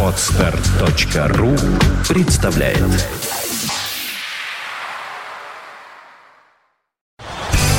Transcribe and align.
Отстар.ру 0.00 1.56
представляет 2.08 2.78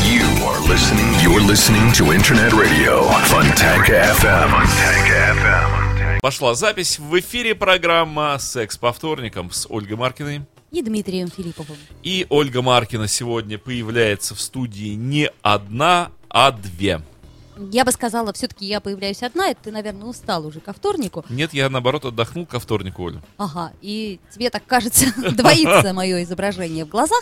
You 0.04 0.26
are 0.44 0.60
listening. 0.68 1.14
You're 1.24 1.40
listening 1.40 1.94
to 1.94 2.12
Internet 2.12 2.52
Radio 2.52 3.08
Fontanka 3.30 4.12
FM. 4.20 4.50
Fontanka 4.52 5.34
FM. 5.38 6.20
Пошла 6.20 6.56
запись. 6.56 7.00
В 7.00 7.18
эфире 7.22 7.56
программа 7.56 8.38
«Секс 8.38 8.78
по 8.78 8.92
вторникам» 8.92 9.50
с 9.52 9.66
Ольгой 9.70 9.96
Маркиной. 9.96 10.42
и 10.72 10.82
Дмитрием 10.82 11.30
Филипповым. 11.30 11.78
И 12.04 12.26
Ольга 12.30 12.62
Маркина 12.62 13.08
сегодня 13.08 13.58
появляется 13.58 14.36
в 14.36 14.42
студии 14.42 14.96
не 14.96 15.32
одна, 15.42 16.12
а 16.28 16.52
две. 16.52 17.02
Я 17.58 17.86
бы 17.86 17.92
сказала, 17.92 18.34
все-таки 18.34 18.66
я 18.66 18.80
появляюсь 18.82 19.24
одна, 19.24 19.50
и 19.50 19.56
ты, 19.56 19.72
наверное, 19.72 20.08
устал 20.08 20.46
уже 20.46 20.60
ко 20.60 20.74
вторнику. 20.74 21.24
Нет, 21.30 21.54
я 21.54 21.70
наоборот 21.70 22.06
отдохнул 22.06 22.46
ко 22.46 22.60
вторнику, 22.60 23.04
Оля. 23.04 23.22
Ага, 23.38 23.72
и 23.82 24.20
тебе 24.34 24.50
так 24.50 24.66
кажется, 24.66 25.06
двоится 25.32 25.94
мое 25.94 26.24
изображение 26.24 26.86
в 26.86 26.90
глазах. 26.90 27.22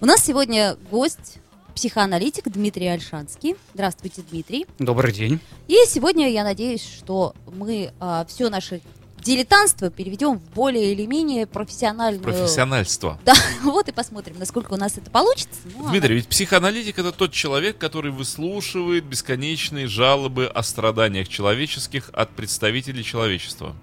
У 0.00 0.06
нас 0.06 0.24
сегодня 0.24 0.76
гость, 0.90 1.38
психоаналитик 1.74 2.50
Дмитрий 2.50 2.86
Альшанский. 2.86 3.56
Здравствуйте, 3.74 4.22
Дмитрий. 4.22 4.66
Добрый 4.78 5.12
день. 5.12 5.40
И 5.68 5.76
сегодня 5.86 6.30
я 6.30 6.44
надеюсь, 6.44 6.84
что 6.84 7.34
мы 7.52 7.92
все 8.28 8.48
наше 8.48 8.80
дилетантство 9.24 9.90
переведем 9.90 10.38
в 10.38 10.50
более 10.54 10.92
или 10.92 11.06
менее 11.06 11.46
профессиональную... 11.46 12.22
Профессиональство. 12.22 13.18
Да, 13.24 13.34
вот 13.62 13.88
и 13.88 13.92
посмотрим, 13.92 14.38
насколько 14.38 14.74
у 14.74 14.76
нас 14.76 14.98
это 14.98 15.10
получится. 15.10 15.60
Ну, 15.76 15.86
а 15.86 15.90
Дмитрий, 15.90 16.16
ведь 16.16 16.28
психоаналитик 16.28 16.98
это 16.98 17.10
тот 17.10 17.32
человек, 17.32 17.78
который 17.78 18.12
выслушивает 18.12 19.04
бесконечные 19.04 19.86
жалобы 19.86 20.46
о 20.46 20.62
страданиях 20.62 21.28
человеческих 21.28 22.10
от 22.12 22.30
представителей 22.30 23.02
человечества. 23.02 23.74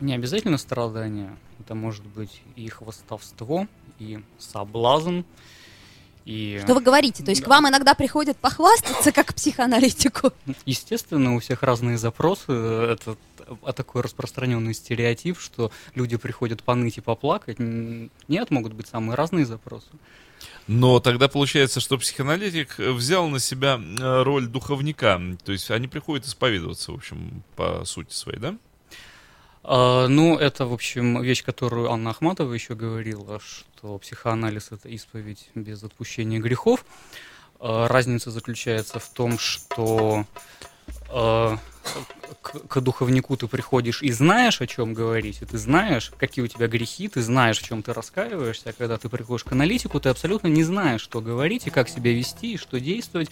Не 0.00 0.14
обязательно 0.14 0.58
страдания. 0.58 1.36
Это 1.60 1.74
может 1.74 2.04
быть 2.04 2.42
и 2.56 2.68
хвостовство, 2.68 3.68
и 4.00 4.20
соблазн, 4.38 5.20
и... 6.24 6.60
Что 6.62 6.74
вы 6.74 6.80
говорите? 6.80 7.22
То 7.24 7.30
есть 7.30 7.40
Да. 7.42 7.46
к 7.46 7.50
вам 7.50 7.68
иногда 7.68 7.94
приходят 7.94 8.36
похвастаться 8.36 9.12
как 9.12 9.28
к 9.28 9.34
психоаналитику? 9.34 10.32
Естественно, 10.66 11.34
у 11.34 11.40
всех 11.40 11.62
разные 11.62 11.98
запросы. 11.98 12.52
Это 12.52 13.16
т- 13.36 13.72
такой 13.72 14.02
распространенный 14.02 14.74
стереотип, 14.74 15.38
что 15.38 15.70
люди 15.94 16.16
приходят 16.16 16.62
поныть 16.62 16.98
и 16.98 17.00
поплакать. 17.00 17.58
Нет, 17.58 18.50
могут 18.50 18.72
быть 18.72 18.86
самые 18.88 19.16
разные 19.16 19.46
запросы. 19.46 19.88
Но 20.66 20.98
тогда 21.00 21.28
получается, 21.28 21.80
что 21.80 21.98
психоаналитик 21.98 22.78
взял 22.78 23.28
на 23.28 23.38
себя 23.38 23.80
э, 23.80 24.22
роль 24.22 24.46
духовника. 24.46 25.20
То 25.44 25.52
есть 25.52 25.70
они 25.70 25.86
приходят 25.88 26.26
исповедоваться, 26.26 26.92
в 26.92 26.96
общем, 26.96 27.42
по 27.56 27.84
сути 27.84 28.12
своей, 28.12 28.38
да? 28.38 28.56
А, 29.64 30.08
ну, 30.08 30.36
это, 30.36 30.66
в 30.66 30.72
общем, 30.72 31.22
вещь, 31.22 31.44
которую 31.44 31.90
Анна 31.90 32.10
Ахматова 32.10 32.52
еще 32.52 32.74
говорила, 32.74 33.40
что 33.40 33.98
психоанализ— 33.98 34.68
это 34.72 34.88
исповедь 34.88 35.50
без 35.54 35.82
отпущения 35.82 36.40
грехов. 36.40 36.84
А, 37.60 37.86
разница 37.88 38.30
заключается 38.30 38.98
в 38.98 39.08
том, 39.08 39.38
что 39.38 40.26
а, 41.08 41.58
к, 42.40 42.58
к 42.66 42.80
духовнику 42.80 43.36
ты 43.36 43.46
приходишь 43.46 44.02
и 44.02 44.10
знаешь, 44.10 44.60
о 44.60 44.66
чем 44.66 44.94
говорить, 44.94 45.42
и 45.42 45.44
ты 45.44 45.58
знаешь, 45.58 46.12
какие 46.18 46.44
у 46.44 46.48
тебя 46.48 46.66
грехи, 46.66 47.06
ты 47.06 47.22
знаешь, 47.22 47.58
в 47.58 47.64
чем 47.64 47.84
ты 47.84 47.92
раскаиваешься, 47.92 48.70
а 48.70 48.72
когда 48.72 48.98
ты 48.98 49.08
приходишь 49.08 49.44
к 49.44 49.52
аналитику, 49.52 50.00
ты 50.00 50.08
абсолютно 50.08 50.48
не 50.48 50.64
знаешь, 50.64 51.02
что 51.02 51.20
говорить 51.20 51.68
и 51.68 51.70
как 51.70 51.88
себя 51.88 52.12
вести, 52.12 52.54
и 52.54 52.56
что 52.56 52.80
действовать. 52.80 53.30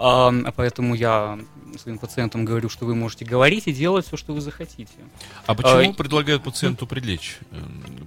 А, 0.00 0.32
поэтому 0.56 0.94
я 0.94 1.38
своим 1.78 1.98
пациентам 1.98 2.44
говорю, 2.44 2.68
что 2.68 2.84
вы 2.84 2.94
можете 2.94 3.24
говорить 3.24 3.66
и 3.66 3.72
делать 3.72 4.06
все, 4.06 4.16
что 4.16 4.32
вы 4.32 4.40
захотите. 4.40 4.88
А 5.46 5.54
почему 5.54 5.92
А, 5.92 5.94
предлагают 5.94 6.42
пациенту 6.42 6.86
прилечь 6.86 7.38
э, 7.50 7.56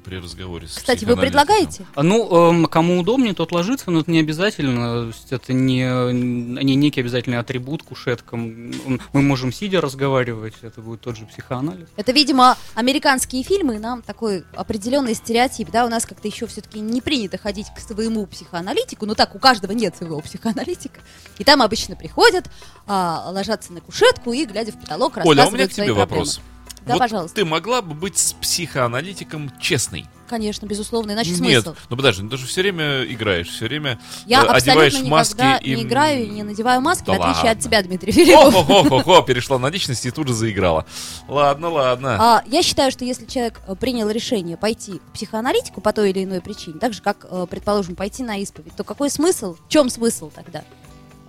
при 0.03 0.17
разговоре 0.17 0.67
с 0.67 0.75
Кстати, 0.75 1.05
вы 1.05 1.15
предлагаете? 1.15 1.85
А, 1.95 2.03
Ну, 2.03 2.49
эм, 2.49 2.65
кому 2.65 2.99
удобнее, 2.99 3.33
тот 3.33 3.51
ложится, 3.51 3.91
но 3.91 4.01
это 4.01 4.11
не 4.11 4.19
обязательно. 4.19 5.03
То 5.03 5.07
есть 5.07 5.31
это 5.31 5.53
не, 5.53 6.13
не 6.13 6.75
некий 6.75 7.01
обязательный 7.01 7.37
атрибут 7.37 7.83
кушеткам. 7.83 8.73
Мы 9.13 9.21
можем 9.21 9.51
сидя 9.51 9.81
разговаривать, 9.81 10.55
это 10.61 10.81
будет 10.81 11.01
тот 11.01 11.17
же 11.17 11.25
психоанализ. 11.25 11.87
Это, 11.95 12.11
видимо, 12.11 12.57
американские 12.73 13.43
фильмы, 13.43 13.79
нам 13.79 14.01
такой 14.01 14.43
определенный 14.55 15.15
стереотип, 15.15 15.71
да, 15.71 15.85
у 15.85 15.89
нас 15.89 16.05
как-то 16.05 16.27
еще 16.27 16.47
все-таки 16.47 16.79
не 16.79 17.01
принято 17.01 17.37
ходить 17.37 17.67
к 17.75 17.79
своему 17.79 18.25
психоаналитику, 18.25 19.05
ну 19.05 19.15
так, 19.15 19.35
у 19.35 19.39
каждого 19.39 19.71
нет 19.71 19.95
своего 19.95 20.19
психоаналитика, 20.21 20.99
и 21.37 21.43
там 21.43 21.61
обычно 21.61 21.82
приходят, 21.95 22.49
а, 22.87 23.29
ложатся 23.31 23.73
на 23.73 23.81
кушетку 23.81 24.33
и, 24.33 24.45
глядя 24.45 24.71
в 24.71 24.79
потолок, 24.79 25.17
Оля, 25.17 25.23
а 25.23 25.27
у 25.27 25.51
рассказывают 25.51 25.53
меня 25.53 25.67
к 25.67 25.73
тебе 25.73 25.93
вопрос. 25.93 26.41
Да, 26.85 26.93
вот 26.93 26.99
пожалуйста. 26.99 27.35
ты 27.35 27.45
могла 27.45 27.81
бы 27.81 27.93
быть 27.93 28.17
с 28.17 28.33
психоаналитиком 28.33 29.51
честной? 29.59 30.05
Конечно, 30.27 30.65
безусловно, 30.65 31.11
иначе 31.11 31.29
Нет, 31.31 31.63
смысл. 31.63 31.75
ну 31.89 31.95
подожди, 31.95 32.23
ну 32.23 32.29
ты 32.29 32.37
же 32.37 32.47
все 32.47 32.61
время 32.61 33.03
играешь, 33.03 33.49
все 33.49 33.65
время 33.65 33.99
Я 34.25 34.43
э, 34.43 34.47
одеваешь 34.47 34.99
маски 35.01 35.35
никогда 35.35 35.57
и... 35.57 35.75
не 35.75 35.83
играю 35.83 36.25
и 36.25 36.29
не 36.29 36.43
надеваю 36.43 36.81
маски, 36.81 37.05
Да 37.05 37.13
в 37.13 37.21
отличие 37.21 37.51
от 37.51 37.57
ладно. 37.57 37.61
тебя, 37.61 37.83
Дмитрий 37.83 38.11
Филиппов. 38.11 38.53
Хо-хо-хо-хо, 38.53 39.21
перешла 39.21 39.59
на 39.59 39.67
личность 39.67 40.05
и 40.05 40.11
тут 40.11 40.29
же 40.29 40.33
заиграла. 40.33 40.85
Ладно, 41.27 41.69
ладно. 41.69 42.17
А, 42.19 42.43
я 42.47 42.63
считаю, 42.63 42.91
что 42.91 43.05
если 43.05 43.25
человек 43.25 43.61
э, 43.67 43.75
принял 43.75 44.09
решение 44.09 44.57
пойти 44.57 44.99
к 44.99 45.13
психоаналитику 45.13 45.81
по 45.81 45.93
той 45.93 46.09
или 46.09 46.23
иной 46.23 46.41
причине, 46.41 46.79
так 46.79 46.93
же, 46.93 47.01
как, 47.01 47.27
э, 47.29 47.45
предположим, 47.49 47.95
пойти 47.95 48.23
на 48.23 48.37
исповедь, 48.37 48.75
то 48.75 48.83
какой 48.83 49.09
смысл, 49.09 49.55
в 49.55 49.69
чем 49.69 49.89
смысл 49.89 50.31
тогда 50.33 50.63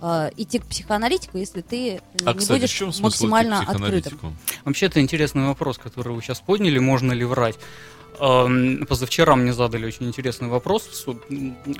э, 0.01 0.29
идти 0.37 0.59
к 0.59 0.65
психоаналитику, 0.65 1.37
если 1.37 1.61
ты 1.61 1.95
э, 1.95 1.99
А, 2.25 2.33
не 2.33 2.39
кстати, 2.39 2.57
в 2.59 2.61
будешь 2.61 2.71
чем 2.71 2.91
смысл 2.93 3.25
идти 3.25 3.27
максимально 3.27 3.65
к 3.65 3.69
открытым? 3.69 4.37
Вообще, 4.65 4.85
это 4.87 4.99
интересный 5.01 5.45
вопрос, 5.47 5.77
который 5.77 6.13
вы 6.13 6.21
сейчас 6.21 6.39
подняли, 6.41 6.79
можно 6.79 7.11
ли 7.13 7.23
врать. 7.25 7.55
Эм, 8.19 8.85
Позавчера 8.87 9.35
мне 9.35 9.53
задали 9.53 9.85
очень 9.85 10.07
интересный 10.07 10.47
вопрос 10.47 10.87
в, 10.87 10.95
со- 10.95 11.11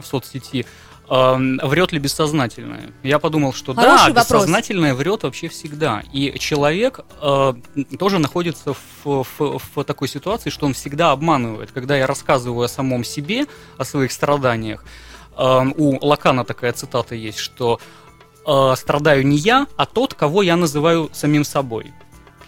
в 0.02 0.06
соцсети. 0.06 0.66
Эм, 1.09 1.59
Врет 1.64 1.92
ли 1.94 2.00
бессознательное? 2.00 2.92
Я 3.03 3.20
подумал, 3.20 3.53
что 3.53 3.74
да, 3.74 3.81
Хороший 3.81 4.08
вопрос. 4.14 4.26
бессознательное 4.26 4.94
врет 4.96 5.24
вообще 5.24 5.47
всегда. 5.47 6.03
И 6.12 6.38
человек 6.40 7.00
э, 7.22 7.53
тоже 7.97 8.20
находится 8.20 8.74
в, 8.74 8.80
в- 9.06 9.62
в 9.76 9.84
такой 9.86 10.08
ситуации, 10.09 10.50
что 10.50 10.66
он 10.66 10.74
всегда 10.74 11.12
обманывает. 11.12 11.72
Когда 11.72 11.96
я 11.96 12.06
рассказываю 12.08 12.66
о 12.66 12.68
самом 12.68 13.03
себе, 13.06 13.46
о 13.78 13.86
своих 13.86 14.12
страданиях, 14.12 14.84
эм, 15.38 15.74
у 15.78 16.06
Лакана 16.06 16.44
такая 16.44 16.74
цитата 16.74 17.16
есть, 17.16 17.38
что 17.38 17.80
э, 18.46 18.74
страдаю 18.78 19.26
не 19.26 19.38
я, 19.38 19.68
а 19.78 19.86
тот, 19.86 20.14
кого 20.14 20.42
я 20.42 20.56
называю 20.56 21.10
самим 21.14 21.44
собой. 21.44 21.94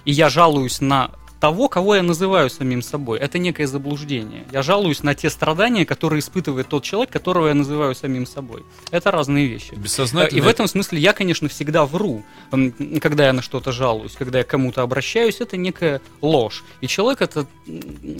И 0.05 0.11
я 0.11 0.29
жалуюсь 0.29 0.81
на 0.81 1.11
того, 1.39 1.69
кого 1.69 1.95
я 1.95 2.03
называю 2.03 2.49
самим 2.49 2.81
собой. 2.81 3.19
Это 3.19 3.37
некое 3.37 3.67
заблуждение. 3.67 4.45
Я 4.51 4.63
жалуюсь 4.63 5.03
на 5.03 5.13
те 5.15 5.29
страдания, 5.29 5.85
которые 5.85 6.19
испытывает 6.19 6.67
тот 6.67 6.83
человек, 6.83 7.11
которого 7.11 7.47
я 7.47 7.53
называю 7.53 7.95
самим 7.95 8.25
собой. 8.25 8.63
Это 8.91 9.11
разные 9.11 9.47
вещи. 9.47 9.73
Бессознательно. 9.75 10.37
И 10.37 10.41
в 10.41 10.47
этом 10.47 10.67
смысле 10.67 10.99
я, 10.99 11.13
конечно, 11.13 11.47
всегда 11.47 11.85
вру, 11.85 12.23
м, 12.51 12.73
когда 12.99 13.27
я 13.27 13.33
на 13.33 13.41
что-то 13.41 13.71
жалуюсь, 13.71 14.13
когда 14.13 14.39
я 14.39 14.43
к 14.43 14.47
кому-то 14.47 14.81
обращаюсь, 14.81 15.39
это 15.39 15.57
некая 15.57 16.01
ложь. 16.21 16.63
И 16.81 16.87
человек 16.87 17.21
это 17.21 17.45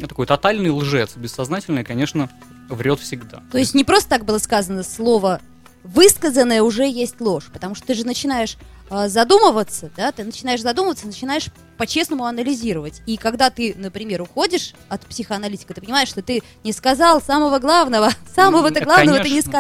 такой 0.07 0.25
тотальный 0.25 0.69
лжец, 0.69 1.15
бессознательный, 1.15 1.83
конечно, 1.83 2.29
врет 2.69 2.99
всегда. 2.99 3.41
То 3.51 3.57
есть 3.57 3.73
не 3.73 3.83
просто 3.83 4.09
так 4.09 4.25
было 4.25 4.37
сказано 4.37 4.83
слово 4.83 5.41
высказанное 5.87 6.61
уже 6.61 6.87
есть 6.87 7.19
ложь, 7.21 7.45
потому 7.51 7.75
что 7.75 7.87
ты 7.87 7.93
же 7.93 8.05
начинаешь 8.05 8.57
э, 8.89 9.07
задумываться, 9.07 9.91
да, 9.95 10.11
ты 10.11 10.23
начинаешь 10.23 10.61
задумываться, 10.61 11.07
начинаешь 11.07 11.47
по-честному 11.77 12.25
анализировать. 12.25 13.01
И 13.05 13.17
когда 13.17 13.49
ты, 13.49 13.73
например, 13.77 14.21
уходишь 14.21 14.73
от 14.89 15.01
психоаналитика, 15.05 15.73
ты 15.73 15.81
понимаешь, 15.81 16.09
что 16.09 16.21
ты 16.21 16.43
не 16.63 16.73
сказал 16.73 17.21
самого 17.21 17.59
главного, 17.59 18.09
самого-то 18.35 18.79
М, 18.79 18.85
главного 18.85 19.17
ты 19.19 19.29
не 19.29 19.41
конечно. 19.41 19.51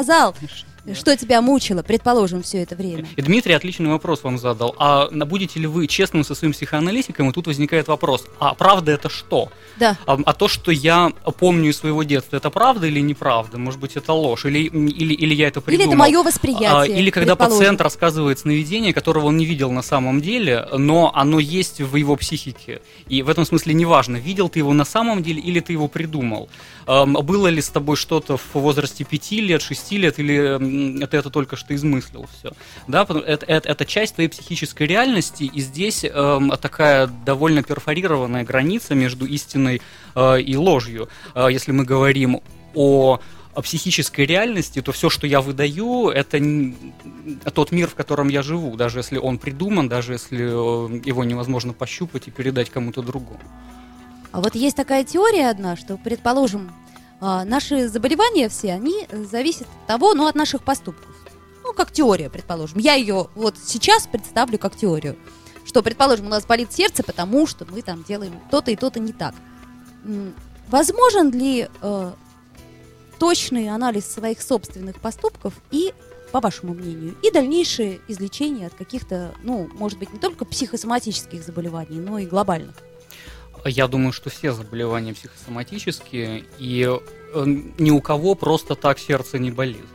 Что 0.93 1.15
тебя 1.17 1.41
мучило, 1.41 1.83
предположим, 1.83 2.43
все 2.43 2.63
это 2.63 2.75
время. 2.75 3.05
И 3.15 3.21
Дмитрий 3.21 3.53
отличный 3.53 3.89
вопрос 3.89 4.23
вам 4.23 4.37
задал. 4.37 4.75
А 4.77 5.09
будете 5.25 5.59
ли 5.59 5.67
вы 5.67 5.87
честным 5.87 6.23
со 6.23 6.35
своим 6.35 6.53
психоаналитиком? 6.53 7.29
И 7.29 7.33
тут 7.33 7.47
возникает 7.47 7.87
вопрос, 7.87 8.25
а 8.39 8.53
правда 8.53 8.91
это 8.91 9.09
что? 9.09 9.49
Да. 9.77 9.97
А, 10.05 10.19
а 10.25 10.33
то, 10.33 10.47
что 10.47 10.71
я 10.71 11.11
помню 11.39 11.69
из 11.69 11.77
своего 11.77 12.03
детства, 12.03 12.37
это 12.37 12.49
правда 12.49 12.87
или 12.87 12.99
неправда? 12.99 13.57
Может 13.57 13.79
быть, 13.79 13.95
это 13.95 14.13
ложь? 14.13 14.45
Или, 14.45 14.59
или, 14.59 15.13
или 15.13 15.33
я 15.33 15.47
это 15.47 15.59
Или 15.59 15.65
придумал? 15.77 15.89
это 15.89 15.97
мое 15.97 16.19
А, 16.19 16.23
восприятие. 16.23 16.99
Или 16.99 17.09
когда 17.09 17.35
пациент 17.35 17.81
рассказывает 17.81 18.39
сновидение, 18.39 18.93
которого 18.93 19.27
он 19.27 19.37
не 19.37 19.45
видел 19.45 19.71
на 19.71 19.81
самом 19.81 20.21
деле, 20.21 20.67
но 20.77 21.11
оно 21.13 21.39
есть 21.39 21.81
в 21.81 21.95
его 21.95 22.15
психике. 22.15 22.81
И 23.07 23.21
в 23.21 23.29
этом 23.29 23.45
смысле 23.45 23.73
неважно, 23.73 24.17
видел 24.17 24.49
ты 24.49 24.59
его 24.59 24.73
на 24.73 24.85
самом 24.85 25.23
деле 25.23 25.41
или 25.41 25.59
ты 25.59 25.73
его 25.73 25.87
придумал. 25.87 26.49
Эм, 26.87 27.13
было 27.13 27.47
ли 27.47 27.61
с 27.61 27.69
тобой 27.69 27.95
что-то 27.95 28.37
в 28.37 28.55
возрасте 28.55 29.03
5 29.03 29.31
лет, 29.31 29.61
6 29.61 29.91
лет, 29.93 30.19
или 30.19 30.57
ты 31.09 31.17
это 31.17 31.29
только 31.29 31.55
что 31.55 31.75
измыслил 31.75 32.27
все. 32.39 32.51
Да, 32.87 33.03
это, 33.03 33.43
это, 33.47 33.69
это 33.69 33.85
часть 33.85 34.15
твоей 34.15 34.29
психической 34.29 34.87
реальности, 34.87 35.43
и 35.43 35.61
здесь 35.61 36.03
эм, 36.03 36.51
такая 36.61 37.07
довольно 37.07 37.63
перфорированная 37.63 38.43
граница 38.43 38.95
между 38.95 39.25
истиной 39.25 39.81
э, 40.15 40.41
и 40.41 40.55
ложью. 40.55 41.09
Э, 41.35 41.47
если 41.51 41.71
мы 41.71 41.83
говорим 41.85 42.41
о 42.73 43.19
о 43.57 43.61
психической 43.63 44.27
реальности, 44.27 44.83
то 44.83 44.91
все, 44.91 45.09
что 45.09 45.25
я 45.25 45.41
выдаю, 45.41 46.09
это 46.09 46.39
тот 47.51 47.71
мир, 47.71 47.87
в 47.87 47.95
котором 47.95 48.27
я 48.27 48.43
живу, 48.43 48.75
даже 48.75 48.99
если 48.99 49.17
он 49.17 49.39
придуман, 49.39 49.89
даже 49.89 50.13
если 50.13 50.41
э, 50.41 51.01
его 51.03 51.23
невозможно 51.23 51.73
пощупать 51.73 52.27
и 52.27 52.31
передать 52.31 52.69
кому-то 52.69 53.01
другому. 53.01 53.39
А 54.31 54.41
вот 54.41 54.53
есть 54.53 54.75
такая 54.75 55.03
теория 55.03 55.49
одна, 55.49 55.75
что, 55.75 55.97
предположим, 55.97 56.69
наши 57.19 57.87
заболевания 57.87 58.49
все, 58.49 58.73
они 58.73 59.07
зависят 59.11 59.67
от 59.67 59.87
того, 59.87 60.13
ну, 60.13 60.27
от 60.27 60.35
наших 60.35 60.63
поступков. 60.63 61.15
Ну, 61.63 61.73
как 61.73 61.91
теория, 61.91 62.29
предположим. 62.29 62.79
Я 62.79 62.93
ее 62.93 63.27
вот 63.35 63.55
сейчас 63.63 64.07
представлю 64.07 64.57
как 64.57 64.75
теорию. 64.75 65.17
Что, 65.65 65.83
предположим, 65.83 66.27
у 66.27 66.29
нас 66.29 66.45
болит 66.45 66.71
сердце, 66.71 67.03
потому 67.03 67.45
что 67.45 67.65
мы 67.65 67.81
там 67.81 68.03
делаем 68.03 68.39
то-то 68.49 68.71
и 68.71 68.77
то-то 68.77 69.01
не 69.01 69.11
так. 69.11 69.35
Возможен 70.69 71.31
ли 71.31 71.67
э, 71.81 72.11
точный 73.19 73.67
анализ 73.69 74.05
своих 74.05 74.41
собственных 74.41 75.01
поступков 75.01 75.53
и, 75.71 75.93
по 76.31 76.39
вашему 76.39 76.73
мнению, 76.73 77.17
и 77.21 77.31
дальнейшее 77.31 77.99
излечение 78.07 78.67
от 78.67 78.75
каких-то, 78.75 79.33
ну, 79.43 79.69
может 79.73 79.99
быть, 79.99 80.13
не 80.13 80.19
только 80.19 80.45
психосоматических 80.45 81.43
заболеваний, 81.43 81.99
но 81.99 82.17
и 82.19 82.25
глобальных? 82.25 82.75
Я 83.65 83.87
думаю, 83.87 84.13
что 84.13 84.29
все 84.29 84.51
заболевания 84.53 85.13
психосоматические, 85.13 86.43
и 86.59 86.87
э, 87.33 87.45
ни 87.77 87.91
у 87.91 88.01
кого 88.01 88.35
просто 88.35 88.75
так 88.75 88.99
сердце 88.99 89.39
не 89.39 89.51
болит. 89.51 89.85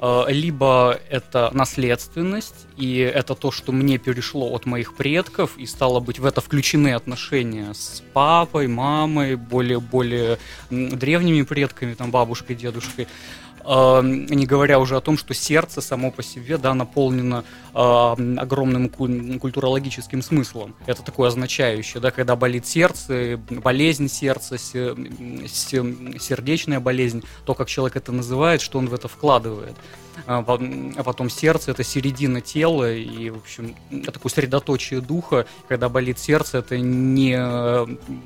Э, 0.00 0.24
Либо 0.28 0.98
это 1.08 1.50
наследственность, 1.52 2.66
и 2.76 2.98
это 2.98 3.34
то, 3.34 3.50
что 3.50 3.72
мне 3.72 3.98
перешло 3.98 4.52
от 4.54 4.66
моих 4.66 4.94
предков, 4.94 5.56
и 5.56 5.66
стало 5.66 6.00
быть, 6.00 6.18
в 6.18 6.26
это 6.26 6.40
включены 6.40 6.94
отношения 6.94 7.72
с 7.72 8.02
папой, 8.12 8.68
мамой, 8.68 9.36
более-более 9.36 10.38
древними 10.70 11.42
предками, 11.42 11.94
там, 11.94 12.10
бабушкой, 12.10 12.56
дедушкой. 12.56 13.08
Э, 13.66 14.00
Не 14.02 14.46
говоря 14.46 14.78
уже 14.78 14.96
о 14.96 15.00
том, 15.00 15.18
что 15.18 15.34
сердце 15.34 15.80
само 15.80 16.10
по 16.10 16.22
себе 16.22 16.56
да, 16.58 16.74
наполнено 16.74 17.44
э, 17.74 17.78
огромным 18.38 18.88
ку- 18.88 19.38
культурологическим 19.40 20.22
смыслом. 20.22 20.74
Это 20.86 21.02
такое 21.02 21.28
означающее, 21.28 22.00
да, 22.00 22.10
когда 22.10 22.36
болит 22.36 22.66
сердце, 22.66 23.38
болезнь 23.50 24.08
сердца, 24.08 24.56
се- 24.58 24.94
се- 25.48 26.18
сердечная 26.20 26.80
болезнь, 26.80 27.22
то, 27.44 27.54
как 27.54 27.68
человек 27.68 27.96
это 27.96 28.12
называет, 28.12 28.60
что 28.60 28.78
он 28.78 28.88
в 28.88 28.94
это 28.94 29.08
вкладывает. 29.08 29.74
А 30.26 30.44
а 30.46 31.02
потом 31.02 31.30
сердце 31.30 31.70
это 31.70 31.84
середина 31.84 32.40
тела 32.40 32.92
и, 32.92 33.30
в 33.30 33.38
общем, 33.38 33.74
это 33.90 34.12
такое 34.12 34.30
средоточие 34.30 35.00
духа. 35.00 35.46
Когда 35.68 35.88
болит 35.88 36.18
сердце, 36.18 36.58
это 36.58 36.78
не, 36.78 37.36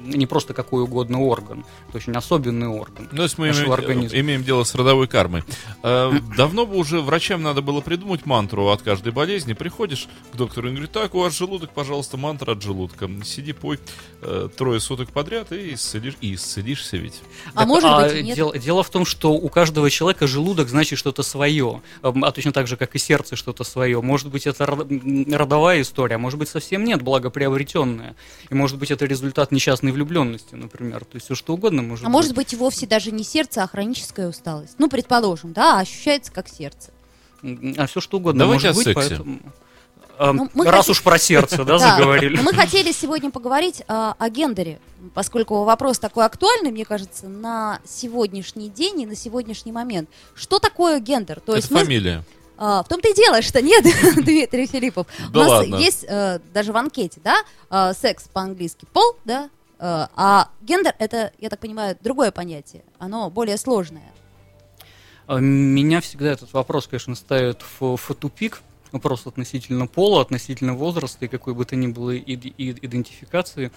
не 0.07 0.27
просто 0.27 0.55
какой 0.55 0.83
угодно 0.83 1.21
орган, 1.21 1.65
это 1.89 1.99
очень 1.99 2.13
особенный 2.13 2.69
орган. 2.69 3.09
Ну, 3.13 3.23
если 3.23 3.41
мы 3.41 3.51
имеем, 3.51 3.73
организма. 3.73 4.21
имеем 4.21 4.45
дело 4.45 4.65
с 4.65 4.75
родовой 4.75 5.09
кармой. 5.09 5.43
Э, 5.83 6.13
Давно 6.37 6.67
бы 6.67 6.77
уже 6.77 7.01
врачам 7.01 7.43
надо 7.43 7.63
было 7.63 7.81
придумать 7.81 8.27
мантру 8.27 8.69
от 8.69 8.83
каждой 8.83 9.13
болезни. 9.13 9.53
Приходишь 9.53 10.09
к 10.33 10.37
доктору 10.37 10.69
и 10.69 10.71
говорит, 10.71 10.93
так, 10.93 11.15
у 11.15 11.21
вас 11.21 11.37
желудок, 11.37 11.71
пожалуйста, 11.71 12.17
мантра 12.17 12.53
от 12.53 12.63
желудка. 12.63 13.11
Сиди, 13.25 13.53
пой 13.53 13.79
э, 14.23 14.49
трое 14.57 14.81
суток 14.81 15.11
подряд 15.11 15.53
и 15.53 15.75
исцелишь, 15.75 16.17
и 16.21 16.35
исцелишься 16.35 16.97
ведь. 16.97 17.21
А 17.55 17.61
Так, 17.61 17.69
может 17.69 17.97
быть 17.97 18.15
и 18.15 18.23
нет? 18.23 18.37
Дело, 18.37 18.57
дело 18.59 18.83
в 18.83 18.91
том, 18.91 19.05
что 19.05 19.33
у 19.33 19.49
каждого 19.49 19.91
человека 19.91 20.27
желудок 20.27 20.69
значит 20.69 20.99
что-то 20.99 21.23
свое, 21.23 21.80
А 22.03 22.33
точно 22.33 22.53
так 22.53 22.67
же, 22.67 22.77
как 22.77 22.95
и 22.95 22.99
сердце 22.99 23.37
что-то 23.37 23.65
свое. 23.65 24.01
Может 24.01 24.29
быть, 24.29 24.47
это 24.47 24.67
родовая 24.67 25.83
история, 25.83 26.17
а 26.17 26.19
может 26.19 26.39
быть, 26.39 26.49
совсем 26.49 26.85
нет, 26.85 27.03
благоприобретенная. 27.03 28.15
И 28.49 28.55
может 28.55 28.79
быть, 28.79 28.91
это 28.91 29.07
результат 29.07 29.53
несчастной 29.53 29.93
влюбленности, 29.93 30.55
например. 30.55 31.05
То 31.05 31.17
есть 31.17 31.27
все 31.27 31.35
что 31.35 31.55
угодно 31.55 31.83
может 31.83 32.05
А 32.05 32.09
быть. 32.09 32.13
может 32.13 32.35
быть 32.35 32.53
и 32.53 32.57
вовсе 32.57 32.87
даже 32.87 33.11
не 33.11 33.25
сердце, 33.25 33.63
а 33.63 33.67
хроническая 33.69 34.29
усталость. 34.29 34.75
Ну, 34.79 34.89
предположим, 34.89 35.53
да, 35.53 35.79
а 35.79 35.81
ощущается 35.81 36.33
как 36.33 36.49
сердце. 36.49 36.91
А 37.43 37.87
все 37.87 38.01
что 38.01 38.19
угодно 38.19 38.41
Давайте 38.41 38.69
может 38.69 38.85
быть, 38.85 38.95
сексе. 38.95 39.17
поэтому... 39.17 39.41
Эм, 40.21 40.37
Ну, 40.37 40.51
мы 40.53 40.67
Раз 40.67 40.81
хотим- 40.81 40.93
уж 40.93 41.03
про 41.03 41.19
сердце, 41.19 41.65
да, 41.65 41.79
заговорили. 41.97 42.39
Мы 42.43 42.53
хотели 42.53 42.93
сегодня 42.93 43.31
поговорить 43.31 43.83
а, 43.89 44.15
о 44.19 44.29
гендере, 44.29 44.79
поскольку 45.15 45.65
вопрос 45.65 45.99
такой 45.99 46.27
актуальный, 46.27 46.71
мне 46.71 46.85
кажется, 46.85 47.27
на 47.27 47.81
сегодняшний 47.87 48.69
день 48.69 49.01
и 49.01 49.07
на 49.07 49.17
сегодняшний 49.17 49.73
момент. 49.73 50.11
Что 50.35 50.59
такое 50.59 51.01
гендер? 51.01 51.41
То 51.41 51.53
Это 51.53 51.57
есть 51.57 51.71
мы- 51.71 51.81
фамилия. 51.85 52.23
А, 52.59 52.83
в 52.83 52.89
том-то 52.89 53.09
и 53.09 53.15
дело, 53.15 53.41
что 53.41 53.63
нет, 53.63 53.83
Дмитрий 54.17 54.67
Филиппов. 54.67 55.07
Да 55.33 55.41
У 55.41 55.43
нас 55.43 55.49
ладно. 55.49 55.77
есть 55.77 56.05
э, 56.07 56.41
даже 56.53 56.75
в 56.75 56.77
анкете, 56.77 57.19
да, 57.25 57.37
э, 57.71 57.95
секс 57.99 58.25
по-английски 58.31 58.85
пол, 58.93 59.17
да, 59.25 59.49
э, 59.79 60.07
а 60.15 60.51
гендер 60.61 60.95
это, 60.99 61.33
я 61.39 61.49
так 61.49 61.61
понимаю, 61.61 61.97
другое 62.03 62.31
понятие, 62.31 62.83
оно 62.99 63.31
более 63.31 63.57
сложное. 63.57 64.13
Меня 65.29 66.03
всегда 66.03 66.33
этот 66.33 66.53
вопрос, 66.53 66.87
конечно, 66.89 67.15
ставит 67.15 67.63
в, 67.79 67.97
в 67.97 68.15
тупик. 68.15 68.61
Вопрос 68.93 69.27
относительно 69.27 69.87
пола, 69.87 70.23
относительно 70.23 70.75
возраста 70.75 71.25
и 71.25 71.29
какой 71.29 71.55
бы 71.55 71.65
то 71.65 71.77
ни 71.77 71.87
было 71.87 72.17
идентификации. 72.19 73.71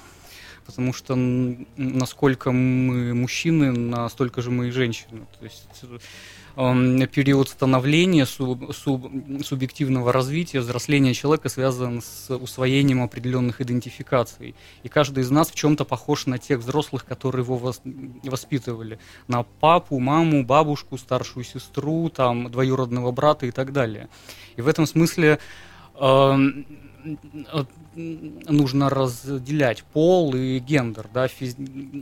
Потому 0.66 0.94
что 0.94 1.16
насколько 1.16 2.52
мы 2.52 3.14
мужчины, 3.14 3.72
настолько 3.72 4.42
же 4.42 4.50
мы 4.50 4.70
и 4.70 4.72
женщины. 4.72 5.26
То 5.40 5.46
есть 5.46 5.68
эм, 5.84 6.00
период 6.56 7.50
становления, 7.50 8.26
су- 8.26 8.72
су- 8.74 9.12
субъективного 9.44 10.12
развития, 10.14 10.60
взросления 10.60 11.14
человека 11.14 11.50
связан 11.50 12.02
с 12.02 12.30
усвоением 12.36 13.02
определенных 13.02 13.60
идентификаций. 13.62 14.56
И 14.84 14.90
каждый 14.90 15.24
из 15.24 15.32
нас 15.32 15.50
в 15.50 15.56
чем-то 15.56 15.84
похож 15.86 16.28
на 16.28 16.38
тех 16.38 16.60
взрослых, 16.60 17.06
которые 17.06 17.44
его 17.44 17.58
вос- 17.58 17.82
воспитывали. 18.24 19.00
На 19.28 19.44
папу, 19.44 20.00
маму, 20.00 20.46
бабушку, 20.46 20.98
старшую 20.98 21.44
сестру, 21.44 22.10
там, 22.10 22.52
двоюродного 22.52 23.12
брата 23.12 23.46
и 23.46 23.52
так 23.52 23.74
далее. 23.74 24.10
И 24.56 24.62
в 24.62 24.68
этом 24.68 24.86
смысле 24.86 25.40
эм, 26.00 26.66
э, 26.70 26.84
нужно 27.96 28.90
разделять 28.90 29.84
пол 29.84 30.34
и 30.36 30.60
гендер, 30.60 31.10
да, 31.14 31.28
физ- 31.28 31.56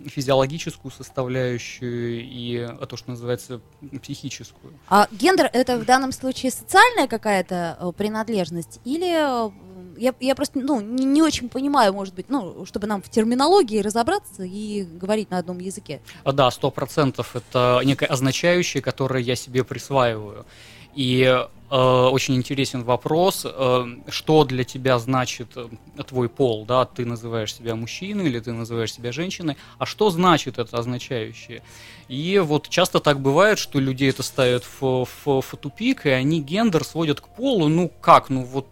физиологическую 0.09 0.91
составляющую 0.91 2.23
и 2.23 2.67
э, 2.69 2.85
то, 2.85 2.97
что 2.97 3.11
называется 3.11 3.61
психическую. 4.01 4.73
А 4.89 5.07
гендер 5.11 5.49
это 5.51 5.77
в 5.77 5.85
данном 5.85 6.11
случае 6.11 6.51
социальная 6.51 7.07
какая-то 7.07 7.77
э, 7.79 7.91
принадлежность 7.97 8.79
или 8.85 9.47
э, 9.47 9.51
я, 9.97 10.13
я 10.19 10.35
просто 10.35 10.59
ну, 10.59 10.81
не, 10.81 11.05
не 11.05 11.21
очень 11.21 11.49
понимаю, 11.49 11.93
может 11.93 12.15
быть, 12.15 12.29
ну, 12.29 12.65
чтобы 12.65 12.87
нам 12.87 13.01
в 13.01 13.09
терминологии 13.09 13.79
разобраться 13.79 14.43
и 14.43 14.83
говорить 14.83 15.29
на 15.29 15.37
одном 15.37 15.59
языке. 15.59 16.01
А, 16.23 16.31
Да, 16.31 16.49
сто 16.51 16.71
процентов 16.71 17.35
это 17.35 17.81
некое 17.83 18.07
означающее, 18.07 18.81
которое 18.81 19.21
я 19.23 19.35
себе 19.35 19.63
присваиваю. 19.63 20.45
И 20.95 21.45
очень 21.75 22.35
интересен 22.35 22.83
вопрос, 22.83 23.45
э, 23.45 23.85
что 24.09 24.43
для 24.43 24.65
тебя 24.65 24.99
значит 24.99 25.51
э, 25.55 25.69
твой 26.05 26.27
пол, 26.27 26.65
да, 26.65 26.83
ты 26.83 27.05
называешь 27.05 27.55
себя 27.55 27.75
мужчиной 27.75 28.25
или 28.25 28.39
ты 28.39 28.51
называешь 28.51 28.93
себя 28.93 29.13
женщиной, 29.13 29.55
а 29.77 29.85
что 29.85 30.09
значит 30.09 30.59
это 30.59 30.77
означающее? 30.77 31.61
И 32.09 32.39
вот 32.39 32.67
часто 32.67 32.99
так 32.99 33.21
бывает, 33.21 33.57
что 33.57 33.79
людей 33.79 34.09
это 34.09 34.21
ставят 34.21 34.65
в, 34.65 35.05
в, 35.05 35.41
в 35.41 35.57
тупик, 35.57 36.05
и 36.05 36.09
они 36.09 36.41
гендер 36.41 36.83
сводят 36.83 37.21
к 37.21 37.29
полу, 37.29 37.69
ну 37.69 37.89
как, 38.01 38.29
ну 38.29 38.43
вот 38.43 38.67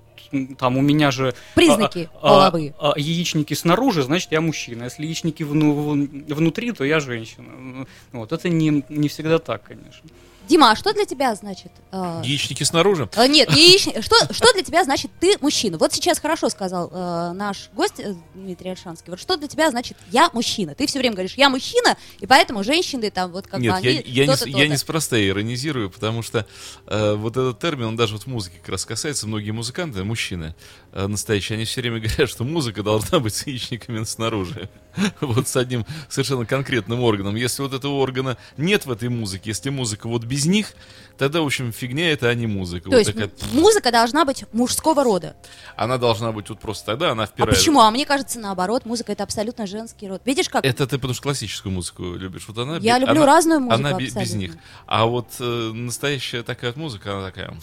там 0.58 0.78
у 0.78 0.82
меня 0.82 1.12
же 1.12 1.34
Признаки 1.56 2.10
а, 2.16 2.18
а, 2.18 2.30
половые. 2.30 2.74
а, 2.80 2.94
яичники 2.98 3.54
снаружи, 3.54 4.04
значит, 4.04 4.32
я 4.32 4.42
мужчина. 4.42 4.84
Если 4.84 5.04
яичники 5.06 5.44
вну- 5.44 6.08
внутри, 6.28 6.72
то 6.74 6.84
я 6.84 7.00
женщина. 7.00 7.88
Вот, 8.12 8.32
это 8.32 8.50
не, 8.50 8.84
не 8.90 9.08
всегда 9.08 9.40
так, 9.40 9.64
конечно. 9.64 10.10
Дима, 10.48 10.72
а 10.72 10.76
что 10.76 10.94
для 10.94 11.06
тебя 11.06 11.36
значит? 11.36 11.72
э, 11.92 12.22
Яичники 12.24 12.64
снаружи. 12.64 13.10
Э, 13.16 13.28
Нет, 13.28 13.50
яични- 13.50 14.02
Что, 14.10 14.16
что 14.34 14.52
для 14.54 14.64
тебя 14.64 14.84
значит 14.84 15.12
ты 15.20 15.38
мужчина? 15.42 15.78
Вот 15.78 15.94
сейчас 15.94 16.20
хорошо 16.20 16.50
сказал 16.50 16.90
э, 16.92 17.32
наш 17.34 17.70
гость 17.74 18.00
э, 18.00 18.16
Дмитрий 18.34 18.72
Альшанский. 18.72 19.12
Вот 19.12 19.20
что 19.20 19.38
для 19.38 19.48
тебя 19.48 19.70
значит 19.70 19.98
я 20.12 20.30
мужчина? 20.34 20.74
Ты 20.76 20.88
все 20.88 21.00
время 21.00 21.16
говоришь 21.16 21.36
я 21.36 21.50
мужчина, 21.50 21.98
и 22.20 22.26
поэтому 22.26 22.64
женщины 22.64 23.12
там 23.12 23.32
вот 23.32 23.46
как 23.48 23.60
бы 23.60 23.66
Нет, 23.66 23.76
они 23.76 23.88
я, 23.88 24.02
я, 24.06 24.26
не, 24.28 24.34
то-то, 24.34 24.50
я 24.50 24.68
неспроста 24.68 25.20
иронизирую, 25.24 25.90
потому 25.90 26.22
что 26.24 26.46
э, 26.88 27.14
вот 27.14 27.38
этот 27.38 27.60
термин, 27.60 27.86
он 27.88 27.96
даже 27.96 28.14
вот 28.14 28.24
в 28.24 28.28
музыке 28.28 28.58
как 28.60 28.70
раз 28.70 28.86
касается. 28.86 29.28
Многие 29.28 29.52
музыканты, 29.52 30.04
мужчины 30.04 30.56
э, 30.94 31.08
настоящие, 31.08 31.58
они 31.58 31.66
все 31.66 31.82
время 31.82 32.00
говорят, 32.02 32.30
что 32.30 32.44
музыка 32.44 32.82
должна 32.84 33.20
быть 33.20 33.36
с 33.36 33.46
яичниками 33.46 34.04
снаружи. 34.04 34.70
Вот 35.22 35.48
с 35.48 35.56
одним 35.56 35.86
совершенно 36.10 36.46
конкретным 36.46 37.02
органом. 37.02 37.36
Если 37.36 37.62
вот 37.62 37.74
этого 37.74 37.94
органа 37.94 38.38
нет 38.58 38.86
в 38.86 38.92
этой 38.92 39.10
музыке, 39.10 39.52
если 39.52 39.70
музыка 39.70 40.08
вот 40.08 40.24
без 40.30 40.46
них, 40.46 40.74
тогда, 41.18 41.42
в 41.42 41.46
общем, 41.46 41.74
фигня 41.74 42.12
это, 42.12 42.30
а 42.30 42.34
не 42.34 42.48
музыка. 42.48 42.86
То 42.86 42.92
Вот 42.92 42.98
есть 43.00 43.12
такая- 43.14 43.30
музыка 43.52 43.92
должна 43.92 44.24
быть 44.24 44.46
мужского 44.54 45.04
рода. 45.04 45.36
Она 45.76 45.98
должна 45.98 46.32
быть 46.32 46.50
вот 46.50 46.60
просто 46.60 46.86
тогда, 46.86 47.12
она 47.12 47.24
А 47.24 47.26
впирает. 47.28 47.58
почему? 47.58 47.82
А 47.82 47.92
мне 47.92 48.06
кажется, 48.06 48.40
наоборот, 48.40 48.86
музыка 48.86 49.12
это 49.12 49.24
абсолютно 49.24 49.68
женский 49.68 50.08
род. 50.08 50.22
Видишь, 50.26 50.48
как 50.50 50.64
Это 50.64 50.86
ты 50.88 50.98
потому 50.98 51.14
что 51.14 51.24
классическую 51.24 51.74
музыку 51.74 52.04
любишь. 52.14 52.46
Вот 52.48 52.58
она, 52.58 52.78
Я 52.78 53.00
люблю 53.00 53.24
она- 53.24 53.26
разную 53.26 53.60
музыку 53.60 53.80
Она 53.80 53.98
бе- 53.98 54.06
без 54.06 54.16
абсолютно. 54.16 54.38
них. 54.38 54.54
А 54.86 55.06
вот 55.06 55.28
э, 55.40 55.72
настоящая 55.74 56.44
такая 56.44 56.72
вот 56.72 56.78
музыка, 56.78 57.18
она 57.18 57.26
такая 57.28 57.54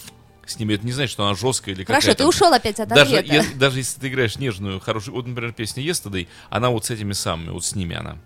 с 0.44 0.58
ними. 0.60 0.74
Это 0.74 0.84
не 0.86 0.92
значит, 0.92 1.10
что 1.12 1.24
она 1.26 1.34
жесткая 1.34 1.74
или 1.74 1.82
Хорошо, 1.84 2.02
какая-то. 2.08 2.22
ты 2.22 2.28
ушел 2.28 2.52
опять 2.52 2.78
от 2.78 2.88
Даже, 2.88 3.16
ответа. 3.18 3.46
даже 3.56 3.78
если 3.78 3.98
ты 4.00 4.08
играешь 4.08 4.36
нежную, 4.36 4.78
хорошую, 4.80 5.14
вот, 5.16 5.26
например, 5.26 5.52
песня 5.52 5.82
Yesterday, 5.82 6.28
она 6.50 6.70
вот 6.70 6.84
с 6.84 6.90
этими 6.90 7.14
самыми, 7.14 7.50
вот 7.50 7.64
с 7.64 7.74
ними 7.74 7.96
она. 7.96 8.18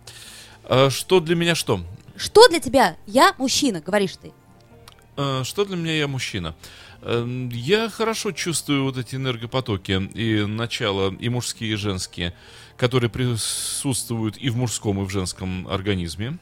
А, 0.64 0.90
что 0.90 1.20
для 1.20 1.34
меня 1.34 1.54
что? 1.54 1.80
Что 2.20 2.46
для 2.48 2.60
тебя 2.60 2.96
я 3.06 3.34
мужчина, 3.38 3.80
говоришь 3.80 4.16
ты? 4.20 4.32
э, 5.16 5.42
что 5.42 5.64
для 5.64 5.76
меня 5.76 5.96
я 5.96 6.06
мужчина? 6.06 6.54
Эм, 7.00 7.48
Я 7.48 7.88
хорошо 7.88 8.32
чувствую 8.32 8.84
вот 8.84 8.98
эти 8.98 9.14
энергопотоки 9.14 9.92
и 10.12 10.44
начало, 10.44 11.14
и 11.14 11.30
мужские, 11.30 11.72
и 11.72 11.76
женские, 11.76 12.34
которые 12.76 13.08
присутствуют 13.08 14.36
и 14.36 14.50
в 14.50 14.56
мужском, 14.56 15.00
и 15.00 15.06
в 15.06 15.10
женском 15.10 15.66
организме 15.66 16.36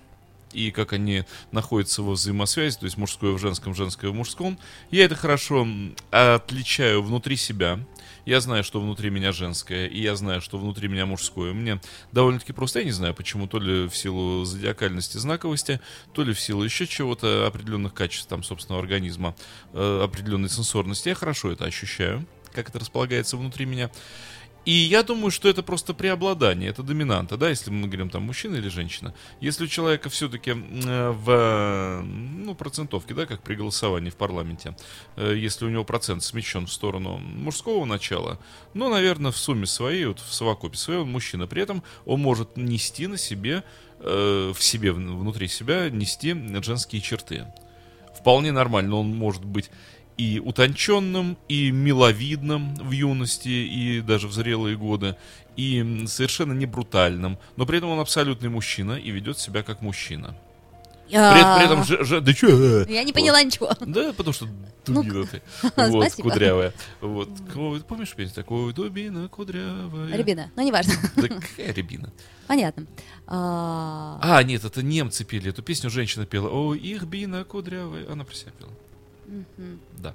и 0.52 0.70
как 0.70 0.94
они 0.94 1.24
находятся 1.52 2.02
во 2.02 2.12
взаимосвязи, 2.12 2.78
то 2.78 2.86
есть 2.86 2.96
мужское 2.96 3.32
в 3.32 3.38
женском, 3.38 3.74
женское 3.74 4.10
в 4.10 4.14
мужском. 4.14 4.58
Я 4.90 5.04
это 5.04 5.14
хорошо 5.14 5.68
отличаю 6.10 7.02
внутри 7.02 7.36
себя. 7.36 7.78
Я 8.28 8.42
знаю, 8.42 8.62
что 8.62 8.78
внутри 8.78 9.08
меня 9.08 9.32
женское, 9.32 9.86
и 9.86 10.02
я 10.02 10.14
знаю, 10.14 10.42
что 10.42 10.58
внутри 10.58 10.86
меня 10.86 11.06
мужское. 11.06 11.54
Мне 11.54 11.80
довольно-таки 12.12 12.52
просто, 12.52 12.80
я 12.80 12.84
не 12.84 12.90
знаю 12.90 13.14
почему, 13.14 13.46
то 13.46 13.58
ли 13.58 13.88
в 13.88 13.96
силу 13.96 14.44
зодиакальности, 14.44 15.16
знаковости, 15.16 15.80
то 16.12 16.24
ли 16.24 16.34
в 16.34 16.38
силу 16.38 16.62
еще 16.62 16.86
чего-то, 16.86 17.46
определенных 17.46 17.94
качеств 17.94 18.28
там 18.28 18.42
собственного 18.42 18.82
организма, 18.82 19.34
э, 19.72 20.00
определенной 20.04 20.50
сенсорности. 20.50 21.08
Я 21.08 21.14
хорошо 21.14 21.52
это 21.52 21.64
ощущаю, 21.64 22.26
как 22.52 22.68
это 22.68 22.78
располагается 22.78 23.38
внутри 23.38 23.64
меня. 23.64 23.90
И 24.68 24.72
я 24.72 25.02
думаю, 25.02 25.30
что 25.30 25.48
это 25.48 25.62
просто 25.62 25.94
преобладание, 25.94 26.68
это 26.68 26.82
доминанта, 26.82 27.38
да, 27.38 27.48
если 27.48 27.70
мы 27.70 27.86
говорим 27.86 28.10
там 28.10 28.24
мужчина 28.24 28.56
или 28.56 28.68
женщина. 28.68 29.14
Если 29.40 29.64
у 29.64 29.66
человека 29.66 30.10
все-таки 30.10 30.52
в 30.52 31.24
э, 31.26 32.02
ну, 32.02 32.54
процентовке, 32.54 33.14
да, 33.14 33.24
как 33.24 33.42
при 33.42 33.54
голосовании 33.54 34.10
в 34.10 34.16
парламенте, 34.16 34.76
э, 35.16 35.34
если 35.38 35.64
у 35.64 35.70
него 35.70 35.84
процент 35.84 36.22
смещен 36.22 36.66
в 36.66 36.70
сторону 36.70 37.16
мужского 37.16 37.86
начала, 37.86 38.38
ну, 38.74 38.90
наверное, 38.90 39.32
в 39.32 39.38
сумме 39.38 39.64
своей, 39.64 40.04
вот 40.04 40.20
в 40.20 40.34
совокупе 40.34 40.76
своей 40.76 41.00
он 41.00 41.10
мужчина. 41.10 41.46
При 41.46 41.62
этом 41.62 41.82
он 42.04 42.20
может 42.20 42.58
нести 42.58 43.06
на 43.06 43.16
себе, 43.16 43.64
э, 44.00 44.52
в 44.54 44.62
себе, 44.62 44.92
внутри 44.92 45.48
себя, 45.48 45.88
нести 45.88 46.36
женские 46.62 47.00
черты. 47.00 47.46
Вполне 48.14 48.52
нормально, 48.52 48.96
он 48.96 49.16
может 49.16 49.46
быть 49.46 49.70
и 50.18 50.40
утонченным, 50.44 51.38
и 51.48 51.70
миловидным 51.70 52.74
в 52.74 52.90
юности, 52.90 53.48
и 53.48 54.00
даже 54.02 54.28
в 54.28 54.32
зрелые 54.32 54.76
годы, 54.76 55.16
и 55.56 56.04
совершенно 56.06 56.52
не 56.52 56.66
брутальным, 56.66 57.38
но 57.56 57.64
при 57.66 57.78
этом 57.78 57.88
он 57.90 58.00
абсолютный 58.00 58.48
мужчина 58.50 58.92
и 58.92 59.10
ведет 59.10 59.38
себя 59.38 59.62
как 59.62 59.80
мужчина. 59.80 60.36
При, 61.08 61.14
при 61.16 61.64
этом, 61.64 61.84
же, 61.84 62.04
же- 62.04 62.20
да 62.20 62.34
чё? 62.34 62.84
Я 62.84 63.02
не 63.02 63.14
поняла 63.14 63.42
ничего. 63.42 63.70
Да, 63.80 64.12
потому 64.12 64.34
что 64.34 64.46
Ну, 64.88 65.02
дубина 65.02 65.24
ты. 65.24 65.40
Вот, 65.76 66.02
спасибо. 66.04 66.28
кудрявая. 66.28 66.74
Вот. 67.00 67.30
Помнишь 67.88 68.12
песню 68.14 68.34
такую? 68.34 68.74
Дубина 68.74 69.26
кудрявая. 69.28 70.14
Рябина, 70.14 70.50
ну 70.54 70.66
неважно. 70.66 70.92
Да 71.16 71.28
какая 71.28 71.72
рябина? 71.72 72.12
Понятно. 72.46 72.84
А, 73.26 74.18
А, 74.20 74.42
нет, 74.42 74.64
это 74.64 74.82
немцы 74.82 75.24
пели 75.24 75.48
эту 75.50 75.62
песню, 75.62 75.88
женщина 75.88 76.26
пела. 76.26 76.48
О, 76.50 76.74
их 76.74 77.04
бина 77.04 77.42
кудрявая. 77.44 78.10
Она 78.12 78.24
про 78.24 78.34
себя 78.34 78.52
пела. 78.58 78.70
Мгм. 79.28 79.80
Да. 79.98 80.14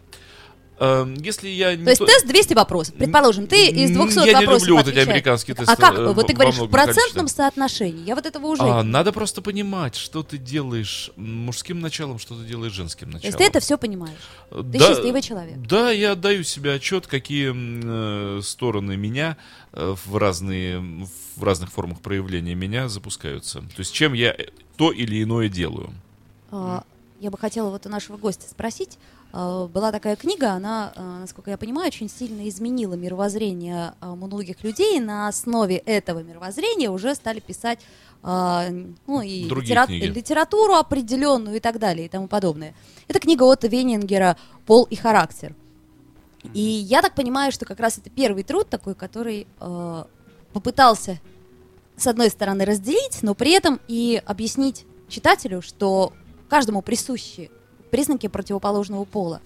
Эм, 0.80 1.14
Если 1.14 1.50
я 1.50 1.76
не 1.76 1.84
То 1.84 1.92
есть 1.92 2.00
то- 2.00 2.08
тест 2.08 2.26
200 2.28 2.56
вопросов. 2.56 2.96
Предположим, 2.96 3.46
ты 3.46 3.68
из 3.70 3.92
М, 3.92 4.02
200 4.06 4.26
Я 4.26 4.40
не 4.40 4.46
вопросов 4.48 4.68
люблю 4.68 4.76
вот 4.78 4.82
эти 4.82 4.90
отвечаешь. 4.90 5.08
американские 5.08 5.56
тесты. 5.56 5.72
А 5.72 5.76
как? 5.76 5.98
э, 6.00 6.12
Вот 6.14 6.26
ты 6.28 6.34
во 6.34 6.40
говоришь 6.40 6.56
в 6.56 6.68
процентном 6.68 7.14
количестве. 7.28 7.44
соотношении. 7.44 8.04
Я 8.04 8.16
вот 8.16 8.26
этого 8.26 8.48
уже... 8.48 8.64
А, 8.64 8.82
не- 8.84 8.90
надо 8.90 9.12
просто 9.14 9.44
понимать, 9.44 9.96
что 9.96 10.24
ты 10.24 10.38
делаешь 10.40 11.12
мужским 11.16 11.80
началом, 11.80 12.18
что 12.18 12.36
ты 12.36 12.44
делаешь 12.46 12.74
женским 12.74 13.08
То 13.12 13.14
началом. 13.14 13.28
есть 13.28 13.38
ты 13.38 13.44
это 13.46 13.60
все 13.60 13.78
понимаешь. 13.78 14.18
Ты 14.50 14.64
Да, 14.64 14.80
счастливый 14.80 15.22
человек. 15.22 15.58
Да, 15.60 15.92
я 15.92 16.14
отдаю 16.14 16.44
себе 16.44 16.74
отчет, 16.74 17.06
какие 17.06 17.54
э, 17.54 18.42
стороны 18.42 18.98
меня 18.98 19.38
э, 19.74 19.96
в 20.06 20.18
разные 20.18 20.80
в 21.36 21.44
разных 21.44 21.72
формах 21.72 22.02
проявления 22.02 22.56
меня 22.56 22.90
запускаются. 22.90 23.60
То 23.60 23.66
есть 23.80 23.94
чем 23.94 24.14
я 24.14 24.32
э, 24.32 24.48
то 24.76 24.92
или 24.92 25.22
иное 25.24 25.50
делаю. 25.50 25.92
А, 26.52 26.84
Я 27.24 27.32
бы 27.32 27.38
хотела 27.38 27.70
вот 27.70 27.86
у 27.86 27.90
нашего 27.90 28.18
гостя 28.18 28.50
спросить. 28.50 29.00
А, 29.32 29.68
Была 29.68 29.94
такая 29.94 30.18
книга, 30.18 30.52
она, 30.52 30.92
а, 30.94 31.20
насколько 31.22 31.52
я 31.52 31.58
понимаю, 31.58 31.88
очень 31.88 32.10
сильно 32.10 32.50
изменила 32.50 32.96
мировоззрение 32.96 33.94
а, 34.02 34.16
многих 34.16 34.62
людей. 34.62 35.00
На 35.00 35.30
основе 35.30 35.78
этого 35.78 36.22
мировоззрения 36.22 36.90
уже 36.90 37.16
стали 37.16 37.40
писать 37.40 37.80
ну, 38.22 39.22
и 39.22 39.50
литера- 39.50 39.86
книги. 39.86 40.06
литературу 40.06 40.76
определенную 40.76 41.58
и 41.58 41.60
так 41.60 41.78
далее 41.78 42.06
и 42.06 42.10
тому 42.10 42.30
подобное. 42.30 42.74
Это 43.10 43.20
книга 43.20 43.44
Отто 43.44 43.68
Венингера 43.68 44.38
«Пол 44.66 44.84
и 44.90 44.96
характер». 44.96 45.54
И 46.54 46.62
я 46.62 47.02
так 47.02 47.16
понимаю, 47.16 47.52
что 47.52 47.66
как 47.66 47.82
раз 47.82 47.98
это 47.98 48.10
первый 48.10 48.44
труд 48.44 48.70
такой, 48.70 48.96
который 48.96 49.46
э, 49.60 50.04
попытался, 50.54 51.20
с 51.98 52.08
одной 52.08 52.30
стороны, 52.30 52.64
разделить, 52.64 53.24
но 53.24 53.34
при 53.36 53.52
этом 53.52 53.82
и 53.90 54.22
объяснить 54.26 54.86
читателю, 55.10 55.62
что 55.62 56.14
каждому 56.54 56.84
присущи 56.84 57.50
признаки 57.90 58.28
противоположного 58.28 59.06
пола. 59.06 59.42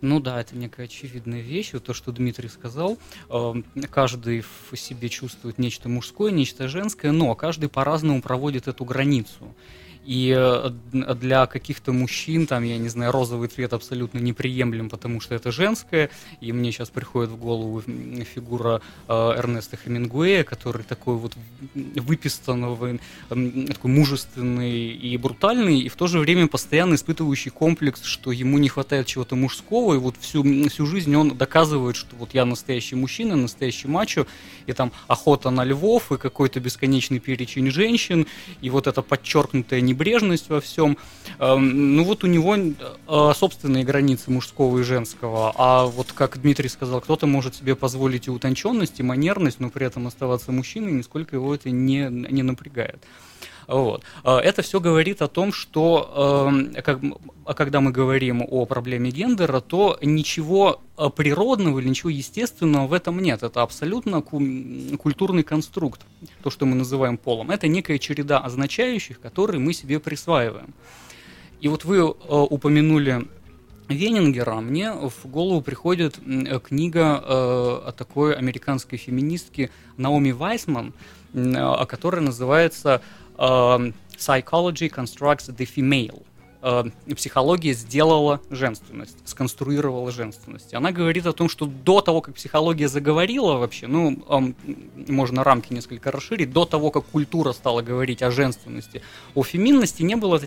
Ну 0.00 0.18
да, 0.18 0.40
это 0.40 0.56
некая 0.56 0.86
очевидная 0.86 1.42
вещь, 1.42 1.74
вот 1.74 1.84
то, 1.84 1.92
что 1.92 2.10
Дмитрий 2.10 2.48
сказал. 2.48 2.96
Э, 3.28 3.52
Каждый 3.90 4.40
в 4.40 4.74
себе 4.78 5.10
чувствует 5.10 5.58
нечто 5.58 5.90
мужское, 5.90 6.30
нечто 6.32 6.68
женское, 6.68 7.12
но 7.12 7.34
каждый 7.34 7.68
по-разному 7.68 8.22
проводит 8.22 8.66
эту 8.66 8.86
границу. 8.86 9.54
И 10.06 10.32
э, 10.36 10.70
для 10.92 11.46
каких-то 11.46 11.92
мужчин, 11.92 12.46
там, 12.46 12.62
я 12.62 12.78
не 12.78 12.88
знаю, 12.88 13.10
розовый 13.10 13.48
цвет 13.48 13.72
абсолютно 13.72 14.18
неприемлем, 14.18 14.88
потому 14.88 15.20
что 15.20 15.34
это 15.34 15.50
женское. 15.50 16.10
И 16.40 16.52
мне 16.52 16.70
сейчас 16.70 16.90
приходит 16.90 17.30
в 17.30 17.36
голову 17.36 17.82
фигура 18.34 18.80
э, 19.08 19.12
Эрнеста 19.12 19.76
Хемингуэя, 19.76 20.44
который 20.44 20.84
такой 20.84 21.16
вот 21.16 21.34
выпистанный, 21.74 23.00
такой 23.28 23.90
мужественный 23.90 24.90
и 24.90 25.16
брутальный, 25.16 25.80
и 25.80 25.88
в 25.88 25.96
то 25.96 26.06
же 26.06 26.20
время 26.20 26.46
постоянно 26.46 26.94
испытывающий 26.94 27.50
комплекс, 27.50 28.02
что 28.04 28.30
ему 28.30 28.58
не 28.58 28.68
хватает 28.68 29.06
чего-то 29.06 29.34
мужского, 29.34 29.94
и 29.94 29.98
вот 29.98 30.14
всю, 30.20 30.44
всю 30.68 30.86
жизнь 30.86 31.14
он 31.16 31.36
доказывает, 31.36 31.96
что 31.96 32.14
вот 32.14 32.32
я 32.32 32.44
настоящий 32.44 32.94
мужчина, 32.94 33.34
настоящий 33.34 33.88
мачо, 33.88 34.26
и 34.66 34.72
там 34.72 34.92
охота 35.08 35.50
на 35.50 35.64
львов, 35.64 36.12
и 36.12 36.16
какой-то 36.16 36.60
бесконечный 36.60 37.18
перечень 37.18 37.70
женщин, 37.70 38.26
и 38.60 38.70
вот 38.70 38.86
эта 38.86 39.02
подчеркнутая 39.02 39.80
небрежность 39.96 40.48
во 40.50 40.60
всем. 40.60 40.98
Эм, 41.38 41.96
Ну 41.96 42.04
вот 42.04 42.24
у 42.24 42.26
него 42.26 42.54
э, 42.56 43.32
собственные 43.34 43.84
границы 43.84 44.30
мужского 44.30 44.78
и 44.78 44.82
женского, 44.82 45.52
а 45.56 45.86
вот 45.86 46.12
как 46.12 46.40
Дмитрий 46.40 46.68
сказал, 46.68 47.00
кто-то 47.00 47.26
может 47.26 47.54
себе 47.54 47.74
позволить 47.74 48.26
и 48.26 48.30
утонченность, 48.30 49.00
и 49.00 49.02
манерность, 49.02 49.60
но 49.60 49.70
при 49.70 49.86
этом 49.86 50.06
оставаться 50.06 50.52
мужчиной, 50.52 50.92
нисколько 50.92 51.36
его 51.36 51.54
это 51.54 51.70
не, 51.70 52.08
не 52.10 52.42
напрягает. 52.42 53.02
Вот. 53.66 54.02
А, 54.24 54.38
Это 54.38 54.62
все 54.62 54.80
говорит 54.80 55.22
о 55.22 55.28
том, 55.28 55.52
что 55.52 56.48
эм, 56.48 56.74
а 57.44 57.54
когда 57.54 57.80
мы 57.80 57.92
говорим 57.92 58.42
о 58.48 58.64
проблеме 58.66 59.10
гендера, 59.10 59.60
то 59.60 59.98
ничего 60.02 60.80
э, 60.96 61.08
природного 61.14 61.78
или 61.78 61.88
ничего 61.88 62.10
естественного 62.10 62.86
в 62.86 62.92
этом 62.92 63.20
нет. 63.20 63.42
Это 63.42 63.62
абсолютно 63.62 64.20
культурный 64.22 65.42
конструкт, 65.42 66.00
то, 66.42 66.50
что 66.50 66.66
мы 66.66 66.74
называем 66.74 67.16
полом. 67.16 67.50
Это 67.50 67.68
некая 67.68 67.98
череда 67.98 68.38
означающих, 68.38 69.20
которые 69.20 69.60
мы 69.60 69.72
себе 69.72 70.00
присваиваем. 70.00 70.74
И 71.60 71.68
вот 71.68 71.84
вы 71.84 71.98
э, 71.98 72.02
упомянули 72.02 73.26
Венингера, 73.88 74.56
мне 74.56 74.92
в 74.92 75.26
голову 75.26 75.60
приходит 75.60 76.18
э, 76.18 76.58
книга 76.60 77.22
э, 77.22 77.28
о 77.88 77.92
такой 77.96 78.34
американской 78.34 78.98
феминистке 78.98 79.70
Наоми 79.96 80.32
Вайсман, 80.32 80.92
э, 81.32 81.86
которая 81.86 82.22
называется 82.22 83.00
э, 83.38 83.42
Psychology 84.16 84.90
Constructs 84.90 85.54
the 85.54 85.68
Female. 85.72 86.22
Э, 86.66 86.82
Психология 87.14 87.74
сделала 87.74 88.40
женственность, 88.50 89.16
сконструировала 89.24 90.10
женственность. 90.10 90.74
Она 90.74 90.90
говорит 90.90 91.24
о 91.26 91.32
том, 91.32 91.48
что 91.48 91.66
до 91.66 92.00
того, 92.00 92.20
как 92.20 92.34
психология 92.34 92.88
заговорила 92.88 93.54
вообще, 93.54 93.86
ну, 93.86 94.18
эм, 94.28 94.56
можно 95.06 95.44
рамки 95.44 95.72
несколько 95.72 96.10
расширить, 96.10 96.52
до 96.52 96.64
того, 96.64 96.90
как 96.90 97.04
культура 97.04 97.52
стала 97.52 97.82
говорить 97.82 98.20
о 98.20 98.32
женственности, 98.32 99.02
о 99.36 99.44
феминности 99.44 100.02
не 100.02 100.16
было 100.16 100.40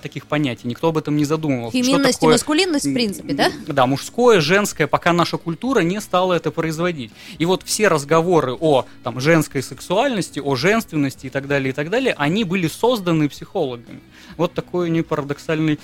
таких 0.00 0.26
понятий, 0.26 0.66
никто 0.66 0.88
об 0.88 0.96
этом 0.96 1.16
не 1.16 1.26
задумывался. 1.26 1.76
Что 1.76 1.86
Феминность 1.86 2.18
и 2.18 2.20
такое- 2.20 2.32
маскулинность, 2.32 2.86
в 2.86 2.94
принципе, 2.94 3.34
да? 3.34 3.52
да, 3.66 3.86
мужское, 3.86 4.40
женское, 4.40 4.86
пока 4.86 5.12
наша 5.12 5.36
культура 5.36 5.80
не 5.80 6.00
стала 6.00 6.32
это 6.32 6.50
производить. 6.50 7.12
И 7.36 7.44
вот 7.44 7.62
все 7.62 7.88
разговоры 7.88 8.54
о 8.58 8.86
там, 9.02 9.20
женской 9.20 9.62
сексуальности, 9.62 10.40
о 10.40 10.56
женственности 10.56 11.26
и 11.26 11.30
так 11.30 11.46
далее, 11.46 11.70
и 11.70 11.74
так 11.74 11.90
далее, 11.90 12.14
они 12.16 12.44
были 12.44 12.68
созданы 12.68 13.28
психологами. 13.28 14.00
Вот 14.36 14.54
такой 14.54 14.90
не 14.90 15.02
парадоксальный 15.02 15.78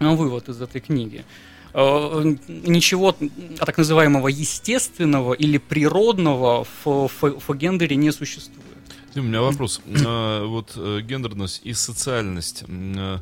э, 0.00 0.14
вывод 0.14 0.48
из 0.48 0.60
этой 0.60 0.80
книги. 0.80 1.24
Э, 1.74 2.34
Ничего 2.48 3.16
так 3.58 3.78
называемого 3.78 4.28
естественного 4.28 5.32
или 5.34 5.58
природного 5.58 6.64
в, 6.84 7.08
в- 7.08 7.40
в 7.48 7.54
гендере 7.56 7.96
не 7.96 8.12
существует. 8.12 8.60
У 9.14 9.20
меня 9.20 9.40
вопрос. 9.42 9.80
А, 10.06 10.46
Вот 10.46 10.72
э, 10.76 11.00
гендерность 11.02 11.60
и 11.64 11.72
социальность. 11.74 12.64
э, 12.68 13.18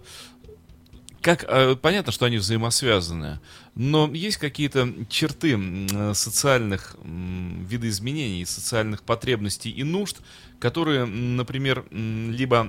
Как, 1.21 1.45
э, 1.49 1.77
понятно, 1.77 2.13
что 2.13 2.25
они 2.27 2.39
взаимосвязаны, 2.39 3.41
но 3.75 4.09
есть 4.13 4.39
какие-то 4.39 4.89
черты 5.09 5.59
э, 5.93 6.15
социальных 6.15 6.97
видоизменений, 7.05 8.47
социальных 8.47 9.03
потребностей 9.03 9.71
и 9.71 9.83
нужд, 9.85 10.17
которые, 10.59 11.05
например, 11.07 11.85
либо 11.91 12.69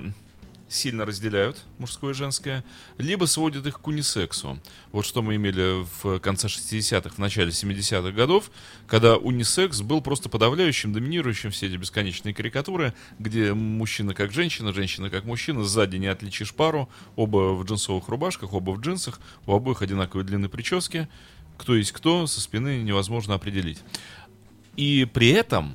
сильно 0.72 1.04
разделяют 1.04 1.62
мужское 1.78 2.12
и 2.12 2.14
женское, 2.14 2.64
либо 2.98 3.26
сводят 3.26 3.66
их 3.66 3.80
к 3.80 3.86
унисексу. 3.86 4.58
Вот 4.90 5.04
что 5.04 5.22
мы 5.22 5.36
имели 5.36 5.84
в 6.02 6.18
конце 6.20 6.48
60-х, 6.48 7.16
в 7.16 7.18
начале 7.18 7.50
70-х 7.50 8.10
годов, 8.12 8.50
когда 8.86 9.16
унисекс 9.16 9.80
был 9.82 10.00
просто 10.00 10.28
подавляющим, 10.28 10.92
доминирующим 10.92 11.50
все 11.50 11.66
эти 11.66 11.76
бесконечные 11.76 12.34
карикатуры, 12.34 12.94
где 13.18 13.52
мужчина 13.52 14.14
как 14.14 14.32
женщина, 14.32 14.72
женщина 14.72 15.10
как 15.10 15.24
мужчина, 15.24 15.64
сзади 15.64 15.96
не 15.96 16.06
отличишь 16.06 16.54
пару, 16.54 16.88
оба 17.16 17.54
в 17.54 17.64
джинсовых 17.64 18.08
рубашках, 18.08 18.52
оба 18.52 18.70
в 18.70 18.80
джинсах, 18.80 19.20
у 19.46 19.52
обоих 19.52 19.82
одинаковые 19.82 20.26
длины 20.26 20.48
прически, 20.48 21.08
кто 21.58 21.76
есть 21.76 21.92
кто, 21.92 22.26
со 22.26 22.40
спины 22.40 22.82
невозможно 22.82 23.34
определить. 23.34 23.80
И 24.76 25.06
при 25.12 25.28
этом 25.28 25.74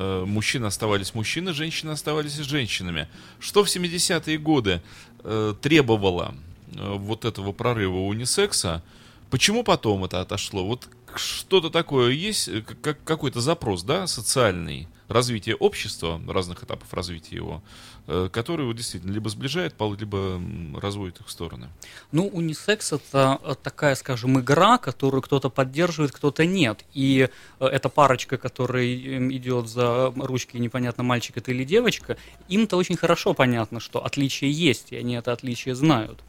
э, 0.00 0.24
мужчины 0.24 0.66
оставались 0.66 1.14
мужчины, 1.14 1.52
женщины 1.52 1.90
оставались 1.90 2.34
женщинами. 2.34 3.08
Что 3.38 3.64
в 3.64 3.68
70-е 3.68 4.38
годы 4.38 4.82
э, 5.22 5.54
требовало 5.60 6.34
э, 6.74 6.94
вот 6.96 7.24
этого 7.24 7.52
прорыва 7.52 7.98
унисекса, 7.98 8.82
почему 9.30 9.62
потом 9.62 10.04
это 10.04 10.20
отошло? 10.20 10.64
Вот 10.64 10.88
что-то 11.14 11.70
такое 11.70 12.12
есть, 12.12 12.48
э, 12.48 12.62
как, 12.82 13.02
какой-то 13.04 13.40
запрос, 13.40 13.82
да, 13.82 14.06
социальный, 14.06 14.88
развитие 15.10 15.56
общества, 15.56 16.20
разных 16.28 16.62
этапов 16.62 16.92
развития 16.94 17.36
его, 17.36 17.62
э, 18.06 18.28
который 18.32 18.64
вот, 18.64 18.76
действительно 18.76 19.12
либо 19.12 19.28
сближает 19.28 19.74
пол, 19.74 19.94
либо 19.94 20.40
разводит 20.80 21.20
их 21.20 21.26
в 21.26 21.30
стороны. 21.30 21.68
Ну, 22.12 22.28
унисекс 22.28 22.92
это 22.92 23.38
э, 23.42 23.54
такая, 23.62 23.94
скажем, 23.96 24.40
игра, 24.40 24.78
которую 24.78 25.22
кто-то 25.22 25.50
поддерживает, 25.50 26.12
кто-то 26.12 26.46
нет. 26.46 26.84
И 26.94 27.28
эта 27.58 27.88
парочка, 27.88 28.38
которая 28.38 28.86
идет 28.86 29.68
за 29.68 30.12
ручки, 30.16 30.56
непонятно, 30.56 31.02
мальчик 31.02 31.36
это 31.36 31.50
или 31.50 31.64
девочка, 31.64 32.16
им-то 32.48 32.76
очень 32.76 32.96
хорошо 32.96 33.34
понятно, 33.34 33.80
что 33.80 34.04
отличие 34.04 34.50
есть, 34.52 34.92
и 34.92 34.96
они 34.96 35.14
это 35.14 35.32
отличие 35.32 35.74
знают. 35.74 36.22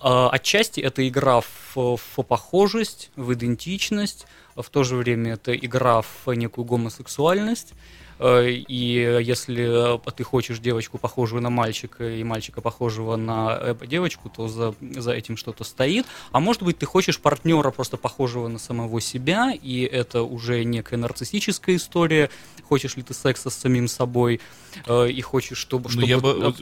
А, 0.00 0.30
отчасти 0.30 0.80
это 0.80 1.06
игра 1.08 1.40
в, 1.40 1.76
в 1.96 2.22
похожесть, 2.22 3.10
в 3.16 3.32
идентичность, 3.34 4.26
в 4.54 4.68
то 4.70 4.84
же 4.84 4.96
время 4.96 5.34
это 5.34 5.54
игра 5.54 6.02
в 6.02 6.32
некую 6.32 6.64
гомосексуальность. 6.64 7.74
Э, 8.18 8.48
и 8.50 8.74
если 9.22 9.98
ты 10.10 10.24
хочешь 10.24 10.58
девочку, 10.58 10.98
похожую 10.98 11.42
на 11.42 11.50
мальчика, 11.50 12.08
и 12.08 12.24
мальчика, 12.24 12.60
похожего 12.60 13.16
на 13.16 13.58
э, 13.60 13.74
девочку, 13.86 14.28
то 14.28 14.48
за, 14.48 14.74
за 14.80 15.12
этим 15.12 15.36
что-то 15.36 15.64
стоит. 15.64 16.06
А 16.32 16.40
может 16.40 16.62
быть, 16.62 16.78
ты 16.78 16.86
хочешь 16.86 17.20
партнера, 17.20 17.70
просто 17.70 17.96
похожего 17.96 18.48
на 18.48 18.58
самого 18.58 19.00
себя, 19.00 19.52
и 19.52 19.82
это 19.82 20.22
уже 20.22 20.64
некая 20.64 20.96
нарциссическая 20.96 21.76
история. 21.76 22.30
Хочешь 22.68 22.96
ли 22.96 23.02
ты 23.02 23.14
секса 23.14 23.50
с 23.50 23.54
самим 23.54 23.88
собой, 23.88 24.40
э, 24.86 25.10
и 25.10 25.20
хочешь, 25.20 25.58
чтобы, 25.58 25.84
ну, 25.84 25.90
чтобы 25.90 26.06
я 26.06 26.18
бы, 26.18 26.52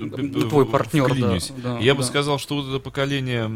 твой 0.49 0.67
партнер... 0.67 1.15
Да, 1.17 1.39
да, 1.63 1.79
я 1.79 1.93
да. 1.93 1.99
бы 1.99 2.05
сказал, 2.05 2.39
что 2.39 2.57
вот 2.57 2.69
это 2.69 2.79
поколение 2.79 3.47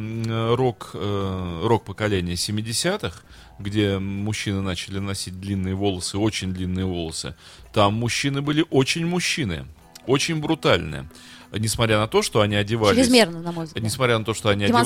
рок, 0.55 0.95
рок 0.95 1.85
поколение 1.85 2.35
70-х, 2.35 3.23
где 3.61 3.99
мужчины 3.99 4.63
начали 4.63 4.99
носить 4.99 5.41
длинные 5.41 5.75
волосы, 5.75 6.19
очень 6.19 6.53
длинные 6.53 6.87
волосы, 6.87 7.35
там 7.73 7.95
мужчины 7.95 8.43
были 8.43 8.65
очень 8.71 9.07
мужчины, 9.07 9.67
очень 10.07 10.41
брутальные. 10.41 11.09
Несмотря 11.53 11.99
на 11.99 12.07
то, 12.07 12.23
что 12.23 12.41
они 12.41 12.55
одевались... 12.55 12.97
Чрезмерно, 12.97 13.43
на 13.43 13.53
мой 13.53 13.67
взгляд. 13.67 13.85
Несмотря 13.85 14.19
на 14.19 14.25
то, 14.25 14.35
что 14.35 14.51
они 14.51 14.65
одев... 14.65 14.77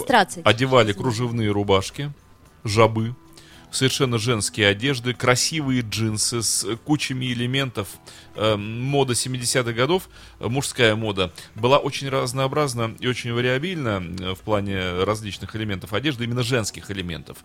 одевали 0.44 0.92
кружевные 0.92 1.50
рубашки, 1.50 2.10
жабы, 2.64 3.14
совершенно 3.74 4.18
женские 4.18 4.68
одежды, 4.68 5.14
красивые 5.14 5.82
джинсы 5.82 6.42
с 6.42 6.76
кучами 6.84 7.26
элементов. 7.26 7.88
Э, 8.36 8.56
мода 8.56 9.12
70-х 9.12 9.72
годов, 9.72 10.08
э, 10.38 10.48
мужская 10.48 10.96
мода, 10.96 11.32
была 11.54 11.78
очень 11.78 12.08
разнообразна 12.08 12.94
и 12.98 13.06
очень 13.06 13.32
вариабельна 13.32 14.02
э, 14.20 14.34
в 14.34 14.40
плане 14.40 15.02
различных 15.04 15.54
элементов 15.56 15.92
одежды, 15.92 16.24
именно 16.24 16.42
женских 16.42 16.90
элементов. 16.90 17.38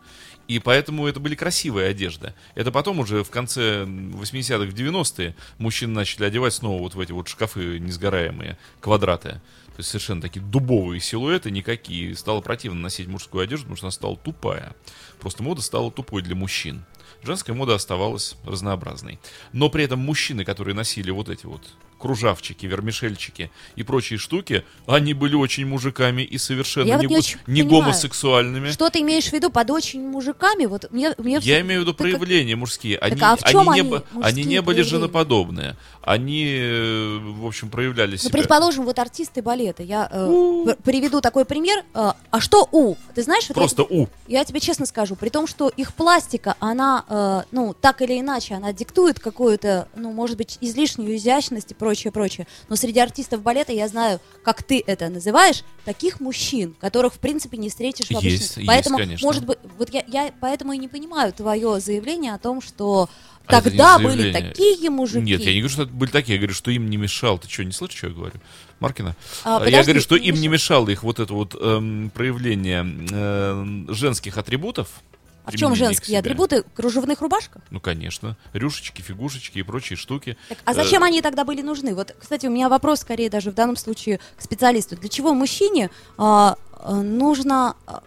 И 0.47 0.59
поэтому 0.59 1.07
это 1.07 1.19
были 1.19 1.35
красивые 1.35 1.89
одежды. 1.89 2.33
Это 2.55 2.71
потом 2.71 2.99
уже 2.99 3.23
в 3.23 3.29
конце 3.29 3.83
80-х, 3.83 4.71
в 4.71 4.75
90-е 4.75 5.35
мужчины 5.57 5.93
начали 5.93 6.25
одевать 6.25 6.53
снова 6.53 6.81
вот 6.81 6.95
в 6.95 6.99
эти 6.99 7.11
вот 7.11 7.27
шкафы 7.27 7.79
несгораемые, 7.79 8.57
квадраты. 8.79 9.41
То 9.79 9.81
есть 9.81 9.91
совершенно 9.91 10.21
такие 10.21 10.41
дубовые 10.41 10.99
силуэты, 10.99 11.51
никакие. 11.51 12.13
Стало 12.13 12.41
противно 12.41 12.81
носить 12.81 13.07
мужскую 13.07 13.43
одежду, 13.43 13.63
потому 13.63 13.77
что 13.77 13.85
она 13.85 13.91
стала 13.91 14.17
тупая. 14.17 14.75
Просто 15.19 15.43
мода 15.43 15.61
стала 15.61 15.91
тупой 15.91 16.21
для 16.21 16.35
мужчин. 16.35 16.85
Женская 17.23 17.53
мода 17.53 17.75
оставалась 17.75 18.35
разнообразной. 18.45 19.19
Но 19.51 19.69
при 19.69 19.83
этом 19.83 19.99
мужчины, 19.99 20.45
которые 20.45 20.75
носили 20.75 21.11
вот 21.11 21.29
эти 21.29 21.45
вот 21.45 21.61
кружавчики, 21.99 22.65
вермишельчики 22.65 23.51
и 23.75 23.83
прочие 23.83 24.17
штуки, 24.17 24.63
они 24.87 25.13
были 25.13 25.35
очень 25.35 25.65
мужиками 25.67 26.21
и 26.21 26.37
совершенно 26.37 26.87
я 26.87 26.97
не, 26.97 27.07
вот 27.07 27.37
не, 27.45 27.61
не 27.61 27.63
гомосексуальными. 27.63 28.71
Что 28.71 28.89
ты 28.89 29.01
имеешь 29.01 29.25
в 29.25 29.33
виду 29.33 29.49
под 29.49 29.69
очень 29.69 30.01
мужиками? 30.01 30.65
Вот 30.65 30.91
мне, 30.91 31.13
мне 31.17 31.39
я 31.41 31.61
имею 31.61 31.81
в 31.81 31.83
виду 31.83 31.93
проявления 31.93 32.53
так, 32.53 32.59
мужские. 32.59 32.97
Они, 32.97 33.17
так, 33.17 33.39
а 33.43 33.49
они, 33.49 33.69
они, 33.69 33.81
не, 33.81 34.01
они 34.21 34.43
не 34.43 34.61
были 34.61 34.81
женоподобные. 34.81 35.75
Они, 36.01 36.57
э, 36.59 37.19
в 37.21 37.45
общем, 37.45 37.69
проявляли 37.69 38.15
себя. 38.15 38.29
Ну, 38.31 38.39
предположим, 38.39 38.85
вот 38.85 38.97
артисты 38.97 39.41
балета. 39.41 39.83
Я 39.83 40.09
э, 40.11 40.75
приведу 40.83 41.21
такой 41.21 41.45
пример. 41.45 41.83
Э, 41.93 42.13
а 42.31 42.39
что 42.39 42.67
У? 42.71 42.95
Ты 43.13 43.23
знаешь? 43.23 43.47
Вот 43.49 43.55
Просто 43.55 43.85
я, 43.89 43.97
У. 43.97 44.07
Я 44.27 44.45
тебе 44.45 44.59
честно 44.59 44.85
скажу, 44.85 45.15
при 45.15 45.29
том, 45.29 45.45
что 45.45 45.69
их 45.69 45.93
пластика, 45.93 46.55
она, 46.59 47.05
э, 47.09 47.41
ну, 47.51 47.75
так 47.79 48.01
или 48.01 48.19
иначе, 48.19 48.55
она 48.55 48.73
диктует 48.73 49.19
какую-то, 49.19 49.87
ну, 49.95 50.11
может 50.11 50.37
быть, 50.37 50.57
излишнюю 50.61 51.17
изящность 51.17 51.71
и 51.71 51.73
прочее 51.73 51.88
прочее, 51.89 52.11
прочее. 52.11 52.47
Но 52.69 52.75
среди 52.75 52.99
артистов 52.99 53.41
балета 53.41 53.73
я 53.73 53.87
знаю, 53.87 54.19
как 54.43 54.61
ты 54.61 54.83
это 54.85 55.09
называешь, 55.09 55.63
таких 55.85 56.19
мужчин, 56.19 56.75
которых 56.79 57.15
в 57.15 57.19
принципе 57.19 57.57
не 57.57 57.69
встретишь 57.69 58.07
в 58.07 58.11
обычном. 58.11 58.31
Есть, 58.31 58.59
поэтому, 58.67 58.97
есть, 58.99 59.07
конечно. 59.07 59.25
может 59.25 59.45
быть, 59.45 59.57
вот 59.77 59.89
я, 59.91 60.03
я 60.07 60.31
поэтому 60.39 60.73
и 60.73 60.77
не 60.77 60.87
понимаю 60.87 61.33
твое 61.33 61.79
заявление 61.79 62.35
о 62.35 62.37
том, 62.37 62.61
что 62.61 63.09
а 63.47 63.61
тогда 63.61 63.97
были 63.97 64.31
такие 64.31 64.91
мужики. 64.91 65.25
Нет, 65.25 65.41
я 65.41 65.51
не 65.51 65.61
говорю, 65.61 65.73
что 65.73 65.83
это 65.83 65.91
были 65.93 66.11
такие, 66.11 66.35
я 66.35 66.39
говорю, 66.39 66.53
что 66.53 66.69
им 66.69 66.87
не 66.91 66.97
мешал. 66.97 67.39
Ты 67.39 67.49
что, 67.49 67.65
не 67.65 67.71
слышишь, 67.71 67.97
что 67.97 68.07
я 68.07 68.13
говорю? 68.13 68.35
Маркина? 68.79 69.15
А, 69.43 69.57
подожди, 69.57 69.75
я 69.75 69.83
говорю, 69.83 70.01
что 70.01 70.15
им 70.15 70.35
не 70.35 70.47
мешало 70.47 70.89
их 70.89 71.01
вот 71.01 71.19
это 71.19 71.33
вот 71.33 71.55
эм, 71.59 72.11
проявление 72.13 72.85
э, 73.11 73.85
женских 73.89 74.37
атрибутов, 74.37 74.89
а 75.49 75.51
в 75.51 75.59
чем 75.59 75.75
женские 75.75 76.19
атрибуты? 76.19 76.63
Кружевных 76.75 77.21
рубашках? 77.21 77.61
Ну, 77.69 77.79
конечно. 77.79 78.37
Рюшечки, 78.53 79.01
фигушечки 79.01 79.59
и 79.59 79.63
прочие 79.63 79.97
штуки. 79.97 80.37
Так, 80.47 80.57
а 80.65 80.73
зачем 80.73 81.03
э... 81.03 81.07
они 81.07 81.21
тогда 81.21 81.43
были 81.43 81.61
нужны? 81.61 81.95
Вот, 81.95 82.15
кстати, 82.19 82.45
у 82.45 82.49
меня 82.49 82.69
вопрос 82.69 83.01
скорее 83.01 83.29
даже 83.29 83.51
в 83.51 83.55
данном 83.55 83.75
случае 83.75 84.19
к 84.37 84.41
специалисту. 84.41 84.95
Для 84.95 85.09
чего 85.09 85.33
мужчине 85.33 85.89
а, 86.17 86.55
а, 86.73 86.95
нужно 87.01 87.75
а, 87.85 88.03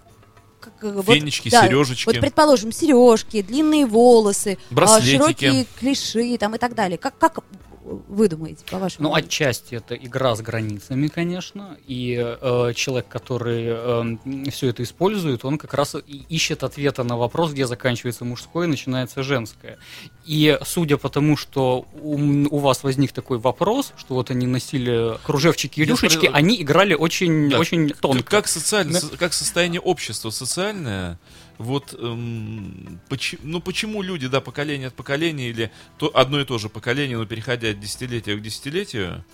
как, 0.61 1.05
Фенечки, 1.05 1.49
вот, 1.49 1.53
да, 1.53 1.67
сережечки. 1.67 2.07
Вот, 2.07 2.21
предположим, 2.21 2.73
сережки, 2.73 3.43
длинные 3.43 3.87
волосы, 3.87 4.59
Браслетики. 4.71 5.17
широкие 5.17 5.67
клиши 5.79 6.39
там, 6.39 6.55
и 6.55 6.59
так 6.59 6.75
далее. 6.75 6.99
Как, 6.99 7.19
как 7.19 7.41
вы 7.85 8.29
думаете, 8.29 8.64
по 8.71 8.79
вашему 8.79 9.09
Ну, 9.09 9.14
отчасти 9.14 9.75
это 9.75 9.95
игра 9.95 10.37
с 10.37 10.40
границами, 10.40 11.09
конечно, 11.09 11.77
и 11.87 12.16
э, 12.18 12.73
человек, 12.75 13.09
который 13.09 13.64
э, 13.68 14.51
все 14.51 14.68
это 14.68 14.83
использует, 14.83 15.45
он 15.45 15.59
как 15.59 15.75
раз 15.75 15.97
ищет 16.07 16.62
ответа 16.62 17.03
на 17.03 17.16
вопрос, 17.16 17.53
где 17.53 17.66
заканчивается 17.66 18.25
мужское 18.25 18.66
и 18.66 18.71
начинается 18.71 19.23
женское. 19.23 19.79
И 20.25 20.59
судя 20.64 20.97
по 20.97 21.09
тому, 21.09 21.37
что 21.37 21.87
у, 22.01 22.16
у 22.16 22.59
вас 22.59 22.85
возник 22.85 23.12
такой 23.12 23.38
вопрос, 23.38 23.92
что 23.97 24.14
вот 24.14 24.31
они 24.31 24.47
носили 24.47 25.18
кружевчики 25.25 25.81
и 25.81 25.85
рюшечки, 25.85 26.27
смотрю, 26.27 26.35
они 26.35 26.62
играли 26.62 26.95
очень, 26.95 27.51
да, 27.51 27.59
очень 27.59 27.90
тонко. 27.90 28.23
Как, 28.23 28.49
социально, 28.49 29.01
да? 29.01 29.16
как 29.18 29.33
состояние 29.33 29.81
общества 29.81 30.31
социальное, 30.31 31.18
вот 31.62 31.94
эм, 31.98 33.01
почему, 33.09 33.40
ну 33.44 33.61
почему 33.61 34.03
люди, 34.03 34.29
да, 34.29 34.40
поколение 34.40 34.88
от 34.88 34.94
поколения 34.94 35.48
или 35.48 35.70
то, 35.98 36.11
одно 36.14 36.40
и 36.40 36.44
то 36.44 36.59
же 36.59 36.68
поколение, 36.68 37.16
но 37.16 37.27
переходя 37.27 37.70
от 37.70 37.81
десятилетия 37.81 38.37
к 38.37 38.42
десятилетию, 38.42 39.25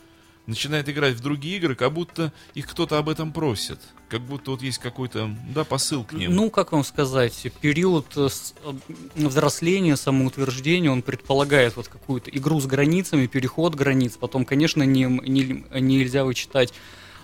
начинает 0.48 0.88
играть 0.88 1.14
в 1.14 1.20
другие 1.20 1.58
игры, 1.58 1.74
как 1.74 1.92
будто 1.92 2.32
их 2.54 2.66
кто-то 2.66 2.98
об 2.98 3.08
этом 3.08 3.32
просит. 3.32 3.78
Как 4.08 4.22
будто 4.22 4.52
вот 4.52 4.62
есть 4.62 4.78
какой-то, 4.78 5.30
да, 5.54 5.62
посыл 5.64 6.04
к 6.04 6.14
ним. 6.14 6.34
Ну, 6.34 6.50
как 6.50 6.72
вам 6.72 6.82
сказать, 6.84 7.46
период 7.60 8.06
э, 8.16 8.28
э, 8.64 8.72
взросления, 9.14 9.96
самоутверждения, 9.96 10.90
он 10.90 11.02
предполагает 11.02 11.76
вот 11.76 11.88
какую-то 11.88 12.30
игру 12.30 12.58
с 12.60 12.66
границами, 12.66 13.26
переход 13.26 13.74
границ. 13.74 14.16
Потом, 14.18 14.46
конечно, 14.46 14.82
не, 14.82 15.04
не, 15.04 15.64
нельзя 15.78 16.24
вычитать 16.24 16.72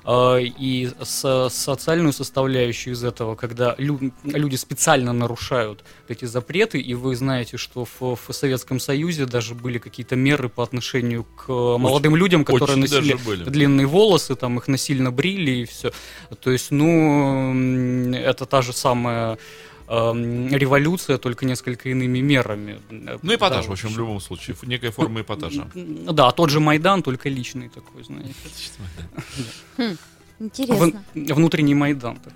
и 0.07 0.91
с, 1.03 1.49
социальную 1.51 2.13
составляющую 2.13 2.93
из 2.93 3.03
этого, 3.05 3.37
когда 3.37 3.75
лю, 3.79 4.13
люди 4.23 4.57
специально 4.57 5.13
нарушают 5.13 5.83
эти 6.09 6.27
запреты, 6.27 6.79
и 6.79 6.93
вы 6.95 7.17
знаете, 7.17 7.57
что 7.57 7.87
в, 7.87 8.17
в 8.17 8.33
Советском 8.33 8.81
Союзе 8.81 9.25
даже 9.25 9.55
были 9.55 9.79
какие-то 9.79 10.15
меры 10.15 10.51
по 10.51 10.63
отношению 10.63 11.25
к 11.25 11.49
молодым 11.49 12.13
очень, 12.13 12.23
людям, 12.23 12.45
которые 12.45 12.77
носили 12.77 13.17
длинные 13.45 13.87
волосы, 13.87 14.35
там 14.35 14.59
их 14.59 14.69
насильно 14.69 15.11
брили 15.11 15.63
и 15.63 15.65
все. 15.65 15.91
То 16.41 16.51
есть, 16.51 16.71
ну, 16.71 18.13
это 18.15 18.45
та 18.45 18.61
же 18.61 18.73
самая 18.75 19.39
эм, 19.89 20.49
революция, 20.49 21.19
только 21.19 21.47
несколько 21.47 21.89
иными 21.89 22.21
мерами. 22.21 22.81
Ну, 22.91 23.35
эпатаж, 23.35 23.65
Да, 23.65 23.71
в 23.71 23.73
общем, 23.73 23.89
в 23.91 23.99
любом 23.99 24.21
случае, 24.21 24.57
некая 24.63 24.91
форма 24.91 25.21
эпатажа. 25.21 25.67
Да, 25.75 26.31
тот 26.31 26.51
же 26.51 26.61
Майдан, 26.61 27.03
только 27.03 27.29
личный 27.29 27.69
такой, 27.69 28.05
знаете. 28.05 28.35
Интересно. 30.41 31.03
Вн- 31.15 31.35
внутренний 31.35 31.75
Майдан. 31.75 32.17
такой. 32.17 32.33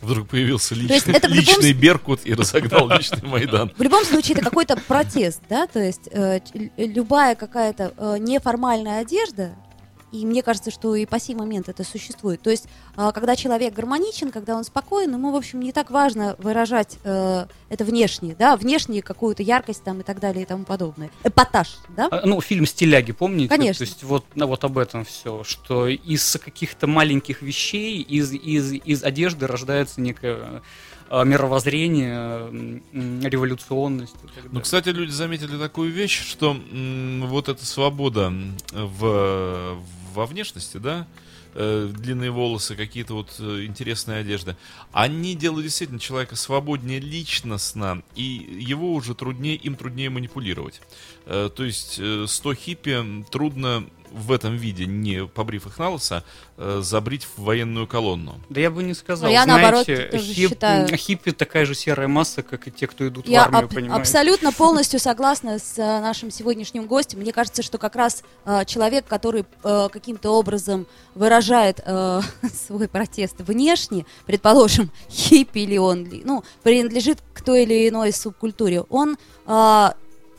Вдруг 0.00 0.28
появился 0.28 0.74
есть 0.74 0.90
личный, 0.90 1.14
это 1.14 1.28
в 1.28 1.30
любом 1.30 1.46
личный 1.46 1.72
Беркут 1.74 2.20
и 2.24 2.32
разогнал 2.32 2.88
личный 2.88 3.22
Майдан. 3.28 3.70
В 3.76 3.82
любом 3.82 4.02
случае, 4.04 4.36
это 4.36 4.44
какой-то 4.44 4.76
протест, 4.76 5.42
да, 5.50 5.66
то 5.66 5.78
есть 5.78 6.08
э, 6.10 6.40
любая 6.78 7.34
какая-то 7.34 7.92
э, 7.96 8.16
неформальная 8.18 9.00
одежда, 9.02 9.54
и 10.12 10.26
мне 10.26 10.42
кажется, 10.42 10.70
что 10.70 10.94
и 10.94 11.06
по 11.06 11.18
сей 11.20 11.34
момент 11.34 11.68
это 11.68 11.84
существует. 11.84 12.40
То 12.42 12.50
есть, 12.50 12.66
а, 12.96 13.12
когда 13.12 13.36
человек 13.36 13.74
гармоничен, 13.74 14.30
когда 14.30 14.56
он 14.56 14.64
спокоен, 14.64 15.12
ему, 15.12 15.32
в 15.32 15.36
общем, 15.36 15.60
не 15.60 15.72
так 15.72 15.90
важно 15.90 16.36
выражать 16.38 16.98
э, 17.04 17.46
это 17.68 17.84
внешне, 17.84 18.34
да, 18.38 18.56
внешне 18.56 19.02
какую-то 19.02 19.42
яркость 19.42 19.84
там 19.84 20.00
и 20.00 20.02
так 20.02 20.20
далее 20.20 20.42
и 20.42 20.46
тому 20.46 20.64
подобное. 20.64 21.10
Эпатаж, 21.24 21.78
да? 21.96 22.08
А, 22.10 22.26
Ну, 22.26 22.40
фильм 22.40 22.66
«Стиляги», 22.66 23.12
помните? 23.12 23.48
Конечно. 23.48 23.84
То 23.84 23.90
есть 23.90 24.02
вот, 24.02 24.24
вот 24.34 24.64
об 24.64 24.78
этом 24.78 25.04
все, 25.04 25.44
что 25.44 25.86
из 25.88 26.36
каких-то 26.42 26.86
маленьких 26.86 27.42
вещей, 27.42 28.00
из, 28.02 28.32
из, 28.32 28.72
из 28.72 29.02
одежды 29.04 29.46
рождается 29.46 30.00
некое 30.00 30.62
а, 31.08 31.24
мировоззрение, 31.24 32.80
революционность. 32.92 34.14
Ну, 34.52 34.60
кстати, 34.60 34.90
люди 34.90 35.10
заметили 35.10 35.56
такую 35.58 35.90
вещь, 35.90 36.24
что 36.24 36.52
м, 36.52 37.26
вот 37.26 37.48
эта 37.48 37.66
свобода 37.66 38.32
в, 38.72 39.76
во 40.12 40.26
внешности, 40.26 40.76
да, 40.76 41.06
э, 41.54 41.90
длинные 41.92 42.30
волосы, 42.30 42.76
какие-то 42.76 43.14
вот 43.14 43.36
э, 43.38 43.64
интересные 43.64 44.18
одежды, 44.20 44.56
они 44.92 45.34
делают 45.34 45.64
действительно 45.64 46.00
человека 46.00 46.36
свободнее 46.36 47.00
личностно, 47.00 48.02
и 48.14 48.22
его 48.22 48.94
уже 48.94 49.14
труднее, 49.14 49.56
им 49.56 49.76
труднее 49.76 50.10
манипулировать. 50.10 50.80
Э, 51.26 51.50
то 51.54 51.64
есть 51.64 51.98
э, 51.98 52.26
100 52.28 52.54
хиппи 52.54 53.24
трудно 53.30 53.86
в 54.12 54.32
этом 54.32 54.56
виде, 54.56 54.86
не 54.86 55.26
побрив 55.26 55.66
их 55.66 55.78
на 55.78 55.90
лысо, 55.90 56.24
э, 56.56 56.80
забрить 56.82 57.24
в 57.24 57.42
военную 57.42 57.86
колонну. 57.86 58.40
Да 58.48 58.60
я 58.60 58.70
бы 58.70 58.82
не 58.82 58.94
сказал. 58.94 59.28
А 59.28 59.32
я, 59.32 59.46
наоборот, 59.46 59.84
Знаете, 59.84 60.06
тоже 60.10 60.24
хип- 60.32 60.48
считаю- 60.50 60.88
хиппи 60.96 61.30
такая 61.32 61.64
же 61.64 61.74
серая 61.74 62.08
масса, 62.08 62.42
как 62.42 62.68
и 62.68 62.70
те, 62.70 62.86
кто 62.86 63.06
идут 63.08 63.28
Я 63.28 63.42
в 63.42 63.46
армию, 63.46 63.64
аб- 63.64 63.74
понимаете? 63.74 64.00
абсолютно 64.00 64.52
полностью 64.52 65.00
согласна 65.00 65.58
с 65.58 65.78
э, 65.78 66.00
нашим 66.00 66.30
сегодняшним 66.30 66.86
гостем. 66.86 67.20
Мне 67.20 67.32
кажется, 67.32 67.62
что 67.62 67.78
как 67.78 67.96
раз 67.96 68.22
э, 68.44 68.64
человек, 68.66 69.06
который 69.06 69.44
э, 69.64 69.88
каким-то 69.92 70.30
образом 70.30 70.86
выражает 71.14 71.80
э, 71.84 72.20
свой 72.66 72.88
протест 72.88 73.36
внешне, 73.40 74.06
предположим, 74.26 74.90
хиппи 75.10 75.60
или 75.60 75.76
он, 75.78 76.08
ну, 76.24 76.44
принадлежит 76.62 77.18
к 77.32 77.42
той 77.42 77.62
или 77.62 77.88
иной 77.88 78.12
субкультуре, 78.12 78.82
он 78.82 79.16
э, 79.46 79.90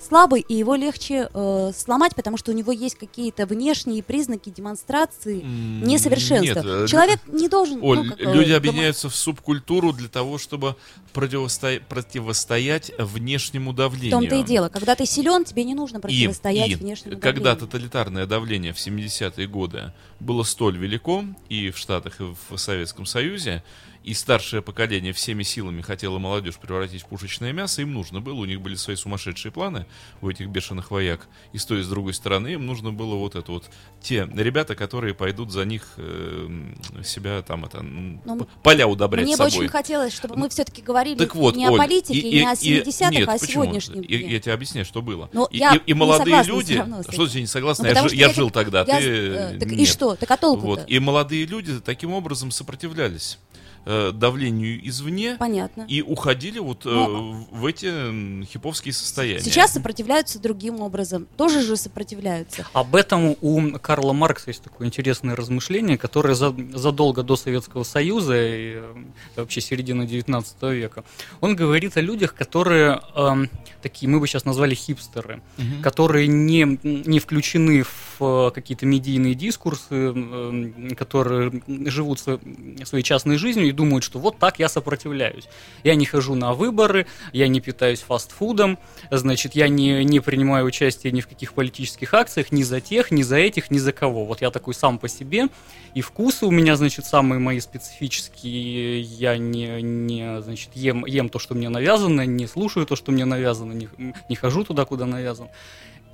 слабый, 0.05 0.41
и 0.41 0.55
его 0.55 0.75
легче 0.75 1.29
э, 1.33 1.71
сломать, 1.75 2.15
потому 2.15 2.37
что 2.37 2.51
у 2.51 2.53
него 2.55 2.71
есть 2.71 2.95
какие-то 2.95 3.45
внешние 3.45 4.01
признаки 4.03 4.49
демонстрации 4.49 5.41
несовершенства. 5.41 6.41
нет, 6.61 6.65
э, 6.65 6.87
Человек 6.87 7.19
не 7.27 7.47
должен... 7.47 7.79
Оль, 7.83 7.99
ну, 8.03 8.09
как, 8.11 8.19
э, 8.19 8.33
люди 8.33 8.49
дома- 8.51 8.57
объединяются 8.57 9.09
в 9.09 9.15
субкультуру 9.15 9.93
для 9.93 10.07
того, 10.07 10.37
чтобы 10.37 10.75
противосто- 11.13 11.81
противостоять 11.87 12.91
внешнему 12.97 13.71
В 13.71 13.75
давлению. 13.75 14.11
том-то 14.11 14.35
и 14.35 14.43
дело. 14.43 14.69
Когда 14.69 14.95
ты 14.95 15.05
силен, 15.05 15.43
тебе 15.45 15.63
не 15.63 15.75
нужно 15.75 15.97
И, 15.97 16.01
противостоять 16.01 16.69
и 16.71 16.75
внешнему 16.75 17.19
когда 17.19 17.31
давлению. 17.55 17.59
тоталитарное 17.67 18.25
давление 18.25 18.73
в 18.73 18.77
70-е 18.77 19.47
годы 19.47 19.93
было 20.19 20.43
столь 20.43 20.77
велико 20.77 21.23
и 21.49 21.69
в 21.71 21.77
Штатах, 21.77 22.19
и 22.21 22.23
в 22.49 22.57
Советском 22.57 23.05
Союзе, 23.05 23.63
и 24.03 24.13
старшее 24.13 24.61
поколение 24.61 25.13
всеми 25.13 25.43
силами 25.43 25.81
хотело 25.81 26.17
молодежь 26.17 26.55
превратить 26.57 27.03
в 27.03 27.05
пушечное 27.05 27.51
мясо, 27.53 27.81
им 27.81 27.93
нужно 27.93 28.19
было, 28.21 28.33
у 28.35 28.45
них 28.45 28.59
были 28.61 28.75
свои 28.75 28.95
сумасшедшие 28.95 29.51
планы, 29.51 29.85
у 30.21 30.29
этих 30.29 30.47
бешеных 30.49 30.89
вояк, 30.91 31.27
и 31.53 31.57
с 31.59 31.65
той, 31.65 31.81
и 31.81 31.83
с 31.83 31.87
другой 31.87 32.13
стороны, 32.13 32.49
им 32.53 32.65
нужно 32.65 32.91
было 32.91 33.15
вот 33.15 33.35
это 33.35 33.51
вот, 33.51 33.69
те 34.01 34.27
ребята, 34.33 34.75
которые 34.75 35.13
пойдут 35.13 35.51
за 35.51 35.65
них 35.65 35.93
э, 35.97 36.73
себя 37.03 37.41
там 37.43 37.65
это, 37.65 37.79
п- 37.79 38.45
поля 38.63 38.87
удобрять 38.87 39.25
Мне 39.25 39.33
бы 39.37 39.49
собой. 39.49 39.59
очень 39.59 39.67
хотелось, 39.69 40.13
чтобы 40.13 40.35
мы 40.35 40.49
все-таки 40.49 40.81
говорили 40.81 41.17
Так 41.17 41.35
вот, 41.35 41.55
не 41.55 41.65
о 41.67 41.71
Оль, 41.71 41.77
политике, 41.79 42.19
и- 42.19 42.31
не 42.39 42.45
о 42.47 42.53
и- 42.53 42.55
и- 42.55 42.81
70-х, 42.83 43.09
нет, 43.11 43.29
а 43.29 43.33
о 43.33 43.37
почему? 43.37 43.63
сегодняшнем 43.65 44.01
Я, 44.01 44.17
дне. 44.17 44.31
я 44.31 44.39
тебе 44.39 44.53
объясняю, 44.53 44.85
что 44.85 45.01
было. 45.01 45.29
Ну, 45.33 45.45
и, 45.45 45.57
я 45.59 45.75
и- 45.75 45.81
и 45.85 45.93
молодые 45.93 46.43
люди, 46.43 46.73
равно 46.73 47.03
что 47.03 47.27
ты 47.27 47.39
не 47.41 47.47
согласна? 47.47 47.83
Ну, 47.83 47.89
я 47.93 48.01
я 48.01 48.27
я 48.27 48.33
жил 48.33 48.47
тебе- 48.49 48.53
тогда, 48.53 48.79
я- 48.87 48.99
ты 48.99 49.05
э, 49.07 49.59
так 49.59 49.71
и 49.71 49.75
нет. 49.75 49.87
что? 49.87 50.15
Так 50.15 50.31
а 50.31 50.37
толку-то? 50.37 50.65
Вот. 50.67 50.83
И 50.87 50.99
молодые 50.99 51.45
люди 51.45 51.79
таким 51.79 52.13
образом 52.13 52.51
сопротивлялись 52.51 53.37
э, 53.85 54.11
давлению 54.13 54.87
извне 54.87 55.35
Понятно. 55.39 55.85
и 55.87 56.01
уходили 56.01 56.59
вот 56.59 56.85
э, 56.85 56.89
Ну, 56.89 57.47
в 57.51 57.65
эти 57.65 58.43
хиповские 58.45 58.93
состояния. 58.93 59.41
Сейчас 59.41 59.73
сопротивляются 59.73 60.39
другим 60.39 60.81
образом. 60.81 61.27
Тоже 61.37 61.61
же 61.61 61.77
сопротивляются. 61.77 62.65
Об 62.73 62.95
этом 62.95 63.35
у 63.41 63.71
Карла 63.79 64.13
Маркса 64.13 64.49
есть 64.49 64.63
такое 64.63 64.87
интересное 64.87 65.35
размышление, 65.35 65.97
которое 65.97 66.35
за- 66.35 66.55
задолго 66.73 67.23
до 67.23 67.35
Советского 67.35 67.83
Союза 67.83 68.35
и 68.35 68.73
э, 68.75 68.93
вообще 69.35 69.61
середины 69.61 70.05
19 70.05 70.61
века. 70.73 71.03
Он 71.41 71.55
говорит 71.55 71.97
о 71.97 72.01
людях, 72.01 72.35
которые 72.35 72.99
эм, 73.15 73.49
такие, 73.81 74.09
мы 74.09 74.19
бы 74.19 74.27
сейчас 74.27 74.45
назвали 74.45 74.75
хипстеры, 74.75 75.41
Мгм. 75.57 75.81
которые 75.81 76.27
не, 76.27 76.79
не 76.83 77.19
включены 77.19 77.83
в 77.83 78.21
э, 78.47 78.51
какие-то 78.53 78.85
медийные 78.85 79.33
дискурсы, 79.35 79.93
эм, 79.95 80.95
которые 80.95 81.61
живут 81.85 82.19
сво- 82.19 82.85
своей 82.85 83.03
частной 83.03 83.37
жизнью 83.37 83.70
и 83.71 83.73
думают, 83.73 84.03
что 84.03 84.19
вот 84.19 84.37
так 84.37 84.59
я 84.59 84.69
сопротивляюсь. 84.69 85.47
Я 85.83 85.95
не 85.95 86.05
хожу 86.05 86.35
на 86.35 86.53
выборы, 86.53 87.07
я 87.33 87.47
не 87.47 87.59
питаюсь 87.59 88.01
фастфудом, 88.01 88.77
значит, 89.09 89.55
я 89.55 89.67
не, 89.67 90.03
не 90.03 90.19
принимаю 90.19 90.65
участие 90.65 91.11
ни 91.11 91.21
в 91.21 91.27
каких 91.27 91.53
политических 91.53 92.13
акциях, 92.13 92.51
ни 92.51 92.63
за 92.63 92.79
тех, 92.81 93.11
ни 93.11 93.23
за 93.23 93.37
этих, 93.37 93.71
ни 93.71 93.79
за 93.79 93.91
кого. 93.91 94.25
Вот 94.25 94.41
я 94.41 94.51
такой 94.51 94.73
сам 94.73 94.99
по 94.99 95.07
себе, 95.07 95.47
и 95.95 96.01
вкусы 96.01 96.45
у 96.45 96.51
меня, 96.51 96.75
значит, 96.75 97.05
самые 97.05 97.39
мои 97.39 97.59
специфические, 97.59 99.01
я 99.01 99.37
не, 99.37 99.81
не 99.81 100.41
значит, 100.41 100.69
ем, 100.75 101.05
ем 101.05 101.29
то, 101.29 101.39
что 101.39 101.55
мне 101.55 101.69
навязано, 101.69 102.25
не 102.25 102.47
слушаю 102.47 102.85
то, 102.85 102.95
что 102.95 103.11
мне 103.11 103.25
навязано, 103.25 103.73
не, 103.73 103.89
не 104.29 104.35
хожу 104.35 104.63
туда, 104.63 104.85
куда 104.85 105.05
навязан. 105.05 105.47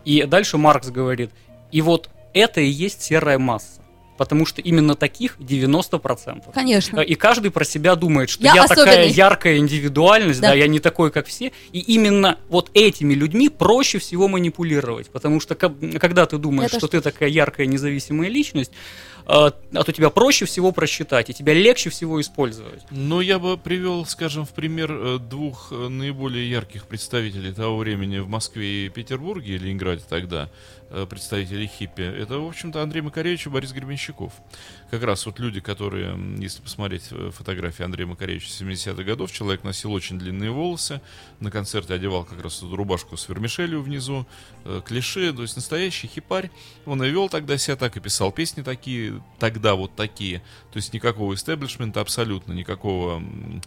И 0.05 0.23
дальше 0.23 0.57
Маркс 0.57 0.89
говорит, 0.89 1.31
и 1.71 1.81
вот 1.81 2.09
это 2.33 2.61
и 2.61 2.67
есть 2.67 3.01
серая 3.01 3.39
масса. 3.39 3.81
Потому 4.17 4.45
что 4.45 4.61
именно 4.61 4.95
таких 4.95 5.37
90%. 5.39 6.43
Конечно. 6.53 6.99
И 7.01 7.15
каждый 7.15 7.51
про 7.51 7.63
себя 7.65 7.95
думает, 7.95 8.29
что 8.29 8.43
Я 8.43 8.53
я, 8.55 8.67
такая 8.67 9.07
яркая 9.07 9.57
индивидуальность, 9.57 10.41
да. 10.41 10.49
Да. 10.49 10.53
я 10.55 10.67
не 10.67 10.79
такой, 10.79 11.11
как 11.11 11.27
все. 11.27 11.51
И 11.71 11.79
именно 11.79 12.37
вот 12.49 12.71
этими 12.73 13.13
людьми 13.13 13.49
проще 13.49 13.99
всего 13.99 14.27
манипулировать. 14.27 15.09
Потому 15.09 15.39
что 15.39 15.55
ко- 15.55 15.69
когда 15.99 16.25
ты 16.25 16.37
думаешь, 16.37 16.69
Это 16.71 16.79
что 16.79 16.87
ж- 16.87 16.91
ты 16.91 17.01
такая 17.01 17.29
яркая 17.29 17.67
независимая 17.67 18.29
личность, 18.29 18.71
а 19.25 19.51
а 19.73 19.83
то 19.83 19.91
тебя 19.91 20.09
проще 20.09 20.45
всего 20.45 20.71
просчитать, 20.71 21.29
и 21.29 21.33
тебя 21.33 21.53
легче 21.53 21.89
всего 21.89 22.21
использовать. 22.21 22.81
Ну, 22.91 23.19
я 23.19 23.39
бы 23.39 23.57
привел, 23.57 24.05
скажем, 24.05 24.45
в 24.45 24.49
пример 24.51 24.89
э, 24.91 25.19
двух 25.19 25.67
э, 25.71 25.89
наиболее 25.89 26.49
ярких 26.49 26.85
представителей 26.85 27.51
того 27.51 27.77
времени 27.77 28.19
в 28.19 28.29
Москве 28.29 28.85
и 28.85 28.89
Петербурге, 28.89 29.55
и 29.55 29.57
Ленинграде 29.57 30.03
тогда, 30.07 30.49
представителей 31.09 31.67
хиппи. 31.67 32.01
Это, 32.01 32.39
в 32.39 32.47
общем-то, 32.47 32.81
Андрей 32.81 33.01
Макаревич 33.01 33.45
и 33.45 33.49
Борис 33.49 33.71
Гребенщиков. 33.71 34.33
Как 34.89 35.03
раз 35.03 35.25
вот 35.25 35.39
люди, 35.39 35.59
которые, 35.59 36.17
если 36.37 36.61
посмотреть 36.61 37.07
э, 37.11 37.31
фотографии 37.33 37.83
Андрея 37.83 38.07
Макаревича 38.07 38.47
70-х 38.47 39.03
годов, 39.03 39.31
человек 39.31 39.63
носил 39.63 39.91
очень 39.91 40.17
длинные 40.17 40.51
волосы, 40.51 41.01
на 41.39 41.51
концерте 41.51 41.93
одевал 41.93 42.23
как 42.23 42.41
раз 42.41 42.59
эту 42.59 42.75
рубашку 42.75 43.17
с 43.17 43.27
вермишелью 43.27 43.81
внизу, 43.81 44.25
э, 44.63 44.81
клише, 44.85 45.33
то 45.33 45.41
есть 45.41 45.57
настоящий 45.57 46.07
хипарь. 46.07 46.51
Он 46.85 47.03
и 47.03 47.09
вел 47.09 47.27
тогда 47.27 47.57
себя 47.57 47.75
так, 47.75 47.97
и 47.97 47.99
писал 47.99 48.31
песни 48.31 48.61
такие, 48.61 49.21
тогда 49.39 49.75
вот 49.75 49.95
такие. 49.95 50.41
То 50.71 50.77
есть 50.77 50.93
никакого 50.93 51.33
истеблишмента 51.33 51.99
абсолютно, 51.99 52.53
никакого 52.53 53.21
э, 53.21 53.59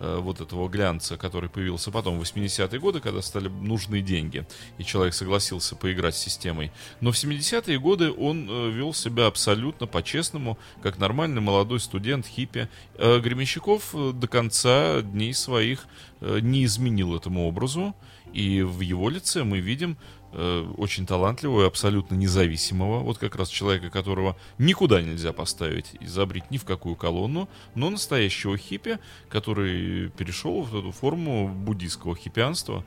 вот 0.00 0.40
этого 0.40 0.68
глянца, 0.68 1.16
который 1.16 1.50
появился 1.50 1.90
потом 1.90 2.18
в 2.18 2.22
80-е 2.22 2.80
годы, 2.80 3.00
когда 3.00 3.20
стали 3.22 3.48
нужны 3.48 4.00
деньги, 4.00 4.46
и 4.78 4.84
человек 4.84 5.14
согласился 5.14 5.76
поиграть 5.76 6.14
с 6.14 6.18
системой. 6.18 6.72
Но 7.00 7.12
в 7.12 7.14
70-е 7.14 7.78
годы 7.78 8.10
он 8.10 8.48
э, 8.48 8.70
вел 8.70 8.94
себя 8.94 9.26
абсолютно 9.26 9.86
по-честному, 9.86 10.58
как 10.82 10.98
нормальный 10.98 11.40
молодой 11.40 11.80
студент, 11.80 12.26
хиппи. 12.26 12.68
Э, 12.96 13.20
Гременщиков 13.20 13.94
э, 13.94 14.12
до 14.12 14.28
конца 14.28 15.02
дней 15.02 15.34
своих 15.34 15.86
э, 16.20 16.38
не 16.40 16.64
изменил 16.64 17.16
этому 17.16 17.46
образу, 17.46 17.94
и 18.32 18.62
в 18.62 18.80
его 18.80 19.08
лице 19.08 19.44
мы 19.44 19.60
видим 19.60 19.96
э, 20.32 20.66
очень 20.76 21.06
талантливого 21.06 21.64
и 21.64 21.66
абсолютно 21.66 22.14
независимого, 22.14 23.00
вот 23.00 23.18
как 23.18 23.36
раз 23.36 23.48
человека, 23.48 23.90
которого 23.90 24.36
никуда 24.58 25.02
нельзя 25.02 25.32
поставить 25.32 25.86
и 26.00 26.06
забрить 26.06 26.50
ни 26.50 26.58
в 26.58 26.64
какую 26.64 26.96
колонну, 26.96 27.48
но 27.74 27.90
настоящего 27.90 28.56
хиппи, 28.56 28.98
который 29.28 30.10
перешел 30.10 30.62
в 30.62 30.76
эту 30.76 30.92
форму 30.92 31.48
буддийского 31.48 32.16
хиппианства. 32.16 32.84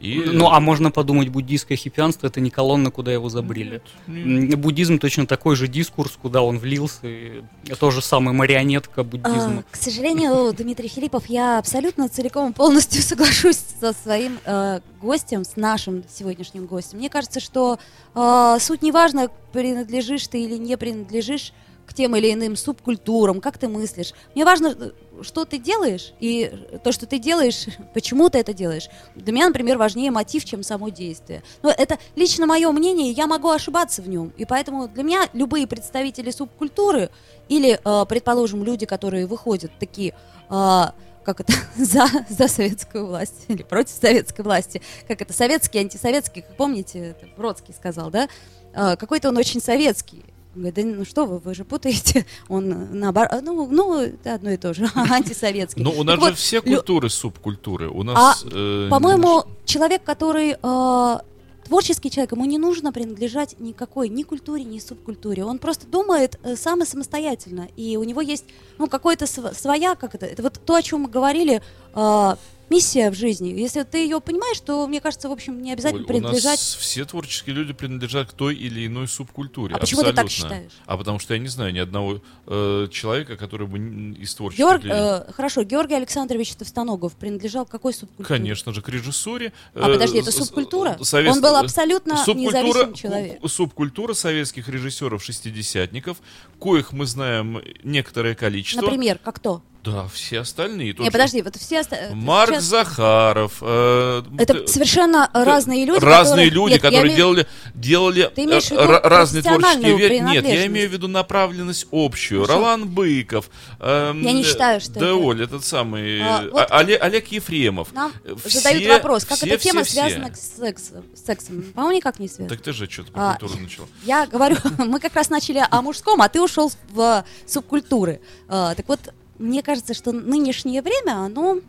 И... 0.00 0.22
Ну, 0.26 0.50
а 0.50 0.60
можно 0.60 0.90
подумать, 0.90 1.28
буддийское 1.28 1.76
хиппианство 1.76 2.26
это 2.26 2.40
не 2.40 2.50
колонна, 2.50 2.90
куда 2.90 3.12
его 3.12 3.28
забрили. 3.28 3.82
Нет, 4.06 4.58
Буддизм 4.58 4.98
точно 4.98 5.26
такой 5.26 5.56
же 5.56 5.68
дискурс, 5.68 6.16
куда 6.20 6.42
он 6.42 6.58
влился, 6.58 7.06
и 7.06 7.42
то 7.78 7.90
же 7.90 8.02
самое 8.02 8.36
марионетка 8.36 9.02
буддизма. 9.02 9.60
А, 9.60 9.64
к 9.70 9.76
сожалению, 9.76 10.52
Дмитрий 10.52 10.88
Филиппов, 10.88 11.26
я 11.26 11.58
абсолютно 11.58 12.08
целиком 12.08 12.50
и 12.50 12.54
полностью 12.54 13.02
соглашусь 13.14 13.58
со 13.80 13.92
своим 13.92 14.38
э, 14.44 14.80
гостем, 15.00 15.44
с 15.44 15.56
нашим 15.56 16.04
сегодняшним 16.08 16.66
гостем. 16.66 16.98
Мне 16.98 17.10
кажется, 17.10 17.40
что 17.40 17.78
э, 18.14 18.56
суть 18.60 18.82
не 18.82 18.92
важно, 18.92 19.28
принадлежишь 19.52 20.26
ты 20.28 20.42
или 20.42 20.56
не 20.56 20.76
принадлежишь 20.76 21.52
к 21.86 21.92
тем 21.92 22.16
или 22.16 22.32
иным 22.32 22.56
субкультурам, 22.56 23.40
как 23.40 23.58
ты 23.58 23.68
мыслишь. 23.68 24.14
Мне 24.34 24.44
важно, 24.44 24.92
что 25.22 25.44
ты 25.44 25.58
делаешь, 25.58 26.12
и 26.20 26.50
то, 26.82 26.92
что 26.92 27.06
ты 27.06 27.18
делаешь, 27.18 27.66
почему 27.94 28.30
ты 28.30 28.38
это 28.38 28.52
делаешь. 28.52 28.88
Для 29.14 29.32
меня, 29.32 29.48
например, 29.48 29.78
важнее 29.78 30.10
мотив, 30.10 30.44
чем 30.44 30.62
само 30.62 30.88
действие. 30.88 31.42
Но 31.62 31.70
это 31.70 31.98
лично 32.16 32.46
мое 32.46 32.70
мнение, 32.72 33.10
я 33.10 33.26
могу 33.26 33.50
ошибаться 33.50 34.02
в 34.02 34.08
нем. 34.08 34.32
И 34.36 34.44
поэтому 34.44 34.88
для 34.88 35.02
меня 35.02 35.28
любые 35.32 35.66
представители 35.66 36.30
субкультуры 36.30 37.10
или, 37.48 37.78
э, 37.84 38.06
предположим, 38.06 38.64
люди, 38.64 38.86
которые 38.86 39.26
выходят 39.26 39.70
такие... 39.78 40.14
э, 40.50 40.84
как 41.24 41.40
это, 41.40 41.52
за, 41.76 42.06
за 42.28 42.48
советскую 42.48 43.06
власть 43.06 43.44
или 43.48 43.62
против 43.62 43.92
советской 43.92 44.42
власти, 44.42 44.80
как 45.08 45.20
это, 45.22 45.32
советский, 45.32 45.78
антисоветский, 45.78 46.42
как 46.42 46.56
помните, 46.56 46.98
это 47.20 47.26
Бродский 47.36 47.74
сказал, 47.74 48.10
да, 48.10 48.28
Э, 48.74 48.96
какой-то 48.96 49.28
он 49.28 49.36
очень 49.36 49.60
советский. 49.60 50.24
Он 50.54 50.62
говорит, 50.62 50.74
да 50.74 50.82
ну 50.98 51.04
что 51.04 51.26
вы, 51.26 51.38
вы 51.38 51.54
же 51.54 51.64
путаете, 51.64 52.26
он 52.48 52.98
наоборот, 52.98 53.40
ну, 53.42 53.66
ну, 53.70 54.00
это 54.00 54.34
одно 54.34 54.50
и 54.50 54.56
то 54.56 54.74
же, 54.74 54.88
антисоветский. 54.94 55.82
Ну, 55.82 55.90
у 55.90 56.02
нас 56.04 56.14
Так 56.16 56.24
же 56.24 56.30
вот, 56.30 56.38
все 56.38 56.56
лю- 56.56 56.76
культуры 56.76 57.08
субкультуры. 57.08 57.88
У 57.88 58.02
нас... 58.02 58.44
э, 58.50 58.88
По-моему, 58.90 59.44
человек, 59.64 60.02
который 60.04 60.56
э, 60.60 61.18
творческий 61.64 62.10
человек, 62.10 62.32
ему 62.32 62.44
не 62.44 62.58
нужно 62.58 62.92
принадлежать 62.92 63.58
никакой 63.58 64.08
ни 64.08 64.22
культуре, 64.22 64.64
ни 64.64 64.78
субкультуре. 64.78 65.44
Он 65.44 65.58
просто 65.58 65.86
думает 65.86 66.38
э, 66.42 66.56
сам 66.56 66.82
и 66.82 66.86
самостоятельно. 66.86 67.68
И 67.76 67.96
у 67.96 68.04
него 68.04 68.20
есть 68.20 68.44
ну, 68.78 68.86
какая-то 68.86 69.26
св- 69.26 69.58
своя, 69.58 69.94
как 69.94 70.14
это, 70.14 70.26
это 70.26 70.42
вот 70.42 70.60
то, 70.64 70.74
о 70.74 70.82
чем 70.82 71.02
мы 71.02 71.08
говорили, 71.08 71.62
э, 71.94 72.36
миссия 72.70 73.10
в 73.10 73.14
жизни. 73.14 73.48
Если 73.50 73.82
ты 73.82 73.98
ее 73.98 74.20
понимаешь, 74.20 74.58
то, 74.60 74.86
мне 74.86 75.00
кажется, 75.00 75.28
в 75.28 75.32
общем, 75.32 75.62
не 75.62 75.72
обязательно 75.72 76.00
Оль, 76.00 76.04
У 76.04 76.08
принадлежать. 76.08 76.58
нас 76.58 76.76
все 76.80 77.04
творческие 77.04 77.54
люди 77.54 77.72
принадлежат 77.72 78.30
к 78.30 78.32
той 78.32 78.54
или 78.54 78.86
иной 78.86 79.06
субкультуре. 79.08 79.74
А 79.74 79.78
почему 79.78 80.02
ты 80.02 80.12
так 80.12 80.24
абсолютно. 80.26 80.56
считаешь? 80.56 80.72
А 80.86 80.96
потому 80.96 81.18
что 81.18 81.34
я 81.34 81.40
не 81.40 81.48
знаю 81.48 81.72
ни 81.72 81.78
одного 81.78 82.20
э, 82.46 82.88
человека, 82.90 83.36
который 83.36 83.66
бы 83.66 83.78
из 84.18 84.34
творческих 84.34 84.64
Георг- 84.64 84.82
людей... 84.84 84.92
э, 84.98 85.32
хорошо, 85.32 85.62
Георгий 85.62 85.94
Александрович 85.94 86.54
Товстоногов 86.54 87.12
принадлежал 87.14 87.66
к 87.66 87.70
какой 87.70 87.92
субкультуре? 87.94 88.26
Конечно 88.26 88.72
же, 88.72 88.82
к 88.82 88.88
режиссуре. 88.88 89.52
А 89.74 89.88
Э, 89.88 89.92
подожди, 89.92 90.18
это 90.18 90.30
с- 90.32 90.36
субкультура? 90.36 90.98
совет- 91.02 91.32
Он 91.32 91.40
был 91.40 91.56
абсолютно 91.56 92.16
Субкультура, 92.16 92.58
независимым 92.62 92.94
человеком. 92.94 93.48
субкультура 93.48 94.14
советских 94.14 94.68
режиссеров-шестидесятников, 94.68 96.18
коих 96.60 96.92
мы 96.92 97.06
знаем 97.06 97.60
некоторое 97.82 98.34
количество. 98.34 98.82
Например, 98.82 99.18
как 99.22 99.36
кто? 99.36 99.62
Да, 99.84 100.08
все 100.08 100.40
остальные. 100.40 100.94
тот 100.94 101.04
Не, 101.04 101.10
подожди, 101.10 101.42
вот 101.42 101.56
все 101.56 101.80
оста- 101.80 102.08
Марк 102.14 102.52
сейчас- 102.54 102.64
Захаров. 102.64 103.58
э, 103.60 104.22
Это 104.38 104.66
совершенно 104.66 105.28
разные 105.34 105.84
люди. 105.84 106.02
Разные 106.02 106.46
которые- 106.46 106.50
люди, 106.50 106.72
Нет, 106.72 106.82
которые 106.82 107.02
имею- 107.02 107.16
делали, 107.16 107.46
делали 107.74 108.30
Ты 108.34 108.44
имеешь 108.44 108.64
в 108.64 108.72
э, 108.72 108.76
виду 108.82 108.92
ра- 108.92 109.00
разные 109.02 109.42
творческие 109.42 109.96
вещи. 109.96 110.22
Нет, 110.22 110.44
я 110.48 110.66
имею 110.66 110.88
в 110.88 110.92
виду 110.92 111.08
направленность 111.08 111.86
общую. 111.92 112.42
Хорошо. 112.46 112.60
Ролан 112.60 112.88
Быков. 112.88 113.50
эм, 113.78 114.22
Я 114.22 114.32
не 114.32 114.40
э, 114.40 114.44
считаю, 114.44 114.80
что 114.80 114.94
Да, 114.94 115.00
это- 115.06 115.14
Оль, 115.16 115.42
этот 115.42 115.64
самый... 115.64 116.20
А, 116.22 116.42
э, 116.44 116.50
вот- 116.50 116.62
а- 116.70 116.78
Олег, 116.78 117.02
Олег 117.02 117.26
Ефремов. 117.28 117.92
Нам 117.92 118.10
Э, 118.24 118.34
задают 118.44 118.82
все- 118.82 118.92
вопрос, 118.94 119.24
как 119.26 119.36
все, 119.36 119.46
эта 119.48 119.62
тема 119.62 119.84
все, 119.84 119.92
связана 119.92 120.32
все. 120.32 120.74
с 120.74 121.26
сексом. 121.26 121.62
По-моему, 121.74 121.96
никак 121.98 122.18
не 122.18 122.28
связана. 122.28 122.48
Так 122.48 122.62
ты 122.62 122.72
же 122.72 122.88
что-то 122.90 123.10
А, 123.14 123.34
про 123.34 123.38
культуру 123.40 123.62
начал. 123.62 123.88
Я 124.04 124.26
говорю, 124.26 124.56
мы 124.78 124.98
как 124.98 125.14
раз 125.14 125.28
начали 125.28 125.62
о 125.70 125.82
мужском, 125.82 126.22
а 126.22 126.28
ты 126.30 126.40
ушел 126.40 126.72
в 126.90 127.22
субкультуры. 127.46 128.20
А, 128.48 128.74
так 128.74 128.88
вот, 128.88 129.00
мне 129.38 129.62
кажется, 129.62 129.94
что 129.94 130.12
нынешнее 130.12 130.82
время, 130.82 131.18
оно 131.18 131.60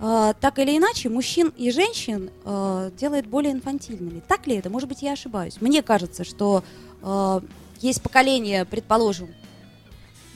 а, 0.00 0.32
так 0.34 0.58
или 0.58 0.76
иначе 0.76 1.08
мужчин 1.08 1.52
и 1.56 1.70
женщин 1.70 2.30
а, 2.44 2.90
делает 2.98 3.26
более 3.26 3.52
инфантильными. 3.52 4.20
Так 4.26 4.46
ли 4.46 4.56
это? 4.56 4.70
Может 4.70 4.88
быть, 4.88 5.02
я 5.02 5.12
ошибаюсь. 5.12 5.60
Мне 5.60 5.82
кажется, 5.82 6.24
что 6.24 6.64
а, 7.02 7.42
есть 7.80 8.02
поколение, 8.02 8.64
предположим, 8.64 9.28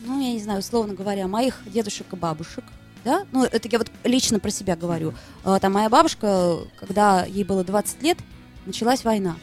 ну, 0.05 0.21
я 0.21 0.33
не 0.33 0.41
знаю, 0.41 0.61
условно 0.61 0.95
говоря, 0.95 1.27
моих 1.27 1.61
дедушек 1.67 2.07
и 2.13 2.17
бабушек, 2.17 2.65
да, 3.05 3.25
ну, 3.31 3.45
это 3.45 3.69
я 3.69 3.79
вот 3.79 3.91
лично 4.05 4.41
про 4.41 4.51
себя 4.51 4.77
говорю. 4.77 5.15
А, 5.45 5.59
Там 5.59 5.73
моя 5.73 5.89
бабушка, 5.89 6.59
когда 6.79 7.25
ей 7.25 7.45
было 7.45 7.65
20 7.65 8.03
лет, 8.03 8.19
началась 8.67 9.05
война. 9.05 9.37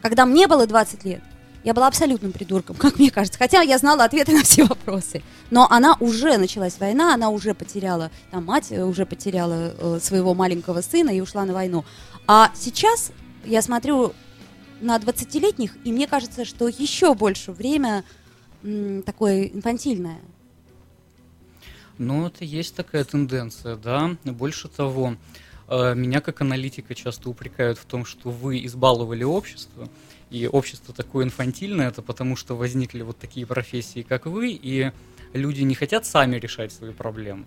Когда 0.00 0.26
мне 0.26 0.46
было 0.46 0.66
20 0.66 1.04
лет, 1.04 1.22
я 1.64 1.72
была 1.72 1.88
абсолютным 1.88 2.30
придурком, 2.32 2.76
как 2.76 2.98
мне 2.98 3.10
кажется. 3.10 3.38
Хотя 3.38 3.62
я 3.62 3.78
знала 3.78 4.04
ответы 4.04 4.32
на 4.32 4.42
все 4.42 4.64
вопросы. 4.64 5.22
Но 5.50 5.66
она 5.70 5.96
уже 5.98 6.36
началась 6.36 6.78
война, 6.78 7.14
она 7.14 7.30
уже 7.30 7.54
потеряла, 7.54 8.10
там 8.30 8.44
мать 8.44 8.70
э, 8.70 8.84
уже 8.84 9.06
потеряла 9.06 9.74
э, 9.76 9.98
своего 10.00 10.34
маленького 10.34 10.82
сына 10.82 11.10
и 11.10 11.20
ушла 11.20 11.44
на 11.44 11.54
войну. 11.54 11.84
А 12.26 12.52
сейчас 12.54 13.12
я 13.44 13.62
смотрю 13.62 14.12
на 14.80 14.96
20-летних, 14.96 15.76
и 15.84 15.92
мне 15.92 16.06
кажется, 16.06 16.44
что 16.44 16.68
еще 16.68 17.14
больше 17.14 17.52
время 17.52 18.04
м, 18.62 19.02
такое 19.02 19.44
инфантильное. 19.46 20.18
Ну, 21.96 22.26
это 22.26 22.44
есть 22.44 22.74
такая 22.74 23.04
тенденция, 23.04 23.76
да. 23.76 24.16
Больше 24.24 24.68
того, 24.68 25.16
э, 25.68 25.94
меня 25.94 26.20
как 26.20 26.42
аналитика 26.42 26.94
часто 26.94 27.30
упрекают 27.30 27.78
в 27.78 27.86
том, 27.86 28.04
что 28.04 28.28
вы 28.30 28.64
избаловали 28.66 29.24
общество, 29.24 29.88
и 30.30 30.46
общество 30.46 30.94
такое 30.94 31.24
инфантильное, 31.24 31.88
это 31.88 32.02
потому 32.02 32.36
что 32.36 32.56
возникли 32.56 33.02
вот 33.02 33.18
такие 33.18 33.46
профессии, 33.46 34.02
как 34.02 34.26
вы, 34.26 34.50
и 34.50 34.92
люди 35.32 35.62
не 35.62 35.74
хотят 35.74 36.06
сами 36.06 36.36
решать 36.36 36.72
свои 36.72 36.92
проблемы. 36.92 37.46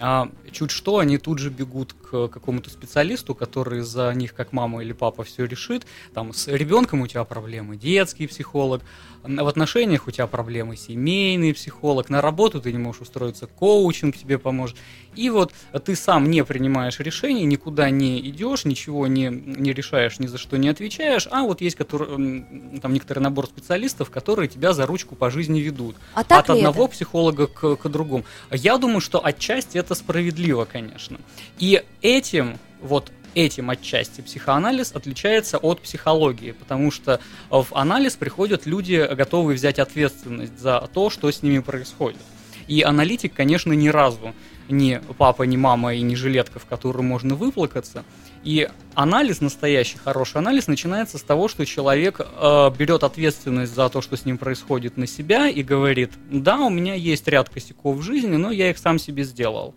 А 0.00 0.28
чуть 0.50 0.72
что, 0.72 0.98
они 0.98 1.18
тут 1.18 1.38
же 1.38 1.50
бегут 1.50 1.92
к 1.92 2.28
какому-то 2.28 2.68
специалисту, 2.68 3.34
который 3.34 3.80
за 3.82 4.12
них, 4.12 4.34
как 4.34 4.52
мама 4.52 4.82
или 4.82 4.92
папа, 4.92 5.22
все 5.22 5.44
решит. 5.44 5.86
Там 6.12 6.32
с 6.32 6.48
ребенком 6.48 7.00
у 7.00 7.06
тебя 7.06 7.24
проблемы, 7.24 7.76
детский 7.76 8.26
психолог, 8.26 8.82
в 9.24 9.48
отношениях 9.48 10.06
у 10.06 10.10
тебя 10.10 10.26
проблемы, 10.26 10.76
семейный 10.76 11.54
психолог, 11.54 12.10
на 12.10 12.20
работу 12.20 12.60
ты 12.60 12.72
не 12.72 12.78
можешь 12.78 13.02
устроиться, 13.02 13.46
коучинг 13.46 14.16
тебе 14.16 14.38
поможет. 14.38 14.76
И 15.14 15.30
вот 15.30 15.52
ты 15.84 15.96
сам 15.96 16.30
не 16.30 16.44
принимаешь 16.44 17.00
решений, 17.00 17.44
никуда 17.44 17.88
не 17.88 18.20
идешь, 18.28 18.64
ничего 18.64 19.06
не, 19.06 19.28
не 19.30 19.72
решаешь, 19.72 20.18
ни 20.18 20.26
за 20.26 20.38
что 20.38 20.56
не 20.56 20.68
отвечаешь, 20.68 21.26
а 21.30 21.42
вот 21.42 21.60
есть 21.60 21.76
который, 21.76 22.44
там 22.82 22.92
некоторый 22.92 23.20
набор 23.20 23.46
специалистов, 23.46 24.10
которые 24.10 24.48
тебя 24.48 24.72
за 24.72 24.86
ручку 24.86 25.14
по 25.14 25.30
жизни 25.30 25.60
ведут. 25.60 25.96
А 26.14 26.20
от 26.20 26.50
одного 26.50 26.84
это? 26.84 26.92
психолога 26.92 27.46
к, 27.46 27.76
к 27.76 27.88
другому. 27.88 28.24
Я 28.50 28.76
думаю, 28.76 29.00
что 29.00 29.24
отчасти 29.24 29.78
это 29.84 29.94
справедливо, 29.94 30.64
конечно. 30.64 31.18
И 31.58 31.82
этим, 32.02 32.58
вот 32.80 33.12
этим 33.34 33.70
отчасти 33.70 34.20
психоанализ 34.20 34.92
отличается 34.92 35.58
от 35.58 35.80
психологии, 35.80 36.52
потому 36.52 36.90
что 36.90 37.20
в 37.50 37.66
анализ 37.72 38.16
приходят 38.16 38.66
люди, 38.66 39.06
готовые 39.14 39.56
взять 39.56 39.78
ответственность 39.78 40.58
за 40.58 40.88
то, 40.92 41.10
что 41.10 41.30
с 41.30 41.42
ними 41.42 41.58
происходит. 41.58 42.20
И 42.66 42.82
аналитик, 42.82 43.34
конечно, 43.34 43.72
ни 43.72 43.88
разу 43.88 44.34
не 44.68 45.00
папа, 45.18 45.42
не 45.42 45.58
мама 45.58 45.94
и 45.94 46.00
не 46.00 46.16
жилетка, 46.16 46.58
в 46.58 46.64
которую 46.64 47.02
можно 47.02 47.34
выплакаться. 47.34 48.04
И 48.44 48.68
анализ, 48.94 49.40
настоящий 49.40 49.96
хороший 49.96 50.36
анализ, 50.36 50.66
начинается 50.66 51.16
с 51.16 51.22
того, 51.22 51.48
что 51.48 51.64
человек 51.64 52.20
э, 52.20 52.70
берет 52.78 53.02
ответственность 53.02 53.74
за 53.74 53.88
то, 53.88 54.02
что 54.02 54.16
с 54.16 54.26
ним 54.26 54.36
происходит 54.36 54.98
на 54.98 55.06
себя 55.06 55.48
и 55.48 55.62
говорит, 55.62 56.12
да, 56.30 56.58
у 56.60 56.68
меня 56.68 56.94
есть 56.94 57.26
ряд 57.26 57.48
косяков 57.48 57.96
в 57.96 58.02
жизни, 58.02 58.36
но 58.36 58.50
я 58.50 58.70
их 58.70 58.78
сам 58.78 58.98
себе 58.98 59.24
сделал. 59.24 59.74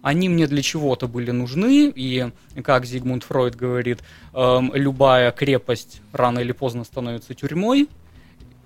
Они 0.00 0.28
мне 0.28 0.46
для 0.46 0.62
чего-то 0.62 1.06
были 1.06 1.32
нужны, 1.32 1.92
и, 1.94 2.30
как 2.62 2.86
Зигмунд 2.86 3.24
Фройд 3.24 3.56
говорит, 3.56 3.98
эм, 4.32 4.72
любая 4.72 5.32
крепость 5.32 6.00
рано 6.12 6.38
или 6.38 6.52
поздно 6.52 6.84
становится 6.84 7.34
тюрьмой, 7.34 7.88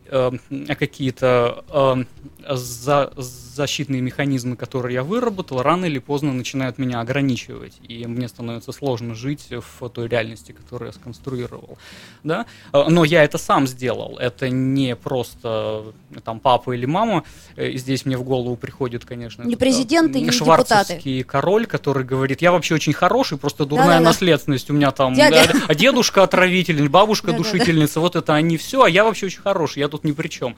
э, 0.07 0.31
какие-то 0.79 1.65
э, 1.69 2.05
за, 2.49 3.13
защитные 3.55 4.01
механизмы, 4.01 4.57
которые 4.57 4.95
я 4.95 5.03
выработал, 5.03 5.63
рано 5.63 5.85
или 5.85 5.99
поздно 5.99 6.33
начинают 6.33 6.79
меня 6.79 7.01
ограничивать, 7.01 7.75
и 7.87 8.07
мне 8.07 8.29
становится 8.29 8.73
сложно 8.73 9.15
жить 9.15 9.49
в 9.51 9.89
той 9.89 10.09
реальности, 10.09 10.53
которую 10.53 10.89
я 10.89 10.93
сконструировал, 10.93 11.77
да. 12.25 12.47
Э, 12.73 12.85
но 12.89 13.05
я 13.05 13.25
это 13.25 13.39
сам 13.39 13.67
сделал, 13.67 14.17
это 14.19 14.49
не 14.49 14.97
просто 14.97 15.85
там 16.25 16.41
папа 16.41 16.73
или 16.73 16.87
мама. 16.87 17.25
Э, 17.57 17.73
здесь 17.73 18.07
мне 18.07 18.17
в 18.17 18.23
голову 18.23 18.57
приходит, 18.57 19.05
конечно, 19.05 19.43
не 19.43 19.57
президенты, 19.57 20.21
не 20.21 20.31
депутаты. 20.31 21.25
король, 21.25 21.67
который 21.67 22.05
говорит, 22.05 22.43
я 22.43 22.53
вообще 22.53 22.75
очень 22.75 22.93
хороший, 22.93 23.39
просто 23.39 23.67
дурная 23.67 23.87
Да-да-да. 23.87 24.05
наследственность 24.05 24.71
у 24.71 24.73
меня 24.73 24.91
там, 24.93 25.15
Дядя. 25.15 25.53
Да, 25.53 25.59
а 25.69 25.75
дедушка 25.75 26.23
отравитель, 26.23 26.89
бабушка 26.89 27.33
душительница, 27.33 28.01
вот 28.01 28.17
это 28.17 28.35
они 28.35 28.57
все, 28.57 28.83
а 28.83 28.89
я 28.89 29.05
вообще 29.05 29.27
очень 29.27 29.43
хороший, 29.43 29.81
я 29.81 29.89
тут 29.89 30.05
ни 30.05 30.13
при 30.13 30.29
чем. 30.29 30.57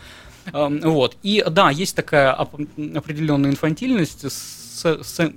Вот. 0.52 1.16
И 1.22 1.44
да, 1.48 1.70
есть 1.74 1.94
такая 1.96 2.32
определенная 2.32 3.50
инфантильность 3.50 4.24
с, 4.30 4.84
с 4.84 5.32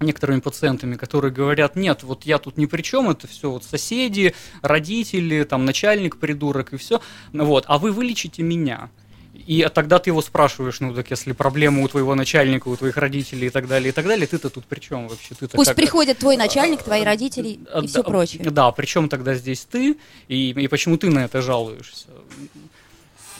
некоторыми 0.00 0.40
пациентами, 0.40 0.96
которые 0.96 1.32
говорят, 1.32 1.76
нет, 1.76 2.02
вот 2.02 2.24
я 2.24 2.38
тут 2.38 2.56
ни 2.56 2.66
при 2.66 2.82
чем, 2.82 3.10
это 3.10 3.26
все 3.26 3.50
вот 3.50 3.64
соседи, 3.64 4.34
родители, 4.62 5.44
там 5.44 5.64
начальник 5.64 6.18
придурок 6.18 6.72
и 6.72 6.76
все, 6.76 7.00
вот, 7.32 7.64
а 7.66 7.78
вы 7.78 7.92
вылечите 7.92 8.42
меня. 8.42 8.90
И 9.46 9.66
тогда 9.72 9.98
ты 9.98 10.10
его 10.10 10.20
спрашиваешь, 10.20 10.80
ну 10.80 10.92
так 10.92 11.10
если 11.10 11.32
проблема 11.32 11.82
у 11.82 11.88
твоего 11.88 12.14
начальника, 12.14 12.68
у 12.68 12.76
твоих 12.76 12.96
родителей 12.96 13.46
и 13.46 13.50
так 13.50 13.66
далее, 13.66 13.90
и 13.90 13.92
так 13.92 14.06
далее, 14.06 14.26
ты-то 14.26 14.50
тут 14.50 14.66
при 14.66 14.80
чем 14.80 15.08
вообще? 15.08 15.34
Ты 15.34 15.48
Пусть 15.48 15.70
как... 15.70 15.76
приходит 15.76 16.18
твой 16.18 16.36
начальник, 16.36 16.82
твои 16.82 17.02
родители 17.02 17.48
и 17.48 17.60
да, 17.64 17.82
все 17.82 18.02
прочее. 18.02 18.42
Да, 18.50 18.70
причем 18.72 19.08
тогда 19.08 19.34
здесь 19.34 19.64
ты, 19.64 19.96
и, 20.26 20.50
и 20.50 20.68
почему 20.68 20.98
ты 20.98 21.08
на 21.08 21.20
это 21.24 21.40
жалуешься? 21.40 22.08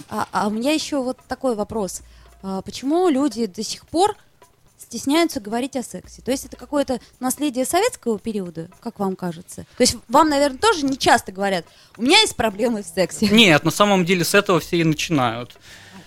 А, 0.09 0.29
а 0.33 0.49
у 0.49 0.51
меня 0.51 0.73
еще 0.73 1.03
вот 1.03 1.19
такой 1.29 1.55
вопрос. 1.55 2.03
А, 2.43 2.63
почему 2.63 3.09
люди 3.09 3.47
до 3.47 3.63
сих 3.63 3.87
пор 3.87 4.17
стесняются 4.79 5.41
говорить 5.41 5.77
о 5.77 5.83
сексе? 5.83 6.23
То 6.23 6.31
есть 6.31 6.45
это 6.45 6.57
какое-то 6.57 7.01
наследие 7.21 7.65
советского 7.65 8.19
периода, 8.19 8.71
как 8.81 8.99
вам 8.99 9.17
кажется? 9.17 9.67
То 9.77 9.83
есть 9.83 9.97
вам, 10.09 10.29
наверное, 10.29 10.59
тоже 10.59 10.85
не 10.85 10.97
часто 10.97 11.33
говорят, 11.33 11.65
у 11.97 12.03
меня 12.03 12.21
есть 12.21 12.37
проблемы 12.37 12.83
в 12.83 12.87
сексе. 12.87 13.29
Нет, 13.29 13.65
на 13.65 13.71
самом 13.71 14.05
деле 14.05 14.25
с 14.25 14.35
этого 14.35 14.61
все 14.61 14.79
и 14.79 14.85
начинают. 14.85 15.57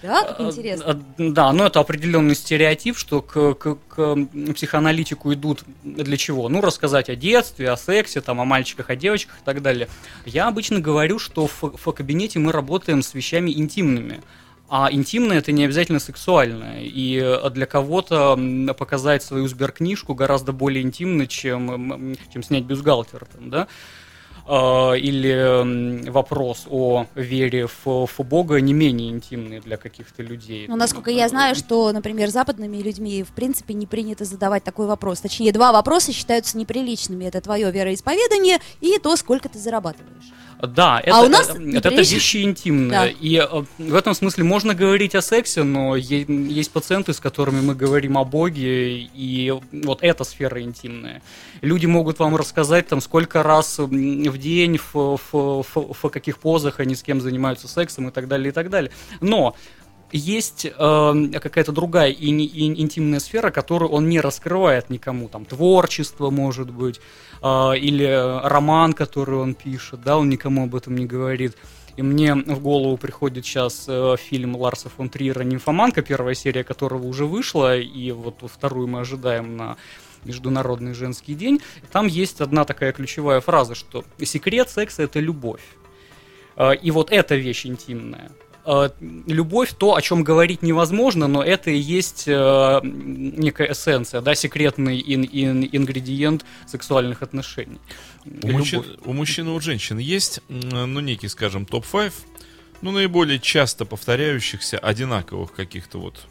Да, 0.02 0.24
как 0.24 0.40
интересно. 0.40 0.86
А, 0.88 1.02
да, 1.18 1.54
но 1.54 1.68
это 1.68 1.80
определенный 1.80 2.36
стереотип, 2.36 2.98
что 2.98 3.22
к, 3.22 3.54
к, 3.54 3.78
к 3.88 4.16
психоаналитику 4.56 5.34
идут 5.34 5.64
для 5.84 6.18
чего? 6.18 6.50
Ну, 6.50 6.62
рассказать 6.62 7.10
о 7.10 7.16
детстве, 7.16 7.70
о 7.70 7.78
сексе, 7.78 8.22
там, 8.22 8.42
о 8.42 8.46
мальчиках, 8.46 8.90
о 8.90 8.96
девочках 8.96 9.38
и 9.42 9.46
так 9.46 9.62
далее. 9.62 9.88
Я 10.26 10.48
обычно 10.48 10.80
говорю, 10.80 11.20
что 11.20 11.48
в, 11.48 11.62
в 11.62 11.92
кабинете 11.92 12.40
мы 12.40 12.52
работаем 12.52 13.02
с 13.02 13.14
вещами 13.14 13.52
интимными. 13.52 14.22
А 14.74 14.88
интимное 14.90 15.40
это 15.40 15.52
не 15.52 15.66
обязательно 15.66 16.00
сексуальное. 16.00 16.82
И 16.82 17.20
для 17.52 17.66
кого-то 17.66 18.40
показать 18.78 19.22
свою 19.22 19.50
сберкнижку 19.50 20.16
гораздо 20.16 20.54
более 20.54 20.82
интимно, 20.82 21.28
чем, 21.28 22.16
чем 22.32 22.42
снять 22.42 22.64
бюстгальтер. 22.64 23.26
Там, 23.26 23.50
да? 23.50 23.68
А, 24.54 24.96
или 24.96 26.10
вопрос 26.10 26.68
о 26.70 27.06
вере 27.16 27.68
в, 27.68 28.06
в 28.06 28.20
Бога 28.20 28.60
не 28.60 28.74
менее 28.74 29.10
интимный 29.10 29.62
для 29.62 29.78
каких-то 29.78 30.24
людей. 30.24 30.66
Ну, 30.68 30.76
насколько 30.76 31.10
я 31.10 31.30
знаю, 31.30 31.56
что, 31.56 31.90
например, 31.94 32.28
западными 32.28 32.76
людьми 32.76 33.24
в 33.24 33.30
принципе 33.30 33.74
не 33.74 33.86
принято 33.86 34.26
задавать 34.26 34.66
такой 34.66 34.88
вопрос. 34.88 35.22
Точнее, 35.22 35.54
два 35.54 35.72
вопроса 35.72 36.12
считаются 36.12 36.58
неприличными. 36.58 37.24
Это 37.24 37.40
твое 37.40 37.72
вероисповедание 37.72 38.58
и 38.82 39.00
то, 39.02 39.16
сколько 39.16 39.48
ты 39.48 39.58
зарабатываешь. 39.58 40.34
Да, 40.68 41.00
это, 41.00 41.18
а 41.18 41.22
у 41.22 41.28
нас 41.28 41.50
это, 41.50 41.90
это 41.90 42.02
вещи 42.02 42.44
интимные. 42.44 42.90
Да. 42.90 43.08
И 43.08 43.36
э, 43.38 43.64
в 43.78 43.96
этом 43.96 44.14
смысле 44.14 44.44
можно 44.44 44.76
говорить 44.76 45.16
о 45.16 45.22
сексе, 45.22 45.64
но 45.64 45.96
есть 45.96 46.72
пациенты, 46.72 47.14
с 47.14 47.20
которыми 47.20 47.62
мы 47.62 47.76
говорим 47.76 48.18
о 48.18 48.24
Боге, 48.24 49.10
и 49.14 49.54
вот 49.72 50.00
эта 50.02 50.24
сфера 50.24 50.62
интимная. 50.62 51.22
Люди 51.62 51.86
могут 51.86 52.20
вам 52.20 52.36
рассказать, 52.36 52.88
там, 52.88 53.02
сколько 53.02 53.44
раз 53.44 53.80
в 53.80 54.38
день, 54.38 54.78
в, 54.78 54.94
в, 54.94 55.20
в, 55.32 55.94
в 55.94 56.10
каких 56.10 56.38
позах 56.38 56.80
они 56.80 56.96
с 56.96 57.04
кем 57.04 57.22
занимаются 57.22 57.68
сексом 57.68 58.10
и 58.10 58.12
так 58.12 58.28
далее, 58.28 58.50
и 58.50 58.52
так 58.52 58.70
далее. 58.70 58.92
Но 59.20 59.56
есть 60.12 60.66
э, 60.66 61.40
какая-то 61.40 61.72
другая 61.72 62.10
и, 62.10 62.28
и, 62.30 62.82
интимная 62.82 63.20
сфера, 63.20 63.52
которую 63.52 63.92
он 63.92 64.10
не 64.10 64.20
раскрывает 64.20 64.90
никому, 64.90 65.30
там 65.30 65.46
творчество 65.46 66.30
может 66.30 66.70
быть, 66.70 67.00
э, 67.42 67.78
или 67.78 68.48
роман, 68.48 68.94
который 68.94 69.36
он 69.36 69.54
пишет, 69.54 70.02
да, 70.04 70.18
он 70.18 70.30
никому 70.30 70.64
об 70.64 70.76
этом 70.76 70.96
не 70.96 71.06
говорит. 71.06 71.56
И 71.98 72.02
мне 72.02 72.36
в 72.36 72.62
голову 72.62 72.98
приходит 72.98 73.46
сейчас 73.46 73.86
э, 73.88 74.16
фильм 74.18 74.56
Ларса 74.56 74.90
фон 74.90 75.10
Триера 75.10 75.44
«Нимфоманка», 75.44 76.02
первая 76.02 76.36
серия 76.36 76.64
которого 76.64 77.06
уже 77.06 77.26
вышла, 77.26 77.78
и 77.78 78.12
вот 78.12 78.44
вторую 78.44 78.88
мы 78.88 79.02
ожидаем 79.02 79.58
на 79.58 79.78
Международный 80.24 80.94
женский 80.94 81.36
день. 81.36 81.62
Там 81.92 82.08
есть 82.08 82.42
одна 82.42 82.64
такая 82.64 82.94
ключевая 82.94 83.42
фраза, 83.42 83.76
что 83.76 84.06
секрет 84.24 84.70
секса– 84.70 85.04
это 85.04 85.20
любовь. 85.20 85.64
Э, 86.56 86.76
и 86.76 86.92
вот 86.92 87.12
эта 87.12 87.36
вещь 87.36 87.66
интимная– 87.66 88.32
любовь 88.66 89.74
то, 89.78 89.96
о 89.96 90.02
чем 90.02 90.24
говорить 90.24 90.62
невозможно, 90.62 91.28
но 91.28 91.44
это 91.44 91.72
и 91.72 91.78
есть 91.78 92.26
э, 92.28 92.80
некая 92.84 93.72
эссенция, 93.72 94.22
да, 94.22 94.36
секретный 94.36 95.02
ин, 95.02 95.24
ин, 95.24 95.68
ингредиент 95.72 96.46
сексуальных 96.68 97.22
отношений. 97.24 97.80
У 98.44 98.48
мужчин, 98.48 98.84
у 99.04 99.14
мужчин 99.14 99.48
и 99.48 99.52
у 99.52 99.60
женщин 99.60 99.98
есть, 99.98 100.42
ну, 100.48 101.00
некий, 101.00 101.28
скажем, 101.28 101.66
топ-5, 101.66 102.14
ну, 102.82 102.92
наиболее 102.92 103.40
часто 103.40 103.86
повторяющихся 103.86 104.78
одинаковых 104.78 105.54
каких-то 105.54 106.00
вот 106.00 106.28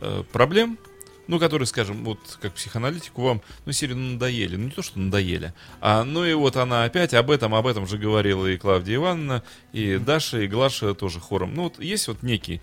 э, 0.00 0.22
проблем, 0.32 0.78
ну, 1.28 1.38
которые, 1.38 1.66
скажем, 1.66 2.04
вот 2.04 2.18
как 2.40 2.54
психоаналитику 2.54 3.22
вам, 3.22 3.42
ну, 3.64 3.72
серию 3.72 3.96
надоели. 3.96 4.56
Ну, 4.56 4.64
не 4.64 4.70
то, 4.70 4.82
что 4.82 4.98
надоели, 4.98 5.52
а 5.80 6.04
ну 6.04 6.24
и 6.24 6.34
вот 6.34 6.56
она 6.56 6.84
опять 6.84 7.14
об 7.14 7.30
этом, 7.30 7.54
об 7.54 7.66
этом 7.66 7.86
же 7.86 7.98
говорила 7.98 8.46
и 8.46 8.56
Клавдия 8.56 8.96
Ивановна, 8.96 9.42
и 9.72 9.98
Даша, 9.98 10.40
и 10.40 10.48
Глаша 10.48 10.94
тоже 10.94 11.20
хором. 11.20 11.54
Ну, 11.54 11.64
вот 11.64 11.80
есть 11.80 12.08
вот 12.08 12.22
некий 12.22 12.60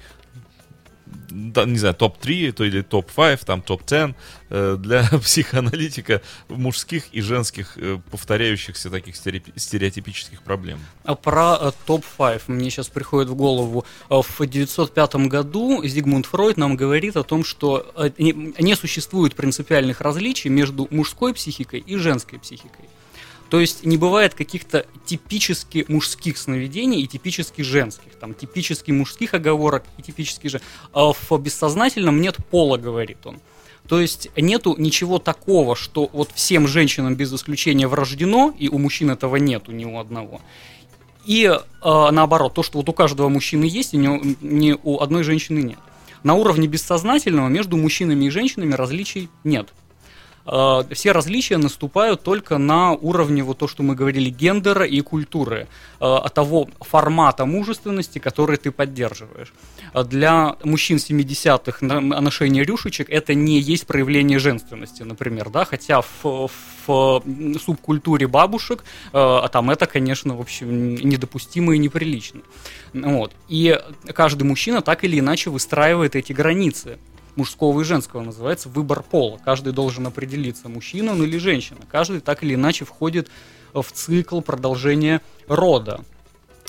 да, 1.29 1.65
не 1.65 1.77
знаю, 1.77 1.95
топ-3, 1.95 2.51
то 2.51 2.63
или 2.63 2.81
топ-5, 2.81 3.45
там 3.45 3.61
топ-10 3.61 4.15
э, 4.49 4.77
для 4.79 5.03
психоаналитика 5.23 6.21
мужских 6.47 7.05
и 7.11 7.21
женских 7.21 7.77
э, 7.77 7.99
повторяющихся 8.11 8.89
таких 8.89 9.15
стереотипических 9.15 10.41
проблем. 10.41 10.79
А 11.03 11.15
про 11.15 11.57
э, 11.59 11.71
топ-5 11.85 12.43
мне 12.47 12.69
сейчас 12.69 12.87
приходит 12.89 13.29
в 13.29 13.35
голову. 13.35 13.85
Э, 14.09 14.21
в 14.21 14.35
1905 14.35 15.15
году 15.27 15.83
Зигмунд 15.83 16.25
Фройд 16.25 16.57
нам 16.57 16.75
говорит 16.75 17.17
о 17.17 17.23
том, 17.23 17.43
что 17.43 17.91
э, 17.95 18.09
не, 18.17 18.53
не 18.59 18.75
существует 18.75 19.35
принципиальных 19.35 20.01
различий 20.01 20.49
между 20.49 20.87
мужской 20.91 21.33
психикой 21.33 21.79
и 21.79 21.95
женской 21.95 22.39
психикой. 22.39 22.88
То 23.49 23.59
есть 23.59 23.83
не 23.83 23.97
бывает 23.97 24.35
каких-то 24.35 24.85
типически 25.05 25.85
мужских 25.87 26.37
сновидений 26.37 27.01
и 27.01 27.07
типически 27.07 27.63
женских. 27.63 28.15
Там 28.19 28.33
типически 28.33 28.91
мужских 28.91 29.33
оговорок 29.33 29.83
и 29.97 30.03
типически 30.03 30.47
же. 30.47 30.61
А 30.93 31.11
в 31.13 31.37
бессознательном 31.39 32.21
нет 32.21 32.37
пола, 32.51 32.77
говорит 32.77 33.25
он. 33.25 33.39
То 33.87 33.99
есть 33.99 34.29
нету 34.37 34.75
ничего 34.77 35.17
такого, 35.17 35.75
что 35.75 36.09
вот 36.13 36.29
всем 36.35 36.67
женщинам 36.67 37.15
без 37.15 37.33
исключения 37.33 37.87
врождено, 37.87 38.53
и 38.57 38.69
у 38.69 38.77
мужчин 38.77 39.09
этого 39.09 39.37
нету 39.37 39.71
ни 39.71 39.83
у 39.83 39.97
одного. 39.97 40.41
И 41.25 41.45
э, 41.45 41.59
наоборот, 41.81 42.53
то, 42.53 42.61
что 42.61 42.77
вот 42.77 42.89
у 42.89 42.93
каждого 42.93 43.29
мужчины 43.29 43.65
есть, 43.65 43.95
и 43.95 43.97
ни, 43.97 44.37
ни 44.41 44.77
у 44.83 44.99
одной 44.99 45.23
женщины 45.23 45.59
нет. 45.59 45.79
На 46.21 46.35
уровне 46.35 46.67
бессознательного 46.67 47.47
между 47.47 47.77
мужчинами 47.77 48.25
и 48.25 48.29
женщинами 48.29 48.73
различий 48.73 49.29
нет. 49.43 49.69
Э, 50.51 50.83
все 50.91 51.11
различия 51.11 51.57
наступают 51.57 52.23
только 52.23 52.57
на 52.57 52.91
уровне 52.93 53.43
вот 53.43 53.59
то, 53.59 53.67
что 53.67 53.83
мы 53.83 53.95
говорили, 53.95 54.29
гендера 54.29 54.85
и 54.85 55.01
культуры, 55.01 55.67
э, 55.99 56.17
того 56.33 56.69
формата 56.79 57.45
мужественности, 57.45 58.19
который 58.19 58.57
ты 58.57 58.71
поддерживаешь. 58.71 59.53
Э, 59.93 60.03
для 60.03 60.55
мужчин 60.63 60.97
70-х 60.97 61.85
ношение 61.85 62.63
рюшечек 62.63 63.09
это 63.09 63.33
не 63.33 63.59
есть 63.59 63.85
проявление 63.85 64.39
женственности, 64.39 65.03
например, 65.03 65.49
да, 65.49 65.65
хотя 65.65 66.01
в, 66.01 66.49
в 66.87 67.23
субкультуре 67.63 68.27
бабушек 68.27 68.83
там 69.11 69.69
это, 69.69 69.85
конечно, 69.85 70.35
в 70.35 70.41
общем, 70.41 70.95
недопустимо 70.95 71.75
и 71.75 71.77
неприлично. 71.77 72.41
Вот. 72.93 73.31
И 73.47 73.79
каждый 74.13 74.43
мужчина 74.43 74.81
так 74.81 75.03
или 75.03 75.19
иначе 75.19 75.49
выстраивает 75.49 76.15
эти 76.15 76.33
границы 76.33 76.97
мужского 77.35 77.81
и 77.81 77.83
женского, 77.83 78.21
называется 78.21 78.69
выбор 78.69 79.03
пола. 79.03 79.39
Каждый 79.43 79.73
должен 79.73 80.07
определиться, 80.07 80.69
мужчина 80.69 81.13
он 81.13 81.23
или 81.23 81.37
женщина. 81.37 81.79
Каждый 81.91 82.21
так 82.21 82.43
или 82.43 82.55
иначе 82.55 82.85
входит 82.85 83.29
в 83.73 83.85
цикл 83.91 84.41
продолжения 84.41 85.21
рода. 85.47 86.01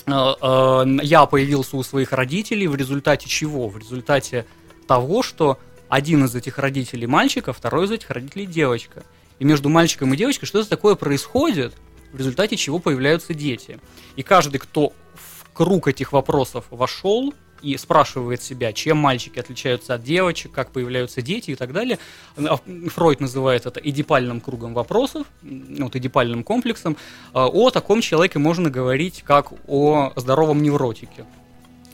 Э, 0.05 0.33
э, 0.41 0.85
я 1.03 1.25
появился 1.25 1.77
у 1.77 1.83
своих 1.83 2.11
родителей 2.11 2.67
в 2.67 2.75
результате 2.75 3.27
чего? 3.27 3.69
В 3.69 3.77
результате 3.77 4.45
того, 4.87 5.23
что 5.23 5.59
один 5.89 6.25
из 6.25 6.35
этих 6.35 6.57
родителей 6.57 7.07
мальчик, 7.07 7.49
а 7.49 7.53
второй 7.53 7.85
из 7.85 7.91
этих 7.91 8.09
родителей 8.09 8.45
девочка. 8.45 9.03
И 9.39 9.43
между 9.43 9.69
мальчиком 9.69 10.13
и 10.13 10.17
девочкой 10.17 10.47
что-то 10.47 10.69
такое 10.69 10.95
происходит, 10.95 11.73
в 12.11 12.17
результате 12.17 12.55
чего 12.57 12.79
появляются 12.79 13.33
дети. 13.33 13.79
И 14.15 14.23
каждый, 14.23 14.59
кто 14.59 14.93
в 15.15 15.51
круг 15.53 15.87
этих 15.87 16.13
вопросов 16.13 16.65
вошел, 16.69 17.33
и 17.61 17.77
спрашивает 17.77 18.41
себя, 18.41 18.73
чем 18.73 18.97
мальчики 18.97 19.39
отличаются 19.39 19.93
от 19.93 20.03
девочек, 20.03 20.51
как 20.51 20.71
появляются 20.71 21.21
дети 21.21 21.51
и 21.51 21.55
так 21.55 21.73
далее, 21.73 21.99
а, 22.37 22.57
Фройд 22.87 23.19
называет 23.19 23.65
это 23.65 23.79
эдипальным 23.79 24.41
кругом 24.41 24.73
вопросов, 24.73 25.27
вот 25.41 25.95
эдипальным 25.95 26.43
комплексом, 26.43 26.97
а, 27.33 27.47
о 27.47 27.69
таком 27.69 28.01
человеке 28.01 28.39
можно 28.39 28.69
говорить 28.69 29.23
как 29.25 29.53
о 29.67 30.13
здоровом 30.15 30.61
невротике. 30.61 31.25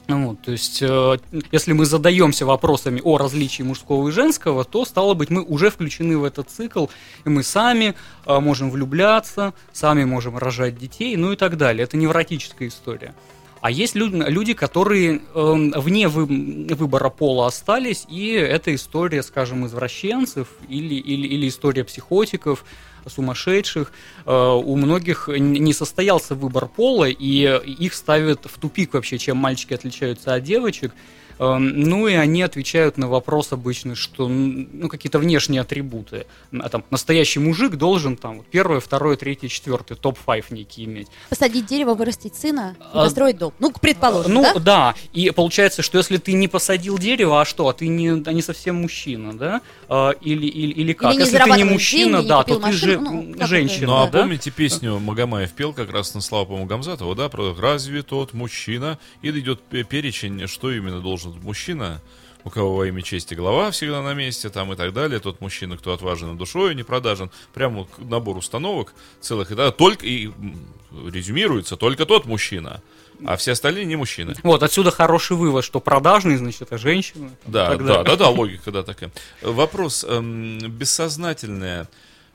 Ну 0.07 0.29
вот, 0.29 0.41
то 0.41 0.53
есть, 0.53 0.81
э, 0.81 1.17
если 1.51 1.73
мы 1.73 1.85
задаемся 1.85 2.45
вопросами 2.45 3.01
о 3.03 3.17
различии 3.17 3.63
мужского 3.63 4.07
и 4.07 4.11
женского, 4.11 4.63
то, 4.63 4.85
стало 4.85 5.15
быть, 5.15 5.29
мы 5.29 5.41
уже 5.41 5.69
включены 5.69 6.17
в 6.17 6.23
этот 6.23 6.49
цикл, 6.49 6.85
и 7.25 7.29
мы 7.29 7.43
сами 7.43 7.93
э, 8.25 8.39
можем 8.39 8.71
влюбляться, 8.71 9.53
сами 9.73 10.05
можем 10.05 10.37
рожать 10.37 10.77
детей, 10.77 11.17
ну 11.17 11.33
и 11.33 11.35
так 11.35 11.57
далее. 11.57 11.83
Это 11.83 11.97
невротическая 11.97 12.69
история. 12.69 13.13
А 13.67 13.69
есть 13.69 13.95
люди, 13.95 14.15
люди 14.29 14.53
которые 14.53 15.19
э, 15.19 15.19
вне 15.75 16.07
вы, 16.07 16.25
выбора 16.73 17.09
пола 17.09 17.47
остались, 17.47 18.05
и 18.09 18.29
это 18.31 18.73
история, 18.73 19.21
скажем, 19.21 19.65
извращенцев 19.65 20.47
или, 20.69 20.95
или, 20.95 21.27
или 21.27 21.49
история 21.49 21.83
психотиков, 21.83 22.63
сумасшедших. 23.05 23.91
Э, 24.25 24.51
у 24.53 24.73
многих 24.77 25.27
не 25.27 25.73
состоялся 25.73 26.33
выбор 26.33 26.67
пола, 26.67 27.09
и 27.09 27.59
их 27.83 27.93
ставят 27.93 28.45
в 28.45 28.57
тупик 28.57 28.93
вообще, 28.93 29.17
чем 29.17 29.35
мальчики 29.35 29.73
отличаются 29.73 30.33
от 30.33 30.43
девочек. 30.43 30.93
Эм, 31.39 31.81
ну 31.81 32.07
и 32.07 32.13
они 32.13 32.41
отвечают 32.41 32.97
на 32.97 33.07
вопрос 33.07 33.51
обычно, 33.51 33.95
что 33.95 34.27
ну, 34.27 34.89
какие-то 34.89 35.19
внешние 35.19 35.61
атрибуты. 35.61 36.25
А, 36.57 36.69
там, 36.69 36.83
настоящий 36.89 37.39
мужик 37.39 37.75
должен 37.75 38.17
там 38.17 38.43
первое, 38.49 38.79
второе, 38.79 39.17
третье, 39.17 39.47
четвертое, 39.47 39.95
топ-5 39.95 40.45
некий 40.49 40.85
иметь. 40.85 41.07
Посадить 41.29 41.67
дерево, 41.67 41.93
вырастить 41.93 42.35
сына 42.35 42.75
и 42.79 42.83
а, 42.93 43.03
построить 43.03 43.37
дом. 43.37 43.53
Ну, 43.59 43.71
предположим, 43.71 44.33
Ну, 44.33 44.41
да? 44.55 44.59
да. 44.59 44.95
И 45.13 45.29
получается, 45.31 45.81
что 45.81 45.97
если 45.97 46.17
ты 46.17 46.33
не 46.33 46.47
посадил 46.47 46.97
дерево, 46.97 47.41
а 47.41 47.45
что? 47.45 47.67
А 47.67 47.73
ты 47.73 47.87
не, 47.87 48.09
а 48.09 48.33
не 48.33 48.41
совсем 48.41 48.77
мужчина, 48.77 49.37
да? 49.37 49.61
А, 49.89 50.11
или, 50.21 50.47
или, 50.47 50.73
или 50.73 50.93
как? 50.93 51.11
Или 51.11 51.19
не 51.19 51.25
если 51.25 51.37
ты 51.37 51.51
не 51.51 51.63
мужчина, 51.63 52.17
деньги, 52.17 52.29
да, 52.29 52.37
не 52.39 52.43
то 52.43 52.59
ты 52.59 52.71
же 52.71 52.99
ну, 52.99 53.33
женщина. 53.45 53.87
Ну, 53.87 53.95
а 54.03 54.07
да? 54.07 54.21
помните 54.21 54.49
песню 54.51 54.99
Магомаев 54.99 55.51
пел 55.51 55.73
как 55.73 55.91
раз 55.91 56.13
на 56.13 56.21
славу, 56.21 56.47
по-моему, 56.47 56.67
Гамзатова, 56.67 57.15
да, 57.15 57.29
про 57.29 57.55
«Разве 57.57 58.01
тот 58.01 58.33
мужчина?» 58.33 58.97
Или 59.21 59.39
идет 59.39 59.61
перечень, 59.61 60.47
что 60.47 60.71
именно 60.71 60.99
должен 61.01 61.26
мужчина, 61.41 62.01
у 62.43 62.49
кого 62.49 62.75
во 62.75 62.87
имя 62.87 63.01
чести 63.01 63.33
голова 63.33 63.71
всегда 63.71 64.01
на 64.01 64.13
месте, 64.13 64.49
там 64.49 64.71
и 64.73 64.75
так 64.75 64.93
далее, 64.93 65.19
тот 65.19 65.41
мужчина, 65.41 65.77
кто 65.77 65.93
отважен 65.93 66.37
душой, 66.37 66.75
не 66.75 66.83
продажен, 66.83 67.29
прямо 67.53 67.87
набор 67.97 68.37
установок 68.37 68.93
целых, 69.19 69.51
и 69.51 69.55
да, 69.55 69.71
только, 69.71 70.05
и 70.05 70.31
резюмируется, 70.91 71.75
только 71.75 72.05
тот 72.05 72.25
мужчина, 72.25 72.81
а 73.25 73.35
все 73.35 73.51
остальные 73.51 73.85
не 73.85 73.95
мужчины. 73.95 74.35
Вот, 74.43 74.63
отсюда 74.63 74.91
хороший 74.91 75.35
вывод, 75.35 75.65
что 75.65 75.79
продажный, 75.79 76.37
значит, 76.37 76.61
это 76.61 76.77
женщина. 76.77 77.31
Да, 77.45 77.75
да, 77.75 78.03
да, 78.03 78.15
да, 78.17 78.29
логика, 78.29 78.71
да, 78.71 78.83
такая. 78.83 79.11
Вопрос, 79.41 80.05
эм, 80.07 80.59
бессознательное, 80.59 81.89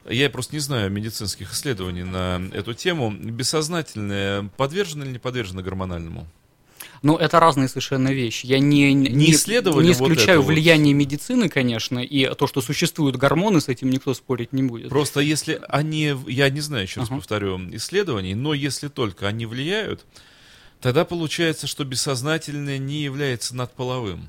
я 0.09 0.28
просто 0.30 0.55
не 0.55 0.61
знаю 0.61 0.90
медицинских 0.90 1.53
исследований 1.53 2.03
на 2.03 2.43
эту 2.53 2.74
тему, 2.74 3.11
бессознательное 3.11 4.51
подвержено 4.57 5.05
или 5.05 5.12
не 5.12 5.18
подвержено 5.18 5.62
гормональному? 5.62 6.26
Но 7.03 7.16
это 7.16 7.40
разные 7.40 7.68
совершенно 7.68 8.12
вещи. 8.12 8.46
Я 8.46 8.61
не, 8.61 8.92
не, 8.94 9.11
не, 9.11 9.32
исследовали 9.32 9.86
не 9.86 9.92
исключаю 9.92 10.40
вот 10.40 10.53
влияние 10.53 10.94
вот. 10.94 11.00
медицины, 11.00 11.48
конечно, 11.48 11.98
и 11.98 12.32
то, 12.34 12.46
что 12.46 12.61
существуют 12.61 13.16
гормоны, 13.16 13.61
с 13.61 13.68
этим 13.68 13.90
никто 13.90 14.14
спорить 14.14 14.53
не 14.53 14.62
будет. 14.62 14.88
Просто 14.88 15.18
если 15.18 15.61
они, 15.68 16.14
я 16.28 16.48
не 16.48 16.61
знаю, 16.61 16.84
еще 16.84 17.00
раз 17.00 17.11
uh-huh. 17.11 17.16
повторю, 17.16 17.59
исследований, 17.74 18.36
но 18.36 18.55
если 18.55 18.86
только 18.86 19.26
они 19.26 19.46
влияют, 19.46 20.05
тогда 20.80 21.05
получается, 21.05 21.66
что 21.66 21.84
бессознательное 21.84 22.78
не 22.78 23.03
является 23.03 23.57
надполовым. 23.57 24.28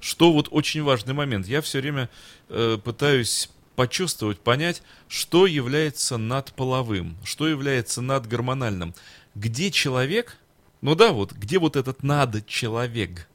Что 0.00 0.32
вот 0.32 0.48
очень 0.50 0.82
важный 0.82 1.14
момент. 1.14 1.46
Я 1.46 1.62
все 1.62 1.80
время 1.80 2.10
э, 2.48 2.78
пытаюсь 2.82 3.48
почувствовать, 3.76 4.38
понять, 4.38 4.82
что 5.08 5.46
является 5.46 6.16
надполовым, 6.16 7.16
что 7.24 7.48
является 7.48 8.02
надгормональным. 8.02 8.94
Где 9.34 9.70
человек 9.70 10.36
ну 10.84 10.94
да, 10.94 11.12
вот 11.12 11.32
где 11.32 11.58
вот 11.58 11.76
этот 11.76 12.02
надо 12.02 12.42
человек, 12.42 13.26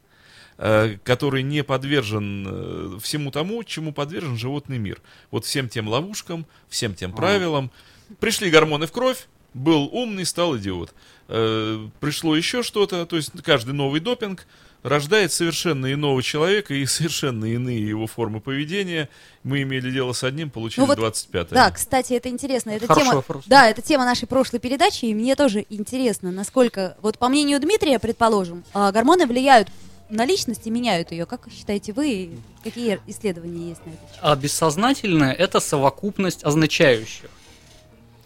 э, 0.60 0.98
который 1.04 1.42
не 1.42 1.64
подвержен 1.64 2.46
э, 2.48 3.00
всему 3.02 3.32
тому, 3.32 3.64
чему 3.64 3.92
подвержен 3.92 4.38
животный 4.38 4.78
мир. 4.78 5.02
Вот 5.32 5.46
всем 5.46 5.68
тем 5.68 5.88
ловушкам, 5.88 6.46
всем 6.70 6.94
тем 6.94 7.12
правилам. 7.12 7.72
Пришли 8.20 8.52
гормоны 8.52 8.86
в 8.86 8.92
кровь, 8.92 9.28
был 9.56 9.90
умный, 9.92 10.28
стал 10.28 10.58
идиот. 10.58 10.94
Э, 11.28 11.88
пришло 12.00 12.36
еще 12.36 12.62
что-то, 12.62 13.08
то 13.08 13.16
есть 13.16 13.32
каждый 13.42 13.74
новый 13.74 14.00
допинг 14.00 14.46
рождает 14.84 15.32
совершенно 15.32 15.92
иного 15.92 16.22
человека 16.24 16.74
и 16.74 16.86
совершенно 16.86 17.46
иные 17.46 17.88
его 17.88 18.08
формы 18.08 18.40
поведения. 18.40 19.10
Мы 19.44 19.62
имели 19.64 19.92
дело 19.92 20.14
с 20.14 20.24
одним, 20.24 20.50
получили 20.50 20.82
ну 20.82 20.88
вот, 20.88 20.98
25 20.98 21.50
Да, 21.50 21.72
кстати, 21.72 22.14
это 22.14 22.30
интересно. 22.30 22.72
Это 22.72 22.94
тема. 22.94 23.24
Да, 23.48 23.70
это 23.70 23.82
тема 23.82 24.06
нашей 24.06 24.28
прошлой 24.28 24.60
передачи, 24.60 25.06
и 25.06 25.14
мне 25.14 25.36
тоже 25.36 25.66
интересно, 25.70 26.32
насколько, 26.32 26.98
вот 27.02 27.18
по 27.18 27.30
мнению 27.30 27.60
Дмитрия, 27.60 28.00
предположим, 28.00 28.64
а, 28.74 28.92
гормоны 28.92 29.26
влияют 29.26 29.70
на 30.10 30.26
личность 30.26 30.66
и 30.66 30.72
меняют 30.72 31.12
ее. 31.12 31.26
Как 31.26 31.48
считаете 31.52 31.94
вы? 31.94 32.32
Какие 32.64 33.00
исследования 33.08 33.70
есть 33.70 33.86
на 33.86 33.92
это? 33.92 34.00
А 34.22 34.36
бессознательное– 34.36 35.34
это 35.40 35.60
совокупность 35.60 36.44
означающих 36.44 37.30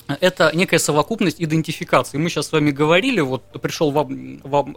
это 0.07 0.51
некая 0.53 0.79
совокупность 0.79 1.41
идентификации. 1.41 2.17
Мы 2.17 2.29
сейчас 2.29 2.47
с 2.47 2.51
вами 2.51 2.71
говорили, 2.71 3.21
вот 3.21 3.43
пришел 3.61 3.91
вам, 3.91 4.39
вам, 4.43 4.75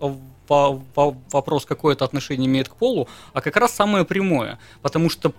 вам 0.48 0.84
вопрос, 1.32 1.66
какое 1.66 1.94
это 1.94 2.04
отношение 2.04 2.46
имеет 2.46 2.68
к 2.68 2.76
полу, 2.76 3.08
а 3.32 3.40
как 3.40 3.56
раз 3.56 3.74
самое 3.74 4.04
прямое, 4.04 4.58
потому 4.82 5.10
что 5.10 5.32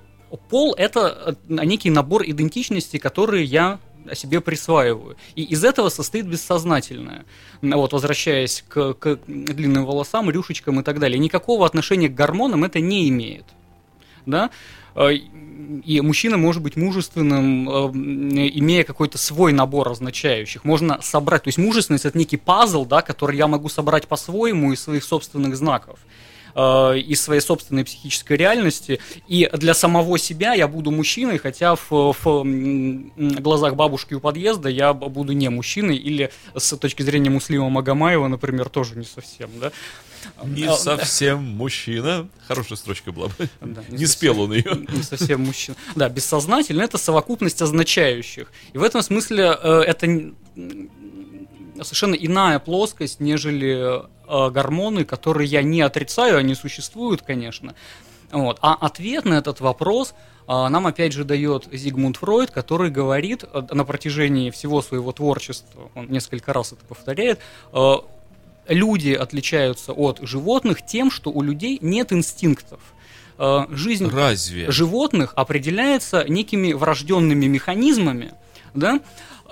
пол 0.49 0.73
это 0.77 1.37
э, 1.49 1.65
некий 1.65 1.89
набор 1.89 2.23
идентичности, 2.25 2.97
которые 2.97 3.45
я 3.45 3.79
о 4.09 4.15
себе 4.15 4.41
присваиваю. 4.41 5.17
И 5.35 5.43
из 5.43 5.63
этого 5.63 5.89
состоит 5.89 6.27
бессознательное. 6.27 7.25
Вот, 7.61 7.93
возвращаясь 7.93 8.63
к, 8.67 8.93
к 8.93 9.19
длинным 9.27 9.85
волосам, 9.85 10.29
рюшечкам 10.29 10.79
и 10.79 10.83
так 10.83 10.99
далее. 10.99 11.19
Никакого 11.19 11.65
отношения 11.65 12.07
к 12.07 12.13
гормонам 12.13 12.63
это 12.63 12.79
не 12.79 13.09
имеет. 13.09 13.45
Да? 14.25 14.49
Э, 14.97 15.13
и 15.85 16.01
мужчина 16.01 16.37
может 16.37 16.61
быть 16.61 16.75
мужественным, 16.75 17.69
э, 17.69 17.91
имея 18.55 18.83
какой-то 18.83 19.17
свой 19.17 19.53
набор 19.53 19.89
означающих. 19.89 20.63
Можно 20.63 20.99
собрать, 21.01 21.43
то 21.43 21.49
есть 21.49 21.57
мужественность 21.57 22.05
это 22.05 22.17
некий 22.17 22.37
пазл, 22.37 22.85
да, 22.85 23.01
который 23.01 23.37
я 23.37 23.47
могу 23.47 23.69
собрать 23.69 24.07
по-своему 24.07 24.73
из 24.73 24.81
своих 24.81 25.03
собственных 25.03 25.55
знаков 25.55 25.99
э, 26.55 26.99
из 26.99 27.21
своей 27.21 27.41
собственной 27.41 27.83
психической 27.85 28.37
реальности. 28.37 28.99
И 29.27 29.49
для 29.53 29.73
самого 29.73 30.17
себя 30.17 30.53
я 30.53 30.67
буду 30.67 30.89
мужчиной, 30.91 31.37
хотя 31.37 31.75
в, 31.75 31.91
в 31.91 32.45
глазах 33.15 33.75
бабушки 33.75 34.15
у 34.15 34.19
подъезда 34.19 34.69
я 34.69 34.93
буду 34.93 35.33
не 35.33 35.49
мужчиной, 35.49 35.97
или 35.97 36.31
с 36.55 36.75
точки 36.77 37.03
зрения 37.03 37.29
Муслима 37.29 37.69
Магомаева, 37.69 38.27
например, 38.27 38.69
тоже 38.69 38.95
не 38.95 39.05
совсем. 39.05 39.49
Да? 39.59 39.71
Не 40.43 40.65
а, 40.65 40.73
совсем 40.73 41.43
мужчина. 41.43 42.27
Хорошая 42.47 42.77
строчка 42.77 43.11
была 43.11 43.27
бы. 43.27 43.49
Да, 43.61 43.83
не, 43.89 43.97
не 43.97 44.05
совсем, 44.05 44.07
спел 44.07 44.41
он 44.41 44.53
ее. 44.53 44.85
Не 44.89 45.03
совсем 45.03 45.45
мужчина. 45.45 45.77
Да, 45.95 46.09
бессознательно 46.09 46.81
это 46.81 46.97
совокупность 46.97 47.61
означающих. 47.61 48.51
И 48.73 48.77
в 48.77 48.83
этом 48.83 49.01
смысле 49.01 49.57
э, 49.61 49.81
это 49.81 50.33
совершенно 51.83 52.15
иная 52.15 52.59
плоскость, 52.59 53.19
нежели 53.19 54.01
э, 54.27 54.49
гормоны, 54.51 55.05
которые 55.05 55.47
я 55.47 55.61
не 55.61 55.81
отрицаю, 55.81 56.37
они 56.37 56.55
существуют, 56.55 57.21
конечно. 57.21 57.75
Вот. 58.31 58.57
А 58.61 58.73
ответ 58.73 59.25
на 59.25 59.35
этот 59.35 59.61
вопрос 59.61 60.13
э, 60.47 60.67
нам 60.67 60.87
опять 60.87 61.13
же 61.13 61.23
дает 61.23 61.67
Зигмунд 61.71 62.17
Фройд, 62.17 62.51
который 62.51 62.89
говорит 62.89 63.43
э, 63.43 63.63
на 63.71 63.85
протяжении 63.85 64.49
всего 64.49 64.81
своего 64.81 65.11
творчества, 65.11 65.91
он 65.95 66.09
несколько 66.09 66.53
раз 66.53 66.73
это 66.73 66.83
повторяет, 66.85 67.39
э, 67.73 67.93
люди 68.67 69.11
отличаются 69.11 69.93
от 69.93 70.19
животных 70.21 70.85
тем, 70.85 71.11
что 71.11 71.31
у 71.31 71.41
людей 71.41 71.79
нет 71.81 72.13
инстинктов. 72.13 72.79
Э, 73.37 73.65
жизнь 73.69 74.09
Разве? 74.09 74.69
животных 74.71 75.33
определяется 75.35 76.25
некими 76.27 76.73
врожденными 76.73 77.45
механизмами, 77.45 78.33
да, 78.73 78.99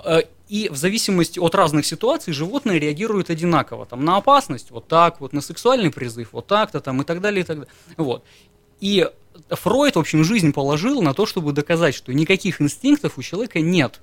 э, 0.04 0.22
и 0.48 0.68
в 0.68 0.76
зависимости 0.76 1.38
от 1.38 1.54
разных 1.54 1.86
ситуаций 1.86 2.32
животные 2.32 2.78
реагируют 2.78 3.30
одинаково. 3.30 3.84
Там, 3.86 4.04
на 4.04 4.16
опасность 4.16 4.70
вот 4.70 4.86
так, 4.86 5.20
вот 5.20 5.32
на 5.32 5.40
сексуальный 5.40 5.90
призыв 5.90 6.28
вот 6.32 6.46
так-то 6.46 6.80
там, 6.80 7.02
и 7.02 7.04
так 7.04 7.20
далее, 7.20 7.42
и 7.42 7.44
так 7.44 7.58
далее. 7.58 7.72
Вот. 7.96 8.24
И 8.80 9.08
Фройд, 9.50 9.96
в 9.96 9.98
общем, 9.98 10.24
жизнь 10.24 10.52
положил 10.52 11.02
на 11.02 11.14
то, 11.14 11.26
чтобы 11.26 11.52
доказать, 11.52 11.94
что 11.94 12.12
никаких 12.12 12.60
инстинктов 12.60 13.18
у 13.18 13.22
человека 13.22 13.60
нет. 13.60 14.00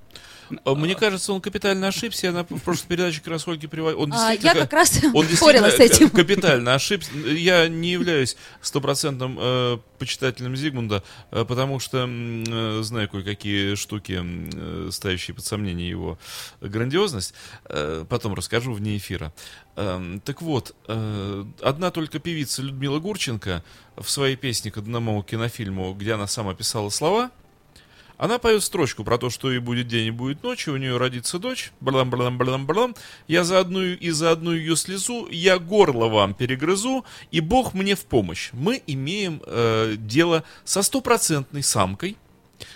А, 0.66 0.76
Мне 0.76 0.96
кажется, 0.96 1.34
он 1.34 1.42
капитально 1.42 1.88
ошибся. 1.88 2.28
Я 2.28 2.34
на 2.34 2.44
прошлой 2.44 2.88
передаче 2.88 3.20
как 3.20 3.28
раз 3.30 3.48
Ольге 3.48 3.68
приводил. 3.68 4.02
Он 4.02 4.14
А, 4.14 4.34
я 4.34 4.54
как 4.54 4.74
раз 4.74 5.00
Он 5.14 5.26
спорила 5.28 5.68
с 5.70 5.76
действительно 5.78 6.08
этим. 6.08 6.10
капитально 6.10 6.74
ошибся. 6.76 7.12
Я 7.18 7.68
не 7.68 7.92
являюсь 7.92 8.36
стопроцентным 8.62 9.38
э, 9.40 9.78
почитателем 10.00 10.56
Зигмунда, 10.56 11.04
э, 11.32 11.46
потому 11.46 11.80
что 11.80 12.08
э, 12.08 12.80
знаю 12.84 13.10
кое-какие 13.10 13.76
штуки, 13.76 14.22
э, 14.24 14.90
ставящие 14.92 15.36
под 15.36 15.46
сомнение 15.46 15.90
его 15.90 16.18
грандиозность. 16.62 17.34
Э, 17.66 18.06
потом 18.08 18.34
расскажу 18.34 18.74
вне 18.74 18.98
эфира. 18.98 19.34
Эм, 19.76 20.20
так 20.20 20.42
вот, 20.42 20.76
э, 20.88 21.46
одна 21.62 21.90
только 21.92 22.20
певица 22.20 22.62
Людмила 22.62 23.00
Гурченко 23.00 23.64
в 23.98 24.10
своей 24.10 24.36
песне 24.36 24.72
к 24.72 24.78
одному 24.78 25.24
кинофильму, 25.24 25.94
где 25.94 26.14
она 26.14 26.28
сама 26.28 26.54
писала 26.54 26.90
слова, 26.90 27.32
она 28.24 28.40
поет 28.40 28.64
строчку 28.64 29.04
про 29.04 29.18
то, 29.18 29.30
что 29.30 29.52
и 29.52 29.60
будет 29.60 29.90
день, 29.90 30.08
и 30.08 30.12
будет 30.12 30.44
ночь, 30.44 30.70
и 30.70 30.72
у 30.72 30.78
нее 30.78 30.96
родится 30.96 31.40
дочь. 31.40 31.74
Блам, 31.82 32.10
блам, 32.10 32.38
блам, 32.38 32.66
блам. 32.66 32.96
Я 33.28 33.44
за 33.44 33.60
одну 33.60 33.84
и 33.84 34.10
за 34.12 34.32
одну 34.32 34.54
ее 34.54 34.78
слезу, 34.78 35.28
я 35.30 35.60
горло 35.60 36.08
вам 36.08 36.34
перегрызу, 36.34 37.04
и 37.32 37.42
Бог 37.42 37.74
мне 37.74 37.96
в 37.96 38.06
помощь. 38.06 38.52
Мы 38.54 38.82
имеем 38.88 39.42
э, 39.46 39.96
дело 39.98 40.46
со 40.64 40.84
стопроцентной 40.84 41.64
самкой, 41.64 42.16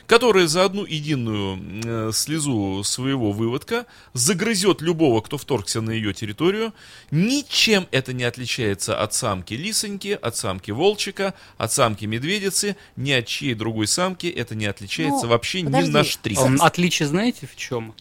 которая 0.07 0.47
за 0.47 0.63
одну 0.65 0.85
единую 0.85 1.59
э, 1.83 2.11
слезу 2.13 2.81
своего 2.83 3.31
выводка 3.33 3.85
загрызет 4.13 4.81
любого, 4.81 5.21
кто 5.21 5.37
вторгся 5.37 5.81
на 5.81 5.91
ее 5.91 6.13
территорию. 6.13 6.73
Ничем 7.11 7.87
это 7.91 8.13
не 8.13 8.23
отличается 8.23 8.99
от 9.01 9.13
самки 9.13 9.53
лисоньки, 9.53 10.17
от 10.19 10.35
самки 10.37 10.71
волчика, 10.71 11.33
от 11.57 11.71
самки 11.73 12.05
медведицы, 12.05 12.77
ни 12.95 13.11
от 13.11 13.25
чьей 13.27 13.53
другой 13.53 13.87
самки 13.87 14.27
это 14.27 14.55
не 14.55 14.65
отличается 14.65 15.25
Ну, 15.25 15.31
вообще 15.31 15.63
подожди. 15.63 15.89
ни 15.89 15.91
на 15.93 16.03
штрих. 16.03 16.39
Ам, 16.39 16.57
Отличие 16.61 17.07
знаете 17.07 17.47
в 17.47 17.55
чем? 17.57 17.93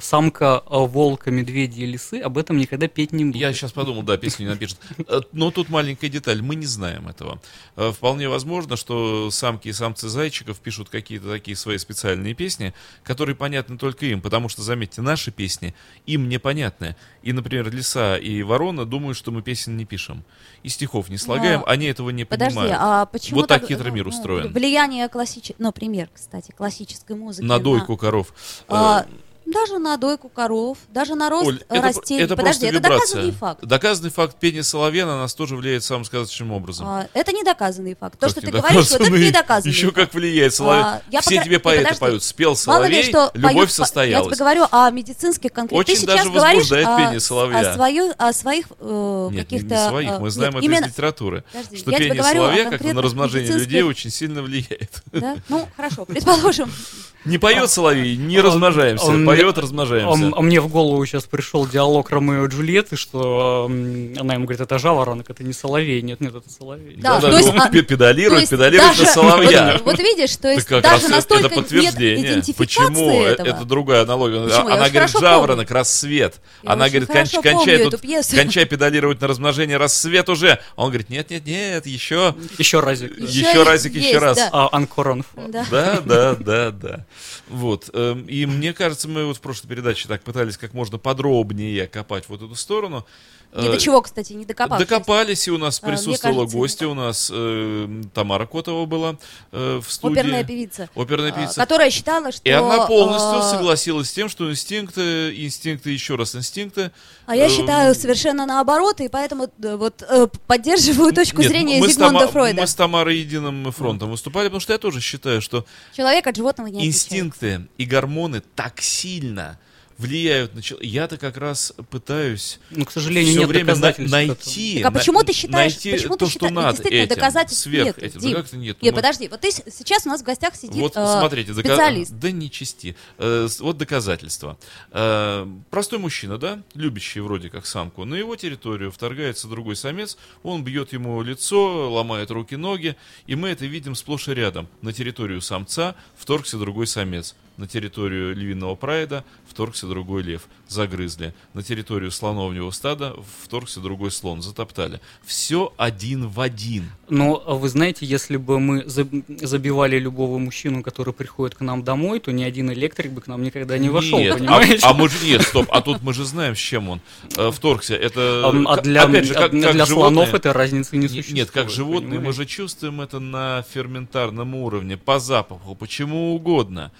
Самка 0.00 0.58
а, 0.58 0.80
волка, 0.80 1.30
медведя 1.30 1.82
и 1.82 1.86
лисы 1.86 2.20
об 2.20 2.36
этом 2.36 2.56
никогда 2.56 2.88
петь 2.88 3.12
не 3.12 3.24
будет. 3.26 3.36
Я 3.40 3.52
сейчас 3.52 3.70
подумал, 3.72 4.02
да, 4.02 4.16
песню 4.16 4.46
не 4.46 4.50
напишет. 4.52 4.78
Э, 5.06 5.20
Но 5.32 5.50
тут 5.52 5.68
маленькая 5.68 6.08
деталь, 6.08 6.42
мы 6.42 6.56
не 6.56 6.66
знаем 6.66 7.06
этого. 7.06 7.40
Э, 7.76 7.92
Вполне 7.92 8.28
возможно, 8.28 8.76
что 8.76 9.30
самки 9.30 9.68
и 9.68 9.72
самцы 9.72 10.08
зайчиков 10.08 10.58
пишут 10.58 10.88
какие-то 10.88 11.28
такие 11.28 11.43
свои 11.52 11.76
специальные 11.76 12.32
песни, 12.32 12.72
которые 13.02 13.36
понятны 13.36 13.76
только 13.76 14.06
им, 14.06 14.22
потому 14.22 14.48
что, 14.48 14.62
заметьте, 14.62 15.02
наши 15.02 15.30
песни 15.30 15.74
им 16.06 16.30
непонятны. 16.30 16.96
И, 17.22 17.34
например, 17.34 17.70
лиса 17.70 18.16
и 18.16 18.42
ворона 18.42 18.86
думают, 18.86 19.18
что 19.18 19.30
мы 19.30 19.42
песен 19.42 19.76
не 19.76 19.84
пишем. 19.84 20.24
И 20.62 20.70
стихов 20.70 21.10
не 21.10 21.18
слагаем, 21.18 21.60
Но- 21.60 21.66
они 21.68 21.86
этого 21.86 22.08
не 22.08 22.24
Подожди, 22.24 22.54
понимают. 22.56 22.76
а 22.80 23.04
почему 23.06 23.40
Вот 23.40 23.48
так 23.48 23.66
хитрый 23.66 23.92
мир 23.92 24.04
ну, 24.04 24.10
устроен. 24.10 24.52
Влияние 24.52 25.08
классической, 25.10 25.56
ну, 25.58 25.72
пример, 25.72 26.08
кстати, 26.14 26.52
классической 26.52 27.16
музыки. 27.16 27.44
На 27.44 27.58
дойку 27.58 27.96
коров. 27.98 28.32
а, 28.68 29.02
Э, 29.02 29.04
даже 29.46 29.78
на 29.78 29.96
дойку 29.96 30.28
коров, 30.28 30.78
даже 30.88 31.14
на 31.14 31.28
рост 31.28 31.46
Оль, 31.46 31.62
э, 31.68 31.74
это, 31.76 31.82
растений. 31.82 32.22
это 32.22 32.36
Подожди, 32.36 32.66
это 32.66 32.76
вибрация. 32.76 32.98
доказанный 33.00 33.32
факт. 33.32 33.64
Доказанный 33.64 34.10
факт 34.10 34.36
пения 34.40 34.62
соловья 34.62 35.06
на 35.06 35.18
нас 35.18 35.34
тоже 35.34 35.56
влияет 35.56 35.84
самым 35.84 36.04
сказочным 36.04 36.52
образом. 36.52 36.86
А, 36.86 37.08
это 37.12 37.32
не 37.32 37.42
доказанный 37.42 37.94
факт. 37.94 38.14
То, 38.18 38.26
Как 38.26 38.30
что 38.30 38.40
ты 38.40 38.50
говоришь, 38.50 38.90
вот 38.90 39.00
это 39.00 39.10
не 39.10 39.30
доказанный 39.30 39.72
Еще 39.74 39.86
факт. 39.86 39.96
как 39.96 40.14
влияет 40.14 40.54
соловей. 40.54 40.82
А, 40.84 41.02
я 41.10 41.20
Все 41.20 41.30
пока- 41.36 41.44
тебе 41.44 41.58
поэты 41.58 41.82
подожди. 41.84 42.00
поют. 42.00 42.22
Спел 42.24 42.56
Мало 42.66 42.84
ли, 42.86 43.02
соловей, 43.02 43.02
что 43.10 43.30
любовь 43.34 43.52
поют 43.54 43.56
по- 43.68 43.70
Я 43.70 43.74
состоялась. 43.74 44.26
тебе 44.28 44.36
говорю 44.38 44.66
о 44.70 44.90
медицинских 44.90 45.52
конкретных. 45.52 45.80
Очень 45.80 45.94
Ты 45.94 46.00
сейчас 46.00 46.16
даже 46.16 46.30
говоришь 46.30 46.58
возбуждает 46.62 46.96
пение 46.98 47.20
соловья. 47.20 47.60
О, 47.70 47.74
свою, 47.74 48.12
о 48.16 48.32
своих 48.32 48.66
э, 48.80 49.28
Нет, 49.32 49.44
каких-то... 49.44 49.74
не 49.74 49.88
своих, 49.88 50.10
э, 50.10 50.18
мы 50.18 50.30
знаем 50.30 50.54
нет, 50.54 50.62
это 50.64 50.72
именно- 50.72 50.84
из 50.86 50.88
литературы. 50.92 51.44
Подожди, 51.52 51.76
что 51.76 51.90
пение 51.92 52.22
соловья 52.22 52.70
как-то 52.70 52.92
на 52.94 53.02
размножение 53.02 53.52
людей 53.52 53.82
очень 53.82 54.10
сильно 54.10 54.42
влияет. 54.42 55.02
Ну, 55.48 55.68
хорошо, 55.76 56.04
предположим. 56.04 56.72
Не 57.24 57.38
поет 57.38 57.70
соловей, 57.70 58.16
не 58.16 58.40
размножаемся. 58.40 59.06
он- 59.06 59.24
Поет, 59.24 59.56
размножаемся. 59.56 60.32
а 60.36 60.42
мне 60.42 60.60
в 60.60 60.68
голову 60.68 61.04
сейчас 61.06 61.24
пришел 61.24 61.66
диалог 61.66 62.10
Ромео 62.10 62.44
и 62.44 62.48
Джульетты, 62.48 62.96
что 62.96 63.64
она 63.66 64.34
ему 64.34 64.44
говорит, 64.44 64.60
это 64.60 64.78
жаворонок, 64.78 65.30
это 65.30 65.42
не 65.42 65.52
соловей. 65.52 66.02
Нет, 66.02 66.20
нет, 66.20 66.34
это 66.34 66.50
соловей. 66.50 66.96
Да, 66.96 67.20
Да, 67.20 67.30
то 67.30 67.36
есть, 67.38 67.52
ну, 67.52 67.60
а, 67.62 67.68
пе- 67.70 67.82
педалирует, 67.82 68.34
То 68.34 68.40
есть 68.40 68.50
педалирует 68.50 68.90
даже- 68.90 69.02
на 69.04 69.08
соловья. 69.08 69.72
Вот, 69.72 69.84
вот 69.84 69.98
видишь, 70.00 70.36
то 70.36 70.48
есть 70.50 70.68
Так 70.68 70.82
как 70.82 70.92
даже 70.92 71.08
настолько 71.08 71.46
это 71.46 71.54
подтверждение. 71.56 72.36
нет 72.36 72.56
Почему? 72.56 73.22
Этого. 73.22 73.46
Это 73.48 73.64
другая 73.64 74.02
аналогия. 74.02 74.44
Почему? 74.44 74.68
Она 74.68 74.88
говорит, 74.90 75.10
жаворонок, 75.18 75.70
рассвет. 75.70 76.40
Я 76.62 76.72
Она 76.72 76.88
говорит, 76.88 77.08
конч- 77.10 77.40
кончай 77.42 77.84
тут, 77.84 78.00
кончай 78.34 78.64
педалировать 78.66 79.20
на 79.20 79.28
размножение, 79.28 79.76
рассвет 79.78 80.28
уже. 80.28 80.58
А 80.76 80.82
он 80.82 80.88
говорит, 80.90 81.08
нет, 81.10 81.30
нет, 81.30 81.46
нет, 81.46 81.86
еще, 81.86 82.34
Еще 82.58 82.80
разик. 82.80 83.16
Еще 83.18 83.40
еще 83.48 83.62
разик, 83.62 83.94
есть, 83.94 84.08
еще 84.08 84.18
раз. 84.18 84.38
А, 84.52 84.68
Анкор 84.72 85.08
он 85.08 85.22
фа. 85.22 85.42
Да. 85.48 85.64
Да, 85.70 86.00
да, 86.04 86.34
да, 86.34 86.70
да. 86.70 87.06
Вот. 87.48 87.90
эм, 87.92 88.26
И 88.26 88.46
мне 88.46 88.72
кажется, 88.72 89.08
мы 89.08 89.26
вот 89.26 89.36
в 89.36 89.40
прошлой 89.40 89.68
передаче 89.68 90.08
так 90.08 90.22
пытались 90.22 90.56
как 90.56 90.74
можно 90.74 90.98
подробнее 90.98 91.86
копать 91.86 92.28
вот 92.28 92.42
эту 92.42 92.54
сторону. 92.54 93.06
Ни 93.54 93.68
Э, 93.68 93.70
до 93.70 93.78
чего, 93.78 94.02
кстати, 94.02 94.32
не 94.32 94.44
докопавшись. 94.44 94.88
Докопались, 94.88 95.46
и 95.46 95.50
у 95.52 95.58
нас 95.58 95.80
мне 95.80 95.92
присутствовала 95.92 96.40
кажется, 96.40 96.56
гостья, 96.58 96.86
у 96.88 96.94
нас 96.94 97.30
э, 97.32 98.02
Тамара 98.12 98.46
Котова 98.46 98.84
была 98.84 99.16
э, 99.52 99.80
в 99.80 99.92
студии. 99.92 100.18
Оперная 100.18 100.42
певица. 100.42 100.88
Оперная 100.96 101.30
а, 101.30 101.32
певица. 101.32 101.60
Которая 101.60 101.90
считала, 101.90 102.32
что... 102.32 102.42
И 102.42 102.50
она 102.50 102.86
полностью 102.86 103.38
а, 103.38 103.42
согласилась 103.42 104.10
с 104.10 104.12
тем, 104.12 104.28
что 104.28 104.50
инстинкты, 104.50 105.32
инстинкты, 105.44 105.90
еще 105.90 106.16
раз 106.16 106.34
инстинкты. 106.34 106.90
А 107.26 107.36
я 107.36 107.46
э, 107.46 107.48
считаю 107.48 107.94
совершенно 107.94 108.44
наоборот, 108.44 109.00
и 109.00 109.08
поэтому 109.08 109.48
да, 109.58 109.76
вот 109.76 110.02
э, 110.02 110.26
поддерживаю 110.48 111.12
точку 111.12 111.40
нет, 111.40 111.50
зрения 111.50 111.76
Зигмунда 111.76 112.24
Тома- 112.24 112.32
Фройда. 112.32 112.60
Мы 112.60 112.66
с 112.66 112.74
Тамарой 112.74 113.18
единым 113.18 113.70
фронтом 113.70 114.10
выступали, 114.10 114.46
потому 114.46 114.60
что 114.60 114.72
я 114.72 114.80
тоже 114.80 115.00
считаю, 115.00 115.40
что 115.40 115.64
Человек 115.96 116.26
от 116.26 116.34
животного 116.34 116.66
не 116.66 116.78
отличается. 116.78 117.06
инстинкты 117.06 117.66
и 117.78 117.84
гормоны 117.84 118.42
так 118.56 118.80
сильно 118.80 119.60
влияют 119.98 120.54
на 120.54 120.62
человека. 120.62 120.86
Я-то 120.88 121.16
как 121.18 121.36
раз 121.36 121.72
пытаюсь 121.90 122.58
Ну, 122.70 122.84
к 122.84 122.90
сожалению, 122.90 123.30
все 123.32 123.40
нет 123.40 123.48
время 123.48 123.74
на- 123.76 123.94
найти. 123.98 124.74
Так 124.82 124.86
а 124.86 124.90
на- 124.90 124.98
почему 124.98 125.22
ты 125.22 125.32
считаешь, 125.32 125.72
найти 125.74 125.92
почему 125.92 126.16
то, 126.16 126.24
ты 126.24 126.30
что 126.30 126.32
считаешь, 126.48 126.54
над 126.54 126.70
действительно 126.74 127.02
этим, 127.02 127.14
доказательств 127.14 127.62
сверх 127.62 127.86
нет? 127.86 128.02
этим. 128.02 128.20
Дим, 128.20 128.30
Да 128.32 128.36
как-то 128.40 128.56
нет. 128.56 128.82
Нет, 128.82 128.92
Мы- 128.92 128.96
подожди, 128.96 129.28
вот 129.28 129.40
ты 129.40 129.50
сейчас 129.50 130.06
у 130.06 130.08
нас 130.08 130.20
в 130.20 130.24
гостях 130.24 130.56
сидит 130.56 130.76
Вот 130.76 130.96
э, 130.96 131.18
смотрите, 131.18 131.52
дока- 131.52 131.68
специалист. 131.68 132.12
да 132.12 132.30
не 132.30 132.50
чисти. 132.50 132.96
Э, 133.18 133.48
вот 133.60 133.78
доказательства. 133.78 134.58
Э, 134.90 135.46
простой 135.70 135.98
мужчина, 135.98 136.38
да, 136.38 136.62
любящий 136.74 137.20
вроде 137.20 137.48
как 137.50 137.66
самку, 137.66 138.04
на 138.04 138.14
его 138.16 138.36
территорию 138.36 138.90
вторгается 138.90 139.48
другой 139.48 139.76
самец, 139.76 140.16
он 140.42 140.64
бьет 140.64 140.92
ему 140.92 141.22
лицо, 141.22 141.90
ломает 141.90 142.30
руки-ноги, 142.30 142.96
и 143.26 143.34
мы 143.36 143.50
это 143.50 143.66
видим 143.66 143.94
сплошь 143.94 144.28
и 144.28 144.34
рядом. 144.34 144.68
На 144.82 144.92
территорию 144.92 145.40
самца 145.40 145.94
вторгся 146.16 146.58
другой 146.58 146.86
самец. 146.86 147.34
На 147.56 147.68
территорию 147.68 148.34
львиного 148.34 148.74
прайда 148.74 149.22
вторгся 149.48 149.86
другой 149.86 150.24
лев, 150.24 150.48
загрызли. 150.66 151.32
На 151.52 151.62
территорию 151.62 152.10
слоновнего 152.10 152.70
стада 152.72 153.14
вторгся 153.44 153.78
другой 153.78 154.10
слон, 154.10 154.42
затоптали. 154.42 155.00
Все 155.24 155.72
один 155.76 156.26
в 156.26 156.40
один. 156.40 156.90
Но 157.08 157.40
а 157.46 157.54
вы 157.54 157.68
знаете, 157.68 158.06
если 158.06 158.38
бы 158.38 158.58
мы 158.58 158.80
заб- 158.80 159.22
забивали 159.46 160.00
любого 160.00 160.38
мужчину, 160.38 160.82
который 160.82 161.14
приходит 161.14 161.54
к 161.56 161.60
нам 161.60 161.84
домой, 161.84 162.18
то 162.18 162.32
ни 162.32 162.42
один 162.42 162.72
электрик 162.72 163.12
бы 163.12 163.20
к 163.20 163.28
нам 163.28 163.42
никогда 163.44 163.78
не 163.78 163.88
вошел, 163.88 164.18
Нет, 164.18 164.34
а, 164.34 164.38
понимаете? 164.38 164.78
а 164.82 164.92
мы 164.92 165.08
же 165.08 165.24
нет, 165.24 165.42
стоп, 165.42 165.66
а 165.70 165.80
тут 165.80 166.02
мы 166.02 166.12
же 166.12 166.24
знаем, 166.24 166.56
с 166.56 166.58
чем 166.58 166.88
он 166.88 167.00
э, 167.36 167.52
вторгся. 167.52 167.94
Это 167.94 168.42
А, 168.46 168.74
а 168.74 168.80
для, 168.82 169.04
опять 169.04 169.26
же, 169.26 169.34
как, 169.34 169.42
а 169.54 169.60
как 169.60 169.72
для 169.74 169.84
животные. 169.86 169.86
слонов 169.86 170.34
этой 170.34 170.50
разницы 170.50 170.96
не 170.96 171.06
существует. 171.06 171.36
Нет, 171.36 171.50
как 171.52 171.70
животные, 171.70 172.14
мы 172.14 172.16
понимаете? 172.16 172.36
же 172.42 172.46
чувствуем 172.46 173.00
это 173.00 173.20
на 173.20 173.62
ферментарном 173.72 174.56
уровне, 174.56 174.96
по 174.96 175.20
запаху, 175.20 175.76
почему 175.76 176.34
угодно. 176.34 176.90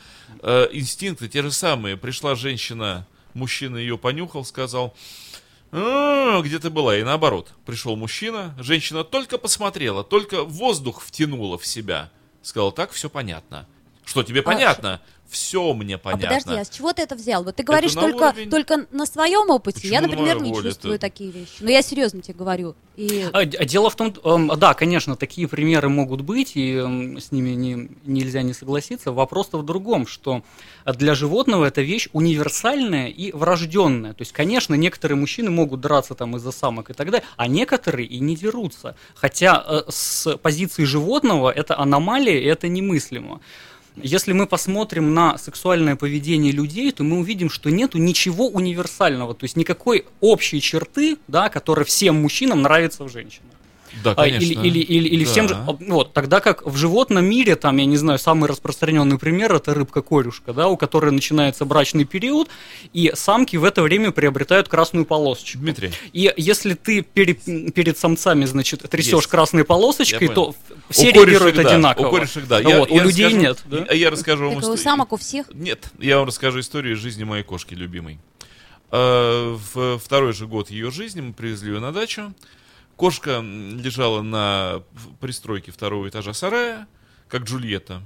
Э, 0.43 0.69
инстинкты 0.73 1.29
те 1.29 1.43
же 1.43 1.51
самые. 1.51 1.97
Пришла 1.97 2.35
женщина, 2.35 3.07
мужчина 3.35 3.77
ее 3.77 3.99
понюхал, 3.99 4.45
сказал, 4.45 4.95
«А, 5.73 6.41
где 6.43 6.59
ты 6.59 6.71
была? 6.71 6.97
И 6.97 7.03
наоборот, 7.03 7.53
пришел 7.67 7.97
мужчина, 7.97 8.55
женщина 8.59 9.03
только 9.05 9.39
посмотрела, 9.39 10.05
только 10.05 10.45
воздух 10.45 11.03
втянула 11.03 11.59
в 11.59 11.67
себя. 11.67 12.11
Сказала, 12.43 12.73
так, 12.73 12.93
все 12.93 13.11
понятно. 13.11 13.67
Что 14.05 14.23
тебе 14.23 14.43
понятно? 14.43 15.01
Все 15.35 15.73
мне 15.75 15.97
А 15.97 15.99
понятно. 15.99 16.29
подожди, 16.39 16.61
а 16.61 16.65
с 16.65 16.71
чего 16.71 16.93
ты 16.93 17.03
это 17.03 17.17
взял? 17.17 17.43
Вот 17.43 17.57
ты 17.57 17.65
говоришь 17.65 17.95
на 17.97 18.03
только, 18.03 18.23
уровень- 18.29 18.51
только 18.51 18.87
на 18.93 19.05
своем 19.05 19.51
опыте. 19.51 19.81
Почему 19.81 19.93
я, 19.95 20.01
на 20.01 20.07
например, 20.07 20.41
не 20.41 20.55
чувствую 20.55 20.95
Это- 20.95 21.01
такие 21.01 21.33
вещи. 21.33 21.57
Но 21.59 21.71
я 21.71 21.83
серьезно 21.83 22.23
тебе 22.23 22.35
говорю. 22.35 22.77
И 22.97 23.27
А, 23.33 23.39
а 23.41 23.45
дело 23.65 23.91
в 23.91 23.97
том, 23.97 24.15
эм, 24.23 24.53
да, 24.57 24.75
конечно, 24.75 25.17
такие 25.17 25.49
примеры 25.49 25.89
могут 25.89 26.21
быть, 26.21 26.53
и 26.55 26.75
эм, 26.77 27.19
с 27.19 27.33
ними 27.33 27.51
не, 27.51 27.89
нельзя 28.05 28.43
не 28.43 28.53
согласиться. 28.55 29.11
Вопрос-то 29.11 29.59
в 29.59 29.65
другом, 29.65 30.07
что 30.07 30.45
для 30.87 31.17
животного 31.17 31.65
эта 31.65 31.83
вещь 31.83 32.09
универсальная 32.13 33.09
и 33.09 33.33
врожденная. 33.33 34.13
То 34.13 34.23
есть, 34.23 34.31
конечно, 34.33 34.75
некоторые 34.75 35.17
мужчины 35.19 35.51
могут 35.51 35.81
драться 35.81 36.15
там 36.15 36.37
из-за 36.37 36.53
самок 36.53 36.91
и 36.91 36.93
так 36.93 37.11
далее, 37.11 37.27
а 37.37 37.49
некоторые 37.49 38.07
и 38.07 38.21
не 38.21 38.37
дерутся. 38.37 38.95
Хотя 39.17 39.65
э, 39.67 39.83
с 39.89 40.37
позиции 40.37 40.85
животного 40.85 41.51
это 41.51 41.77
аномалия, 41.77 42.39
и 42.41 42.45
это 42.45 42.69
немыслимо. 42.69 43.41
Если 43.97 44.33
мы 44.33 44.47
посмотрим 44.47 45.15
на 45.15 45.39
сексуальное 45.39 45.95
поведение 45.95 46.53
людей, 46.53 46.91
то 46.91 47.05
мы 47.05 47.19
увидим, 47.19 47.49
что 47.49 47.71
нету 47.71 47.99
ничего 47.99 48.49
универсального, 48.49 49.35
то 49.35 49.45
есть 49.45 49.57
никакой 49.57 50.05
общей 50.21 50.61
черты, 50.61 51.17
да, 51.29 51.49
которая 51.49 51.85
всем 51.85 52.21
мужчинам 52.21 52.63
нравится 52.63 53.05
в 53.05 53.09
женщинах. 53.09 53.53
Да, 54.03 54.15
А, 54.17 54.27
или, 54.27 54.39
конечно. 54.39 54.63
или, 54.63 54.79
или, 54.81 55.09
или 55.09 55.25
всем 55.25 55.49
же, 55.49 55.55
Да. 55.55 55.65
а, 55.69 55.73
вот, 55.89 56.13
тогда 56.13 56.41
как 56.41 56.67
в 56.67 56.77
животном 56.77 57.25
мире, 57.25 57.55
там, 57.57 57.77
я 57.77 57.85
не 57.85 57.97
знаю, 57.97 58.19
самый 58.19 58.49
распространенный 58.49 59.19
пример 59.19 59.53
это 59.55 59.73
рыбка-корюшка, 59.75 60.53
да, 60.53 60.69
у 60.69 60.77
которой 60.77 61.13
начинается 61.13 61.65
брачный 61.65 62.05
период, 62.05 62.49
и 62.93 63.13
самки 63.15 63.57
в 63.57 63.65
это 63.65 63.83
время 63.83 64.11
приобретают 64.11 64.69
красную 64.69 65.05
полосочку. 65.07 65.59
Дмитрий, 65.59 65.93
И 66.13 66.33
если 66.37 66.75
ты 66.75 67.03
пере- 67.03 67.35
перед 67.35 67.97
самцами, 67.99 68.45
значит, 68.47 68.83
трясешь 68.91 69.13
Есть. 69.13 69.27
красной 69.29 69.65
полосочкой, 69.65 70.29
Я 70.29 70.35
то 70.35 70.55
все 70.91 71.11
у 71.11 71.13
реагируют 71.13 71.57
да, 71.57 71.63
одинаково. 71.63 72.09
У 72.09 72.11
корешек, 72.11 72.47
да. 72.47 72.61
Вот, 72.63 72.91
у 72.91 72.99
людей 73.01 73.27
расскажу- 73.27 73.41
нет, 73.43 73.59
да? 73.67 73.87
Я, 73.91 73.93
я 73.95 74.11
расскажу 74.11 74.45
вам 74.45 74.59
Это 74.59 74.59
у 74.59 74.75
историю. 74.75 74.83
самок 74.85 75.13
у 75.13 75.17
всех? 75.17 75.47
Нет, 75.55 75.87
я 75.99 76.19
вам 76.19 76.27
расскажу 76.27 76.61
историю 76.61 76.95
из 76.97 76.99
жизни 76.99 77.25
моей 77.25 77.43
кошки 77.45 77.75
любимой. 77.75 78.19
Э, 78.91 79.57
В 79.75 79.99
второй 79.99 80.33
же 80.33 80.47
год 80.47 80.71
ее 80.71 80.91
жизни 80.91 81.21
мы 81.21 81.33
привезли 81.33 81.73
ее 81.73 81.81
на 81.81 81.93
дачу. 81.93 82.33
Кошка 82.97 83.41
лежала 83.41 84.23
на 84.23 84.83
пристройке 85.21 85.73
второго 85.73 86.09
этажа 86.09 86.33
сарая, 86.33 86.87
как 87.29 87.43
Джульетта, 87.43 88.03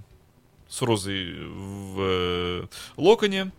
с 0.69 0.81
розой 0.83 1.35
в 1.45 1.97
э, 2.01 2.67
локоне. 2.97 3.53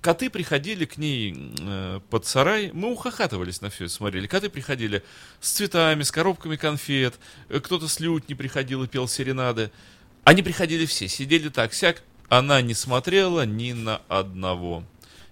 Коты 0.00 0.30
приходили 0.30 0.84
к 0.84 0.98
ней 0.98 1.54
э, 1.60 2.00
под 2.10 2.26
сарай, 2.26 2.72
мы 2.72 2.90
ухахатывались 2.90 3.60
на 3.60 3.70
все 3.70 3.88
смотрели. 3.88 4.26
Коты 4.26 4.50
приходили 4.50 5.04
с 5.40 5.52
цветами, 5.52 6.02
с 6.02 6.10
коробками 6.10 6.56
конфет, 6.56 7.20
э, 7.48 7.60
кто-то 7.60 7.86
с 7.86 8.00
лютни 8.00 8.34
приходил 8.34 8.82
и 8.82 8.88
пел 8.88 9.06
серенады. 9.06 9.70
Они 10.24 10.42
приходили 10.42 10.86
все, 10.86 11.06
сидели 11.06 11.50
так, 11.50 11.72
сяк. 11.72 12.02
Она 12.28 12.62
не 12.62 12.74
смотрела 12.74 13.46
ни 13.46 13.72
на 13.72 14.02
одного. 14.08 14.84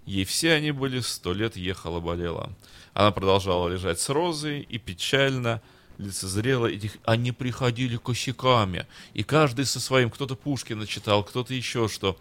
Ей 0.07 0.25
все 0.25 0.53
они 0.53 0.71
были 0.71 1.01
сто 1.01 1.33
лет 1.33 1.57
ехала-болела. 1.57 2.51
Она 2.95 3.11
продолжала 3.11 3.69
лежать 3.69 4.01
с 4.01 4.09
розой 4.09 4.61
и 4.61 4.79
печально 4.79 5.63
лицезрела 5.99 6.67
этих... 6.67 6.97
Они 7.05 7.33
приходили 7.33 7.97
косяками. 7.97 8.87
И 9.15 9.23
каждый 9.23 9.67
со 9.67 9.81
своим. 9.81 10.11
Кто-то 10.11 10.35
Пушкина 10.35 10.87
читал, 10.87 11.23
кто-то 11.23 11.55
еще 11.55 11.89
что. 11.89 12.19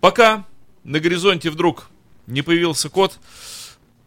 Пока 0.00 0.46
на 0.84 1.00
горизонте 1.00 1.50
вдруг 1.50 1.90
не 2.26 2.42
появился 2.42 2.88
кот, 2.88 3.18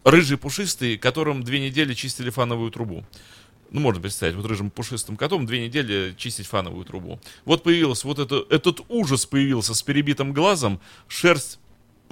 рыжий 0.04 0.38
пушистый, 0.38 0.98
которым 0.98 1.44
две 1.44 1.60
недели 1.60 1.94
чистили 1.94 2.30
фановую 2.30 2.72
трубу. 2.72 3.04
Ну, 3.70 3.80
можно 3.80 4.02
представить, 4.02 4.36
вот 4.36 4.46
рыжим 4.46 4.70
пушистым 4.70 5.18
котом 5.18 5.48
две 5.48 5.66
недели 5.66 6.14
чистить 6.16 6.46
фановую 6.46 6.86
трубу. 6.86 7.20
Вот 7.44 7.64
появился 7.64 8.08
вот 8.08 8.20
это, 8.20 8.46
этот 8.52 8.82
ужас 8.88 9.26
появился 9.26 9.74
с 9.74 9.82
перебитым 9.82 10.32
глазом, 10.32 10.80
шерсть 11.08 11.60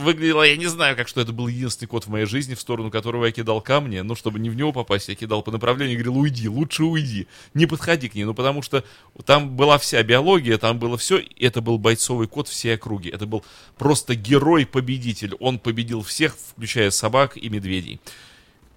выглядела, 0.01 0.43
я 0.43 0.57
не 0.57 0.67
знаю, 0.67 0.95
как 0.95 1.07
что 1.07 1.21
это 1.21 1.31
был 1.31 1.47
единственный 1.47 1.87
кот 1.87 2.05
в 2.05 2.09
моей 2.09 2.25
жизни, 2.25 2.55
в 2.55 2.59
сторону 2.61 2.91
которого 2.91 3.25
я 3.25 3.31
кидал 3.31 3.61
камни, 3.61 3.99
ну, 3.99 4.15
чтобы 4.15 4.39
не 4.39 4.49
в 4.49 4.55
него 4.55 4.73
попасть, 4.73 5.09
я 5.09 5.15
кидал 5.15 5.41
по 5.41 5.51
направлению 5.51 5.95
и 5.95 6.01
говорил, 6.01 6.17
уйди, 6.19 6.49
лучше 6.49 6.83
уйди, 6.83 7.27
не 7.53 7.65
подходи 7.65 8.09
к 8.09 8.15
ней, 8.15 8.25
ну, 8.25 8.33
потому 8.33 8.61
что 8.61 8.83
там 9.25 9.55
была 9.55 9.77
вся 9.77 10.03
биология, 10.03 10.57
там 10.57 10.79
было 10.79 10.97
все, 10.97 11.17
и 11.17 11.45
это 11.45 11.61
был 11.61 11.77
бойцовый 11.77 12.27
кот 12.27 12.47
всей 12.47 12.75
округи, 12.75 13.09
это 13.09 13.25
был 13.25 13.45
просто 13.77 14.15
герой-победитель, 14.15 15.35
он 15.39 15.59
победил 15.59 16.01
всех, 16.03 16.35
включая 16.35 16.91
собак 16.91 17.37
и 17.37 17.49
медведей. 17.49 17.99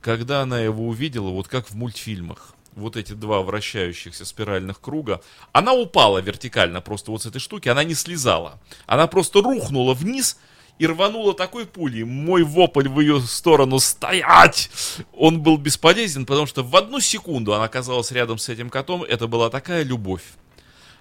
Когда 0.00 0.42
она 0.42 0.60
его 0.60 0.86
увидела, 0.86 1.30
вот 1.30 1.48
как 1.48 1.70
в 1.70 1.74
мультфильмах, 1.74 2.54
вот 2.76 2.96
эти 2.96 3.12
два 3.12 3.42
вращающихся 3.42 4.24
спиральных 4.24 4.80
круга, 4.80 5.20
она 5.52 5.72
упала 5.72 6.18
вертикально 6.18 6.80
просто 6.80 7.10
вот 7.10 7.22
с 7.22 7.26
этой 7.26 7.38
штуки, 7.38 7.68
она 7.68 7.84
не 7.84 7.94
слезала. 7.94 8.58
Она 8.86 9.06
просто 9.06 9.40
рухнула 9.40 9.94
вниз 9.94 10.38
и 10.78 10.86
рванула 10.86 11.34
такой 11.34 11.66
пулей. 11.66 12.04
Мой 12.04 12.42
вопль 12.42 12.88
в 12.88 13.00
ее 13.00 13.20
сторону 13.20 13.78
«Стоять!» 13.78 14.70
Он 15.12 15.40
был 15.40 15.56
бесполезен, 15.56 16.26
потому 16.26 16.46
что 16.46 16.62
в 16.62 16.74
одну 16.76 17.00
секунду 17.00 17.54
она 17.54 17.64
оказалась 17.64 18.10
рядом 18.10 18.38
с 18.38 18.48
этим 18.48 18.70
котом. 18.70 19.02
Это 19.04 19.26
была 19.26 19.50
такая 19.50 19.82
любовь. 19.82 20.24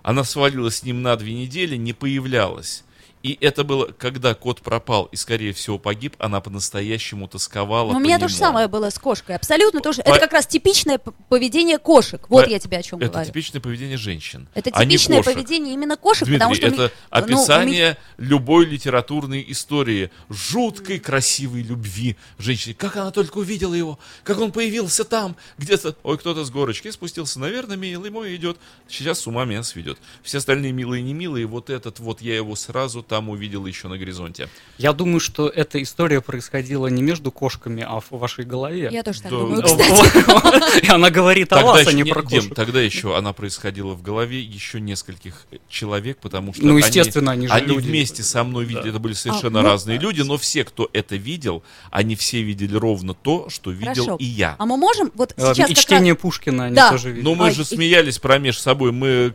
Она 0.03 0.23
свалилась 0.23 0.77
с 0.77 0.83
ним 0.83 1.01
на 1.01 1.15
две 1.15 1.33
недели, 1.33 1.75
не 1.75 1.93
появлялась. 1.93 2.83
И 3.23 3.37
это 3.39 3.63
было, 3.63 3.85
когда 3.85 4.33
кот 4.33 4.59
пропал 4.61 5.05
и, 5.05 5.15
скорее 5.15 5.53
всего, 5.53 5.79
погиб, 5.79 6.13
она 6.19 6.41
по-настоящему 6.41 7.29
тосковала 7.29 7.87
Но 7.87 7.93
по 7.93 7.97
у 7.97 7.99
меня 8.01 8.19
то 8.19 8.27
же 8.27 8.35
нему. 8.35 8.45
самое 8.45 8.67
было 8.67 8.89
с 8.89 8.99
кошкой. 8.99 9.37
Абсолютно 9.37 9.79
то 9.79 9.93
же. 9.93 10.03
По- 10.03 10.09
Это 10.09 10.19
как 10.19 10.33
раз 10.33 10.45
типичное 10.45 10.99
поведение 11.29 11.77
кошек. 11.77 12.25
Вот 12.27 12.45
По- 12.45 12.49
я 12.49 12.59
тебе 12.59 12.77
о 12.79 12.83
чем 12.83 12.99
Это 12.99 13.11
говорю. 13.11 13.25
типичное 13.27 13.61
поведение 13.61 13.95
женщин. 13.95 14.49
Это 14.53 14.71
а 14.73 14.83
не 14.83 14.97
типичное 14.97 15.19
кошек. 15.19 15.33
поведение 15.35 15.73
именно 15.73 15.95
кошек, 15.95 16.27
Дмитрий, 16.27 16.37
потому 16.37 16.55
что... 16.55 16.67
ми- 16.67 16.73
это 16.73 16.81
ну, 16.83 16.85
у 16.85 17.17
описание 17.17 17.97
любой 18.17 18.65
литературной 18.65 19.45
истории. 19.47 20.11
Жуткой, 20.29 20.99
красивой 20.99 21.61
любви 21.61 22.17
женщины. 22.37 22.73
Как 22.73 22.97
она 22.97 23.11
только 23.11 23.37
увидела 23.37 23.73
его, 23.73 23.99
как 24.25 24.39
он 24.39 24.51
появился 24.51 25.05
там, 25.05 25.37
где-то. 25.57 25.95
Ой, 26.03 26.17
кто-то 26.17 26.43
с 26.43 26.51
горочки 26.51 26.91
спустился, 26.91 27.39
наверное, 27.39 27.77
милый 27.77 28.09
мой 28.09 28.35
идет. 28.35 28.57
Сейчас 28.89 29.19
с 29.21 29.27
ума 29.27 29.45
меня 29.45 29.63
сведет. 29.63 29.97
Все 30.23 30.39
остальные 30.39 30.73
милые 30.73 30.99
и 30.99 31.03
не 31.03 31.13
милые. 31.13 31.45
Вот 31.45 31.69
этот 31.69 31.99
вот, 31.99 32.21
я 32.21 32.35
его 32.35 32.57
сразу 32.57 33.01
там 33.13 33.29
увидел 33.29 33.63
еще 33.67 33.87
на 33.89 33.97
горизонте. 33.99 34.49
Я 34.79 34.91
думаю, 34.91 35.19
что 35.19 35.47
эта 35.47 35.79
история 35.83 36.19
происходила 36.19 36.87
не 36.87 37.03
между 37.03 37.31
кошками, 37.31 37.85
а 37.87 37.99
в 37.99 38.07
вашей 38.09 38.43
голове. 38.43 38.89
Я 38.91 39.03
тоже 39.03 39.21
так 39.21 39.31
Да. 39.31 39.37
думаю, 39.37 39.61
кстати. 39.63 40.83
И 40.83 40.89
она 40.89 41.11
говорит 41.11 41.53
о 41.53 41.61
вас, 41.61 41.85
а 41.85 41.93
не 41.93 42.03
про 42.03 42.23
кошек. 42.23 42.55
тогда 42.55 42.81
еще 42.81 43.15
она 43.15 43.31
происходила 43.31 43.93
в 43.93 44.01
голове 44.01 44.41
еще 44.41 44.81
нескольких 44.81 45.45
э, 45.51 45.57
человек, 45.69 46.17
потому 46.21 46.55
что 46.55 46.63
Ну, 46.65 46.71
они- 46.71 46.79
естественно, 46.79 47.33
они 47.33 47.47
же 47.47 47.59
люди. 47.59 47.87
вместе 47.87 48.23
со 48.23 48.43
мной 48.43 48.65
видели, 48.65 48.89
это 48.89 48.97
были 48.97 49.13
совершенно 49.13 49.59
А, 49.59 49.61
ну, 49.61 49.69
разные 49.69 49.99
люди, 49.99 50.21
но 50.21 50.37
все, 50.39 50.63
кто 50.63 50.89
это 50.91 51.15
видел, 51.15 51.61
они 51.91 52.15
все 52.15 52.41
видели 52.41 52.75
ровно 52.75 53.13
то, 53.13 53.47
что 53.49 53.69
видел 53.69 54.05
Хорошо. 54.05 54.15
и 54.19 54.25
я. 54.25 54.55
А 54.57 54.65
мы 54.65 54.75
можем 54.77 55.11
вот 55.13 55.33
Э, 55.37 55.53
сейчас 55.53 55.69
И 55.69 55.75
чтение 55.75 56.13
раз... 56.13 56.21
Пушкина 56.23 56.65
они 56.65 56.75
Да. 56.75 56.89
тоже 56.89 57.09
видели. 57.11 57.23
Но 57.23 57.35
мы 57.35 57.51
же 57.51 57.61
и- 57.61 57.65
смеялись 57.65 58.17
промеж 58.17 58.57
собой, 58.59 58.91
мы 58.91 59.31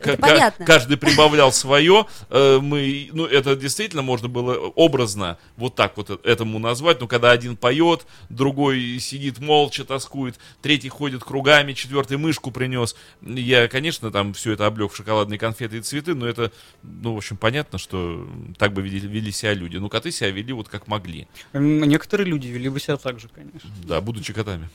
каждый 0.65 0.97
прибавлял 0.97 1.53
свое, 1.53 2.05
э, 2.29 2.59
мы, 2.61 3.09
ну 3.13 3.25
это 3.25 3.55
действительно 3.55 3.68
можно 4.01 4.27
было 4.27 4.55
образно 4.75 5.37
вот 5.57 5.75
так 5.75 5.97
вот 5.97 6.25
этому 6.25 6.59
назвать, 6.59 6.99
но 6.99 7.07
когда 7.07 7.31
один 7.31 7.55
поет, 7.57 8.05
другой 8.29 8.99
сидит 8.99 9.39
молча, 9.39 9.85
тоскует, 9.85 10.39
третий 10.61 10.89
ходит 10.89 11.23
кругами, 11.23 11.73
четвертый 11.73 12.17
мышку 12.17 12.51
принес, 12.51 12.95
я, 13.21 13.67
конечно, 13.67 14.11
там 14.11 14.33
все 14.33 14.53
это 14.53 14.65
облег 14.65 14.91
в 14.91 14.95
шоколадные 14.95 15.39
конфеты 15.39 15.77
и 15.77 15.81
цветы, 15.81 16.15
но 16.15 16.27
это, 16.27 16.51
ну, 16.83 17.13
в 17.13 17.17
общем, 17.17 17.37
понятно, 17.37 17.77
что 17.77 18.27
так 18.57 18.73
бы 18.73 18.81
вели, 18.81 18.99
вели 18.99 19.31
себя 19.31 19.53
люди, 19.53 19.77
ну 19.77 19.89
коты 19.89 20.11
себя 20.11 20.31
вели 20.31 20.53
вот 20.53 20.69
как 20.69 20.87
могли, 20.87 21.27
Некоторые 21.53 22.27
люди 22.27 22.47
вели 22.47 22.69
бы 22.69 22.79
себя 22.79 22.97
так 22.97 23.19
же, 23.19 23.29
конечно. 23.29 23.69
да, 23.83 24.01
будучи 24.01 24.33
котами. 24.33 24.69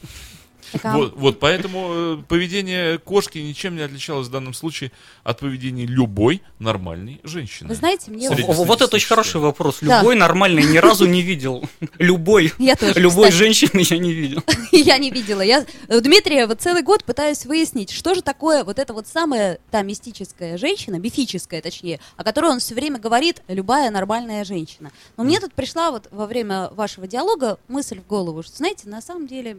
Так, 0.72 0.84
а 0.84 0.96
Вот, 0.96 1.14
вот, 1.16 1.40
поэтому 1.40 1.88
э, 1.92 2.22
поведение 2.28 2.98
кошки 2.98 3.38
ничем 3.38 3.76
не 3.76 3.82
отличалось 3.82 4.28
в 4.28 4.30
данном 4.30 4.54
случае 4.54 4.92
от 5.22 5.40
поведения 5.40 5.86
любой 5.86 6.42
нормальной 6.58 7.20
женщины. 7.24 7.68
Вы 7.68 7.74
знаете, 7.74 8.10
мне... 8.10 8.28
Вот 8.30 8.80
это 8.80 8.96
очень 8.96 9.08
хороший 9.08 9.40
вопрос. 9.40 9.78
Да. 9.80 10.00
Любой 10.00 10.16
нормальный 10.16 10.62
ни 10.64 10.78
разу 10.78 11.06
не 11.06 11.22
видел. 11.22 11.64
Любой. 11.98 12.52
Я 12.58 12.76
тоже, 12.76 12.98
Любой 12.98 13.30
кстати. 13.30 13.44
женщины 13.44 13.82
я 13.84 13.98
не 13.98 14.12
видел. 14.12 14.42
Я 14.72 14.98
не 14.98 15.10
видела. 15.10 15.40
Я 15.40 15.64
у 15.88 16.00
Дмитрия 16.00 16.46
вот 16.46 16.60
целый 16.60 16.82
год 16.82 17.04
пытаюсь 17.04 17.46
выяснить, 17.46 17.90
что 17.90 18.14
же 18.14 18.22
такое 18.22 18.64
вот 18.64 18.78
эта 18.78 18.92
вот 18.92 19.06
самая 19.06 19.58
та 19.70 19.82
мистическая 19.82 20.58
женщина, 20.58 20.96
мифическая 20.96 21.62
точнее, 21.62 22.00
о 22.16 22.24
которой 22.24 22.50
он 22.50 22.58
все 22.58 22.74
время 22.74 22.98
говорит 22.98 23.42
любая 23.48 23.90
нормальная 23.90 24.44
женщина. 24.44 24.90
Но 25.16 25.24
мне 25.24 25.40
тут 25.40 25.54
пришла 25.54 25.90
вот 25.90 26.08
во 26.10 26.26
время 26.26 26.70
вашего 26.70 27.06
диалога 27.06 27.58
мысль 27.68 28.00
в 28.00 28.06
голову, 28.06 28.42
что, 28.42 28.56
знаете, 28.56 28.88
на 28.88 29.00
самом 29.00 29.26
деле, 29.26 29.58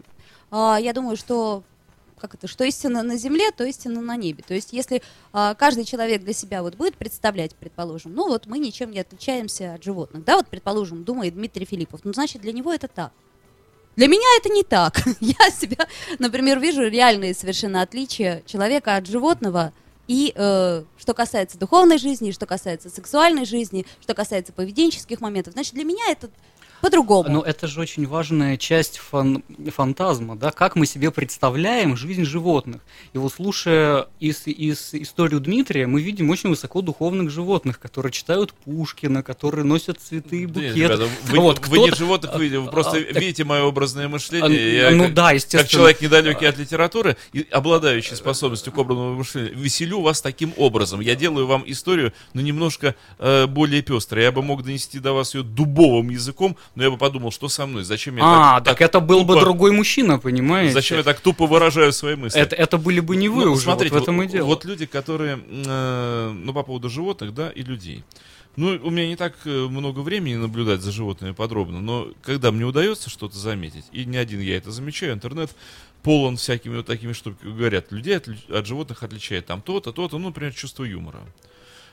я 0.52 0.94
думаю, 0.94 1.18
что 1.18 1.64
как 2.18 2.36
это, 2.36 2.48
что 2.48 2.64
истина 2.64 3.04
на 3.04 3.18
земле, 3.18 3.52
то 3.52 3.64
истина 3.64 4.02
на 4.02 4.16
небе. 4.16 4.44
То 4.48 4.54
есть, 4.54 4.74
если 4.74 5.02
а, 5.34 5.54
каждый 5.54 5.86
человек 5.86 6.24
для 6.24 6.34
себя 6.34 6.64
вот 6.64 6.76
будет 6.76 6.96
представлять, 6.96 7.56
предположим, 7.56 8.14
ну 8.14 8.28
вот 8.28 8.48
мы 8.48 8.58
ничем 8.58 8.92
не 8.92 9.00
отличаемся 9.00 9.74
от 9.76 9.84
животных, 9.84 10.24
да, 10.24 10.38
вот 10.38 10.48
предположим, 10.48 11.04
думает 11.04 11.36
Дмитрий 11.36 11.66
Филиппов, 11.66 12.02
ну 12.04 12.14
значит 12.14 12.42
для 12.42 12.52
него 12.52 12.74
это 12.74 12.88
так. 12.88 13.12
Для 13.96 14.08
меня 14.08 14.28
это 14.40 14.50
не 14.50 14.64
так. 14.64 15.00
Я 15.20 15.50
себя, 15.52 15.88
например, 16.20 16.60
вижу 16.60 16.82
реальные 16.88 17.34
совершенно 17.34 17.82
отличия 17.82 18.44
человека 18.46 18.96
от 18.96 19.08
животного. 19.08 19.72
И 20.08 20.34
э, 20.36 20.84
что 20.98 21.14
касается 21.14 21.58
духовной 21.58 21.98
жизни, 21.98 22.32
что 22.32 22.46
касается 22.46 22.90
сексуальной 22.90 23.46
жизни, 23.46 23.86
что 24.02 24.14
касается 24.14 24.54
поведенческих 24.54 25.20
моментов, 25.20 25.54
значит, 25.54 25.74
для 25.74 25.84
меня 25.84 26.04
это 26.12 26.30
по-другому. 26.82 27.30
Но 27.30 27.42
это 27.42 27.68
же 27.68 27.80
очень 27.82 28.08
важная 28.08 28.58
часть 28.58 29.00
фан- 29.00 29.44
фантазма, 29.72 30.36
да, 30.36 30.52
как 30.52 30.76
мы 30.76 30.86
себе 30.86 31.12
представляем 31.12 31.96
жизнь 31.98 32.24
животных. 32.26 32.82
И 33.14 33.18
вот 33.18 33.34
слушая 33.34 34.08
из, 34.20 34.46
из 34.48 34.94
историю 34.94 35.40
Дмитрия, 35.40 35.88
мы 35.88 36.02
видим 36.02 36.30
очень 36.30 36.50
высокодуховных 36.50 37.30
животных, 37.32 37.80
которые 37.80 38.12
читают 38.12 38.54
Пушкина, 38.54 39.24
которые 39.24 39.66
носят 39.66 40.00
цветы 40.00 40.44
и 40.44 40.46
Да 40.46 40.60
нет, 40.62 40.72
букет. 40.74 40.76
ребята, 40.90 41.10
вы, 41.26 41.40
Вот, 41.40 41.68
вы 41.68 41.80
не 41.80 41.92
животных 41.92 42.36
видите, 42.40 42.60
вы 42.60 42.70
просто 42.72 42.98
А, 42.98 43.04
так- 43.14 43.22
видите 43.22 43.44
мое 43.44 43.64
образное 43.64 44.06
А, 44.06 44.10
мышление. 44.10 44.76
Я 44.76 44.92
ну 44.92 45.06
как, 45.06 45.14
да, 45.14 45.26
как 45.28 45.34
естественно. 45.36 45.68
человек 45.68 46.02
недалекий 46.02 46.48
от 46.48 46.58
литературы 46.58 47.18
и 47.34 47.48
обладающий 47.52 48.16
способностью 48.16 48.72
к 48.74 48.78
образному 48.78 49.16
мышлению, 49.16 49.58
веселю 49.58 50.02
вас 50.02 50.22
таким 50.22 50.54
образом. 50.58 51.00
Я 51.00 51.16
делаю 51.16 51.48
вам 51.48 51.64
историю, 51.66 52.14
но 52.34 52.42
немножко 52.42 52.96
э, 53.20 53.48
более 53.48 53.82
пестрой. 53.82 54.24
Я 54.24 54.32
бы 54.32 54.42
мог 54.42 54.64
донести 54.64 55.00
до 55.00 55.14
вас 55.14 55.36
ее 55.36 55.44
дубовым 55.44 56.10
языком, 56.10 56.58
но 56.74 56.84
я 56.84 56.90
бы 56.92 56.98
подумал, 56.98 57.32
что 57.32 57.48
со 57.50 57.66
мной, 57.66 57.84
зачем 57.84 58.18
я 58.18 58.24
А, 58.26 58.62
так, 58.62 58.78
так 58.78 58.82
это 58.82 59.00
был 59.00 59.24
бы 59.24 59.36
тупо- 59.36 59.40
другой 59.42 59.72
мужчина, 59.72 60.18
понимаете? 60.20 60.74
Зачем 60.74 60.98
я 60.98 61.04
так 61.04 61.20
тупо 61.20 61.46
выражаю 61.46 61.94
свои 61.94 62.16
мысли? 62.16 62.40
Это, 62.40 62.56
это 62.56 62.78
были 62.78 63.00
бы 63.00 63.16
не 63.16 63.30
вы 63.30 63.46
Ну, 63.46 63.52
уже, 63.54 63.62
смотрите, 63.64 63.94
вот 63.94 64.00
в 64.00 64.04
этом 64.04 64.18
вот, 64.18 64.24
и 64.24 64.28
дело. 64.28 64.46
вот 64.46 64.66
люди, 64.66 64.86
которые, 64.86 65.40
э, 65.48 66.32
ну, 66.34 66.54
по 66.54 66.64
поводу 66.64 66.90
животных, 66.90 67.34
да, 67.34 67.50
и 67.50 67.62
людей. 67.64 68.04
Ну, 68.56 68.80
у 68.84 68.90
меня 68.90 69.08
не 69.08 69.18
так 69.18 69.34
э, 69.46 69.50
много 69.50 70.00
времени 70.00 70.36
наблюдать 70.36 70.80
за 70.82 70.92
животными 70.92 71.34
подробно, 71.34 71.82
но 71.82 72.08
когда 72.24 72.52
мне 72.52 72.64
удается 72.64 73.10
что-то 73.10 73.38
заметить, 73.38 73.84
и 73.92 74.06
не 74.06 74.16
один 74.18 74.40
я 74.40 74.56
это 74.58 74.72
замечаю, 74.72 75.14
интернет 75.14 75.52
полон 76.04 76.38
всякими 76.38 76.78
вот 76.78 76.86
такими 76.86 77.12
штуками, 77.14 77.52
говорят, 77.52 77.92
людей 77.92 78.16
от, 78.16 78.30
от 78.50 78.66
животных 78.66 79.04
отличает 79.04 79.46
там 79.46 79.62
то-то, 79.62 79.92
то-то, 79.92 80.18
ну, 80.18 80.28
например, 80.30 80.54
чувство 80.54 80.84
юмора. 80.86 81.20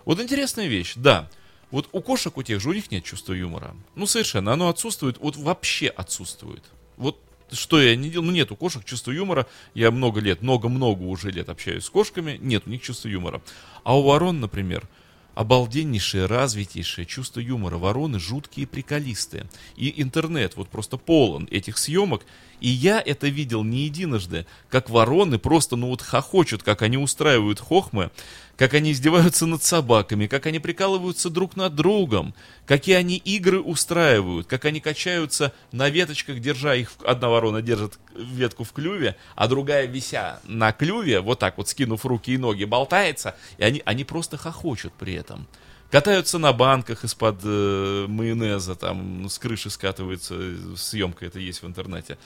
Вот 0.04 0.20
интересная 0.20 0.66
вещь, 0.68 0.92
да. 0.96 1.28
Вот 1.72 1.88
у 1.90 2.00
кошек 2.00 2.36
у 2.36 2.42
тех 2.42 2.60
же, 2.60 2.68
у 2.68 2.72
них 2.72 2.90
нет 2.92 3.02
чувства 3.02 3.32
юмора. 3.32 3.74
Ну, 3.96 4.06
совершенно, 4.06 4.52
оно 4.52 4.68
отсутствует, 4.68 5.18
вот 5.18 5.36
вообще 5.36 5.88
отсутствует. 5.88 6.62
Вот 6.96 7.18
что 7.50 7.80
я 7.80 7.96
не 7.96 8.10
делал, 8.10 8.26
ну 8.26 8.32
нет 8.32 8.52
у 8.52 8.56
кошек 8.56 8.84
чувства 8.84 9.10
юмора, 9.10 9.46
я 9.74 9.90
много 9.90 10.20
лет, 10.20 10.42
много-много 10.42 11.02
уже 11.02 11.30
лет 11.30 11.48
общаюсь 11.48 11.84
с 11.84 11.90
кошками, 11.90 12.38
нет 12.40 12.62
у 12.66 12.70
них 12.70 12.82
чувства 12.82 13.08
юмора. 13.08 13.42
А 13.84 13.98
у 13.98 14.02
ворон, 14.02 14.40
например, 14.40 14.86
обалденнейшее, 15.34 16.26
развитейшее 16.26 17.06
чувство 17.06 17.40
юмора. 17.40 17.78
Вороны 17.78 18.18
жуткие 18.18 18.66
приколисты. 18.66 19.46
И 19.76 20.00
интернет 20.02 20.56
вот 20.56 20.68
просто 20.68 20.96
полон 20.96 21.48
этих 21.50 21.78
съемок. 21.78 22.24
И 22.60 22.68
я 22.68 23.00
это 23.04 23.28
видел 23.28 23.64
не 23.64 23.84
единожды, 23.84 24.46
как 24.68 24.90
вороны 24.90 25.38
просто, 25.38 25.76
ну 25.76 25.88
вот 25.88 26.02
хохочут, 26.02 26.62
как 26.62 26.82
они 26.82 26.96
устраивают 26.96 27.58
хохмы, 27.58 28.10
как 28.62 28.74
они 28.74 28.92
издеваются 28.92 29.46
над 29.46 29.64
собаками, 29.64 30.28
как 30.28 30.46
они 30.46 30.60
прикалываются 30.60 31.30
друг 31.30 31.56
над 31.56 31.74
другом, 31.74 32.32
какие 32.64 32.94
они 32.94 33.16
игры 33.16 33.60
устраивают, 33.60 34.46
как 34.46 34.66
они 34.66 34.78
качаются 34.78 35.52
на 35.72 35.88
веточках, 35.88 36.38
держа 36.38 36.76
их, 36.76 36.92
одна 37.04 37.28
ворона 37.28 37.60
держит 37.60 37.98
ветку 38.16 38.62
в 38.62 38.70
клюве, 38.70 39.16
а 39.34 39.48
другая, 39.48 39.86
вися 39.86 40.38
на 40.44 40.70
клюве, 40.70 41.18
вот 41.18 41.40
так 41.40 41.58
вот 41.58 41.70
скинув 41.70 42.06
руки 42.06 42.34
и 42.34 42.38
ноги, 42.38 42.62
болтается, 42.62 43.34
и 43.58 43.64
они, 43.64 43.82
они 43.84 44.04
просто 44.04 44.36
хохочут 44.36 44.92
при 44.92 45.14
этом. 45.14 45.48
Катаются 45.90 46.38
на 46.38 46.52
банках 46.52 47.02
из-под 47.04 47.40
э, 47.42 48.06
майонеза, 48.08 48.76
там 48.76 49.28
с 49.28 49.40
крыши 49.40 49.70
скатывается, 49.70 50.36
э, 50.38 50.56
съемка 50.76 51.26
это 51.26 51.40
есть 51.40 51.62
в 51.62 51.66
интернете. 51.66 52.16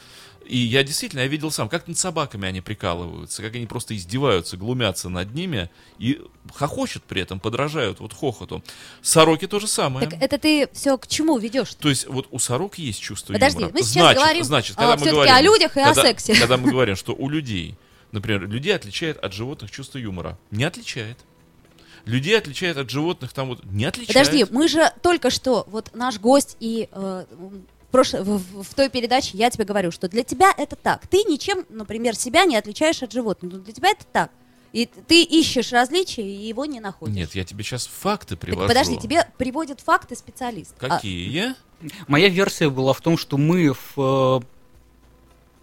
И 0.47 0.59
я 0.59 0.85
действительно, 0.85 1.21
я 1.21 1.27
видел 1.27 1.51
сам, 1.51 1.69
как 1.69 1.89
над 1.89 1.99
собаками 1.99 2.47
они 2.47 2.61
прикалываются, 2.61 3.43
как 3.43 3.55
они 3.57 3.67
просто 3.67 3.97
издеваются, 3.97 4.57
глумятся 4.57 5.09
над 5.09 5.35
ними 5.35 5.71
и 5.99 6.21
хохочут 6.55 7.03
при 7.03 7.23
этом, 7.23 7.41
подражают 7.41 8.01
вот 8.01 8.13
хохоту. 8.13 8.63
Сороки 9.03 9.47
то 9.47 9.59
же 9.59 9.67
самое. 9.67 10.09
Так 10.09 10.23
это 10.23 10.39
ты 10.39 10.69
все 10.73 10.97
к 10.99 11.07
чему 11.09 11.39
ведешь? 11.39 11.75
То 11.75 11.89
есть 11.89 12.07
вот 12.07 12.29
у 12.31 12.39
сорок 12.39 12.79
есть 12.79 13.01
чувство 13.01 13.33
Подожди, 13.33 13.61
юмора. 13.61 13.73
мы 13.75 13.83
сейчас 13.83 13.93
значит, 13.93 14.19
говорим, 14.23 14.45
значит, 14.45 14.77
а, 14.77 14.81
когда 14.81 14.93
мы 14.93 14.97
всё-таки 14.99 15.15
говорим, 15.15 15.35
о 15.35 15.41
людях 15.43 15.77
и 15.77 15.81
о 15.81 15.85
когда- 15.87 16.03
сексе. 16.03 16.35
Когда 16.37 16.57
мы 16.57 16.71
говорим, 16.71 16.97
что 16.97 17.13
у 17.13 17.29
людей, 17.29 17.77
например, 18.13 18.49
людей 18.49 18.75
отличает 18.75 19.19
от 19.19 19.33
животных 19.33 19.71
чувство 19.71 19.99
юмора. 19.99 20.39
Не 20.51 20.65
отличает. 20.65 21.19
Людей 22.05 22.39
отличает 22.39 22.77
от 22.77 22.89
животных 22.89 23.33
там 23.33 23.49
вот 23.49 23.65
не 23.65 23.85
отличает. 23.85 24.17
Подожди, 24.17 24.47
мы 24.51 24.69
же 24.69 24.93
только 25.03 25.29
что, 25.31 25.65
вот 25.69 25.91
наш 25.93 26.21
гость 26.21 26.57
и 26.61 26.89
э, 26.93 27.25
в, 27.93 28.75
той 28.75 28.89
передаче 28.91 29.31
я 29.39 29.49
тебе 29.51 29.65
говорю, 29.65 29.91
что 29.91 30.09
для 30.09 30.23
тебя 30.23 30.53
это 30.57 30.77
так. 30.77 31.07
Ты 31.07 31.19
ничем, 31.25 31.65
например, 31.69 32.15
себя 32.17 32.45
не 32.45 32.57
отличаешь 32.57 33.03
от 33.03 33.13
животных. 33.13 33.53
Но 33.53 33.59
для 33.61 33.73
тебя 33.73 33.91
это 33.91 34.05
так. 34.13 34.31
И 34.73 34.87
ты 35.07 35.23
ищешь 35.23 35.73
различия, 35.73 36.23
и 36.23 36.47
его 36.49 36.67
не 36.67 36.81
находишь. 36.81 37.15
Нет, 37.15 37.35
я 37.35 37.45
тебе 37.45 37.65
сейчас 37.65 37.87
факты 37.87 38.35
Так 38.37 38.41
привожу. 38.41 38.69
подожди, 38.69 38.99
тебе 38.99 39.27
приводят 39.39 39.81
факты 39.81 40.15
специалист. 40.17 40.75
А, 40.81 40.97
Какие? 40.97 41.55
Моя 42.09 42.29
версия 42.29 42.69
была 42.69 42.93
в 42.93 43.01
том, 43.01 43.17
что 43.17 43.39
мы 43.39 43.73
в 43.73 43.95
э, 43.97 44.41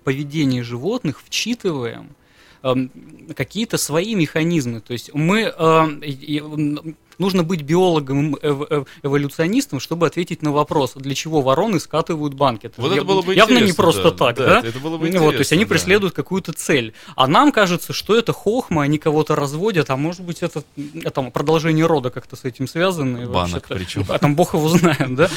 поведении 0.03 0.61
животных 0.61 1.21
вчитываем 1.23 2.15
эм, 2.63 2.89
какие-то 3.35 3.77
свои 3.77 4.15
механизмы. 4.15 4.79
То 4.81 4.93
есть 4.93 5.13
мы 5.13 5.41
м, 5.41 6.95
нужно 7.17 7.43
быть 7.43 7.61
биологом, 7.61 8.35
эв- 8.35 8.67
эв- 8.69 8.87
эволюционистом, 9.03 9.79
чтобы 9.79 10.07
ответить 10.07 10.41
на 10.41 10.51
вопрос, 10.51 10.93
для 10.95 11.15
чего 11.15 11.41
вороны 11.41 11.79
скатывают 11.79 12.33
банки. 12.33 12.67
Это 12.67 12.81
Вот 12.81 12.89
же 12.91 12.97
это 12.97 13.05
было 13.05 13.21
бы 13.21 13.33
явно 13.35 13.53
не 13.53 13.57
интересно, 13.59 13.83
просто 13.83 14.11
да. 14.11 14.17
так, 14.17 14.35
Да, 14.37 14.61
да? 14.61 14.67
это- 14.67 14.79
было 14.79 14.97
бы 14.97 15.05
Вот, 15.05 15.11
то 15.11 15.17
есть 15.17 15.21
интересно, 15.23 15.55
они 15.55 15.65
да. 15.65 15.69
преследуют 15.69 16.13
какую-то 16.15 16.53
цель. 16.53 16.93
А 17.15 17.27
нам 17.27 17.51
кажется, 17.51 17.93
что 17.93 18.15
это 18.17 18.33
хохма, 18.33 18.83
они 18.83 18.97
кого-то 18.97 19.35
разводят, 19.35 19.89
а 19.89 19.97
может 19.97 20.21
быть 20.21 20.41
это, 20.41 20.63
это 20.95 21.21
продолжение 21.23 21.85
рода 21.85 22.09
как-то 22.09 22.35
с 22.35 22.43
этим 22.43 22.67
связано. 22.67 23.27
Банок 23.27 23.65
причем. 23.67 24.05
а 24.09 24.17
там 24.19 24.35
бог 24.35 24.53
его 24.53 24.67
знает, 24.69 25.15
да? 25.15 25.29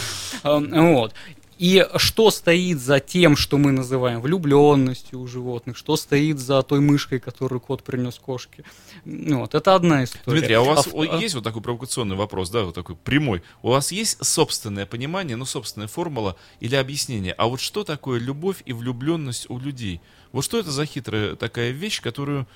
Вот. 0.43 1.13
И 1.59 1.87
что 1.97 2.31
стоит 2.31 2.81
за 2.81 3.01
тем, 3.01 3.35
что 3.35 3.57
мы 3.57 3.73
называем 3.73 4.21
влюбленностью 4.21 5.21
у 5.21 5.27
животных, 5.27 5.77
что 5.77 5.97
стоит 5.97 6.39
за 6.39 6.63
той 6.63 6.81
мышкой, 6.81 7.19
которую 7.19 7.61
кот 7.61 7.83
принес 7.83 8.17
кошке. 8.19 8.65
Ну, 9.05 9.41
Вот, 9.41 9.55
это 9.55 9.75
одна 9.75 10.05
история. 10.05 10.39
Дмитрий, 10.39 10.55
а 10.55 10.61
у 10.61 10.67
вас 10.67 10.89
о- 10.93 11.05
есть 11.05 11.35
вот 11.35 11.45
такой 11.45 11.63
провокационный 11.63 12.17
вопрос, 12.17 12.51
да, 12.51 12.65
вот 12.65 12.75
такой 12.75 12.97
прямой? 12.97 13.43
У 13.63 13.71
вас 13.71 13.91
есть 13.91 14.25
собственное 14.25 14.85
понимание, 14.85 15.37
ну, 15.37 15.47
собственная 15.47 15.89
формула 15.89 16.37
или 16.61 16.75
объяснение? 16.75 17.33
А 17.33 17.47
вот 17.47 17.61
что 17.61 17.85
такое 17.85 18.21
любовь 18.21 18.63
и 18.67 18.73
влюбленность 18.75 19.49
у 19.49 19.59
людей? 19.59 20.01
Вот 20.33 20.45
что 20.45 20.59
это 20.59 20.71
за 20.71 20.85
хитрая 20.85 21.37
такая 21.37 21.71
вещь, 21.71 22.03
которую 22.03 22.47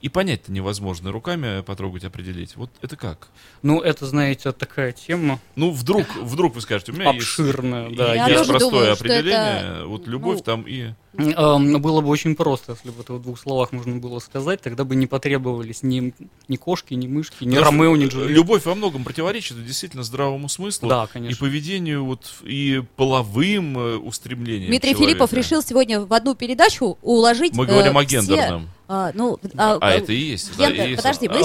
и 0.00 0.08
понять-то 0.08 0.52
невозможно 0.52 1.12
руками 1.12 1.62
потрогать, 1.62 2.04
определить? 2.04 2.56
Вот 2.56 2.70
это 2.82 2.96
как? 2.96 3.28
Ну, 3.62 3.80
это, 3.80 4.06
знаете, 4.06 4.52
такая 4.52 4.92
тема 4.92 5.40
Ну, 5.56 5.70
вдруг, 5.70 6.06
вдруг 6.16 6.54
вы 6.54 6.60
скажете, 6.60 6.92
у 6.92 6.94
меня 6.94 7.12
есть, 7.12 7.18
обширная. 7.18 7.90
Да, 7.90 8.14
Я 8.14 8.28
есть 8.28 8.48
простое 8.48 8.70
думаю, 8.70 8.92
определение, 8.92 9.60
это, 9.60 9.86
вот 9.86 10.06
любовь 10.06 10.38
ну, 10.38 10.42
там 10.42 10.64
и... 10.66 10.92
Было 11.12 12.00
бы 12.00 12.08
очень 12.08 12.36
просто, 12.36 12.72
если 12.72 12.90
бы 12.90 13.02
это 13.02 13.14
в 13.14 13.22
двух 13.22 13.38
словах 13.38 13.72
можно 13.72 13.96
было 13.96 14.20
сказать, 14.20 14.60
тогда 14.60 14.84
бы 14.84 14.94
не 14.94 15.06
потребовались 15.06 15.82
ни, 15.82 16.14
ни 16.46 16.56
кошки, 16.56 16.94
ни 16.94 17.08
мышки, 17.08 17.44
ни 17.44 17.56
Потому 17.56 17.82
Ромео, 17.82 17.96
ни 17.96 18.04
э, 18.04 18.08
Джульетта. 18.08 18.32
Любовь 18.32 18.64
во 18.64 18.74
многом 18.76 19.02
противоречит 19.02 19.64
действительно 19.66 20.04
здравому 20.04 20.48
смыслу 20.48 20.88
Да, 20.88 21.08
и 21.10 21.12
конечно. 21.12 21.44
поведению, 21.44 22.04
вот, 22.04 22.32
и 22.44 22.82
половым 22.96 23.76
э, 23.76 23.96
устремлениям 23.96 24.68
Дмитрий 24.68 24.92
человека. 24.92 25.10
Филиппов 25.10 25.32
решил 25.32 25.62
сегодня 25.62 26.00
в 26.00 26.12
одну 26.14 26.34
передачу 26.36 26.96
уложить. 27.02 27.54
Мы 27.54 27.64
э, 27.64 27.68
говорим 27.68 27.98
о 27.98 28.06
все, 28.06 28.20
гендерном. 28.20 28.68
А, 28.92 29.12
ну, 29.14 29.38
А 29.56 29.90
это 29.92 30.12
и 30.12 30.16
есть. 30.16 30.56
да, 30.58 30.68
гендер- 30.68 30.86
и 30.86 30.90
есть. 30.90 30.96
подожди, 31.02 31.26
А, 31.28 31.32
мы 31.32 31.38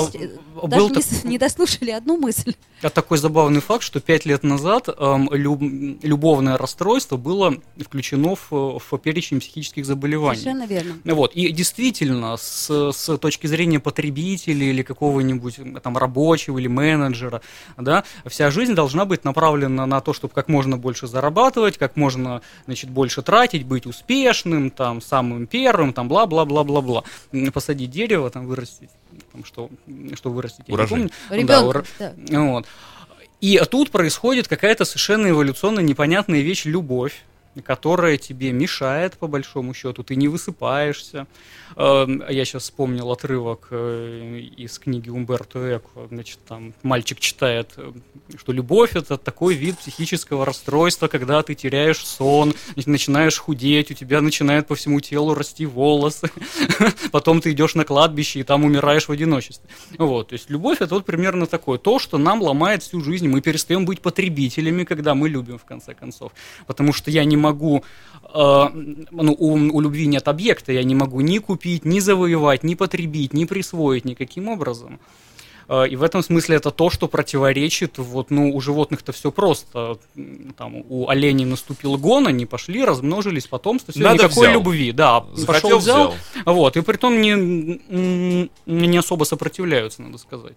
а, 0.63 0.67
даже 0.67 0.81
был 0.81 0.89
не, 0.89 0.95
так- 0.95 1.23
не 1.25 1.37
дослушали 1.37 1.91
одну 1.91 2.17
мысль. 2.17 2.55
А 2.81 2.89
такой 2.89 3.17
забавный 3.19 3.61
факт, 3.61 3.83
что 3.83 3.99
пять 3.99 4.25
лет 4.25 4.43
назад 4.43 4.89
эм, 4.89 5.29
люб- 5.31 6.03
любовное 6.03 6.57
расстройство 6.57 7.17
было 7.17 7.55
включено 7.79 8.35
в, 8.35 8.79
в 8.79 8.97
перечень 8.97 9.39
психических 9.39 9.85
заболеваний. 9.85 10.39
Совершенно 10.41 10.65
верно. 10.65 10.93
Вот. 11.05 11.33
И 11.35 11.51
действительно, 11.51 12.35
с, 12.37 12.91
с 12.91 13.17
точки 13.17 13.47
зрения 13.47 13.79
потребителя 13.79 14.65
или 14.65 14.81
какого-нибудь 14.81 15.59
там 15.83 15.97
рабочего 15.97 16.57
или 16.57 16.67
менеджера, 16.67 17.41
да, 17.77 18.03
вся 18.25 18.49
жизнь 18.51 18.73
должна 18.73 19.05
быть 19.05 19.23
направлена 19.23 19.85
на 19.85 20.01
то, 20.01 20.13
чтобы 20.13 20.33
как 20.33 20.47
можно 20.47 20.77
больше 20.77 21.07
зарабатывать, 21.07 21.77
как 21.77 21.95
можно, 21.95 22.41
значит, 22.65 22.89
больше 22.89 23.21
тратить, 23.21 23.65
быть 23.65 23.85
успешным, 23.85 24.69
там, 24.71 25.01
самым 25.01 25.47
первым, 25.47 25.93
там, 25.93 26.07
бла-бла-бла-бла-бла. 26.09 27.03
Посадить 27.53 27.91
дерево, 27.91 28.29
там, 28.29 28.45
вырастить, 28.47 28.89
там, 29.31 29.43
что, 29.45 29.69
что 30.15 30.31
вырастить, 30.31 30.65
я 30.67 30.71
не 30.71 30.73
Урожай. 30.73 30.89
помню. 30.99 31.11
Да, 31.29 31.35
Ребенка. 31.35 31.65
ура- 31.79 31.85
да. 31.99 32.41
вот. 32.41 32.65
И 33.41 33.61
тут 33.69 33.91
происходит 33.91 34.47
какая-то 34.47 34.85
совершенно 34.85 35.27
эволюционно 35.29 35.79
непонятная 35.81 36.41
вещь 36.41 36.65
любовь 36.65 37.23
которая 37.63 38.17
тебе 38.17 38.51
мешает, 38.51 39.17
по 39.17 39.27
большому 39.27 39.73
счету, 39.73 40.03
ты 40.03 40.15
не 40.15 40.27
высыпаешься. 40.27 41.27
Эм, 41.75 42.23
Я 42.29 42.45
сейчас 42.45 42.63
вспомнил 42.63 43.11
отрывок 43.11 43.67
э, 43.71 44.39
из 44.57 44.79
книги 44.79 45.09
Умберто 45.09 45.77
Эко. 45.77 46.07
Значит, 46.09 46.39
там 46.47 46.73
мальчик 46.83 47.19
читает, 47.19 47.73
э, 47.77 47.91
что 48.37 48.51
любовь 48.51 48.95
это 48.95 49.17
такой 49.17 49.55
вид 49.55 49.77
психического 49.77 50.45
расстройства, 50.45 51.07
когда 51.07 51.41
ты 51.43 51.55
теряешь 51.55 52.05
сон, 52.05 52.53
начинаешь 52.85 53.37
худеть, 53.37 53.91
у 53.91 53.93
тебя 53.93 54.21
начинает 54.21 54.67
по 54.67 54.75
всему 54.75 54.99
телу 54.99 55.33
расти 55.33 55.65
волосы, 55.65 56.29
потом 57.11 57.41
ты 57.41 57.51
идешь 57.51 57.75
на 57.75 57.85
кладбище 57.85 58.39
и 58.39 58.43
там 58.43 58.63
умираешь 58.65 59.07
в 59.07 59.11
одиночестве. 59.11 59.69
Вот, 59.97 60.29
то 60.29 60.33
есть 60.33 60.49
любовь 60.49 60.81
это 60.81 60.95
вот 60.95 61.05
примерно 61.05 61.45
такое, 61.45 61.77
то, 61.77 61.99
что 61.99 62.17
нам 62.17 62.41
ломает 62.41 62.83
всю 62.83 63.01
жизнь, 63.01 63.27
мы 63.27 63.41
перестаем 63.41 63.85
быть 63.85 64.01
потребителями, 64.01 64.83
когда 64.83 65.15
мы 65.15 65.29
любим 65.29 65.57
в 65.57 65.65
конце 65.65 65.93
концов, 65.93 66.31
потому 66.67 66.93
что 66.93 67.11
я 67.11 67.25
не 67.25 67.37
могу, 67.47 67.83
э, 68.33 68.63
ну, 69.11 69.35
у, 69.37 69.51
у 69.77 69.81
любви 69.81 70.07
нет 70.07 70.27
объекта, 70.27 70.71
я 70.73 70.83
не 70.83 70.95
могу 70.95 71.21
ни 71.21 71.39
купить, 71.39 71.85
ни 71.85 71.99
завоевать, 72.01 72.63
ни 72.63 72.75
потребить, 72.75 73.33
ни 73.33 73.45
присвоить 73.45 74.05
никаким 74.05 74.47
образом. 74.49 74.99
Э, 75.67 75.87
И 75.91 75.95
в 75.95 76.03
этом 76.03 76.21
смысле 76.23 76.57
это 76.57 76.69
то, 76.71 76.89
что 76.89 77.07
противоречит, 77.07 77.97
вот, 77.97 78.31
ну, 78.31 78.55
у 78.55 78.61
животных-то 78.61 79.11
все 79.11 79.29
просто. 79.31 79.97
Там, 80.57 80.83
у 80.89 81.07
оленей 81.09 81.45
наступил 81.45 81.97
гон, 81.97 82.27
они 82.27 82.45
пошли, 82.45 82.85
размножились, 82.85 83.47
потомство, 83.47 83.91
все, 83.91 84.03
Надо 84.03 84.23
никакой 84.23 84.47
взял. 84.47 84.53
любви, 84.53 84.91
да, 84.91 85.25
Захотел, 85.33 85.45
пошел 85.69 85.79
взял, 85.79 86.13
взял. 86.35 86.53
вот, 86.55 86.77
и 86.77 86.81
притом 86.81 87.19
не, 87.21 88.49
не 88.65 88.97
особо 88.97 89.23
сопротивляются, 89.25 90.01
надо 90.01 90.17
сказать. 90.17 90.53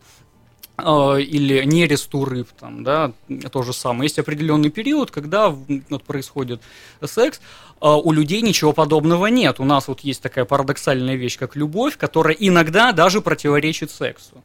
Э, 0.79 1.21
или 1.21 1.65
нерест 1.65 2.15
у 2.15 2.25
рыб, 2.25 2.49
там, 2.59 2.85
да, 2.85 3.13
то 3.51 3.63
же 3.63 3.73
самое. 3.73 4.05
Есть 4.05 4.19
определенный 4.19 4.71
период, 4.71 5.11
когда 5.11 5.49
вот, 5.51 6.05
происходит 6.05 6.61
секс, 7.05 7.41
э, 7.81 7.89
у 7.89 8.13
людей 8.13 8.43
ничего 8.43 8.73
подобного 8.73 9.27
нет. 9.27 9.61
У 9.61 9.65
нас 9.65 9.89
вот 9.89 10.01
есть 10.01 10.23
такая 10.23 10.45
парадоксальная 10.45 11.17
вещь, 11.17 11.39
как 11.39 11.57
любовь, 11.57 11.97
которая 11.97 12.37
иногда 12.39 12.93
даже 12.93 13.21
противоречит 13.21 13.91
сексу. 13.91 14.43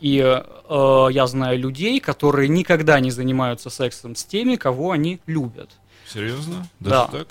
И 0.00 0.18
э, 0.18 1.08
я 1.10 1.26
знаю 1.26 1.58
людей, 1.58 2.00
которые 2.00 2.48
никогда 2.48 3.00
не 3.00 3.10
занимаются 3.10 3.70
сексом 3.70 4.16
с 4.16 4.24
теми, 4.24 4.56
кого 4.56 4.90
они 4.90 5.20
любят. 5.26 5.70
Серьезно? 6.12 6.66
Даже 6.80 6.94
Да. 6.94 7.06
так? 7.06 7.28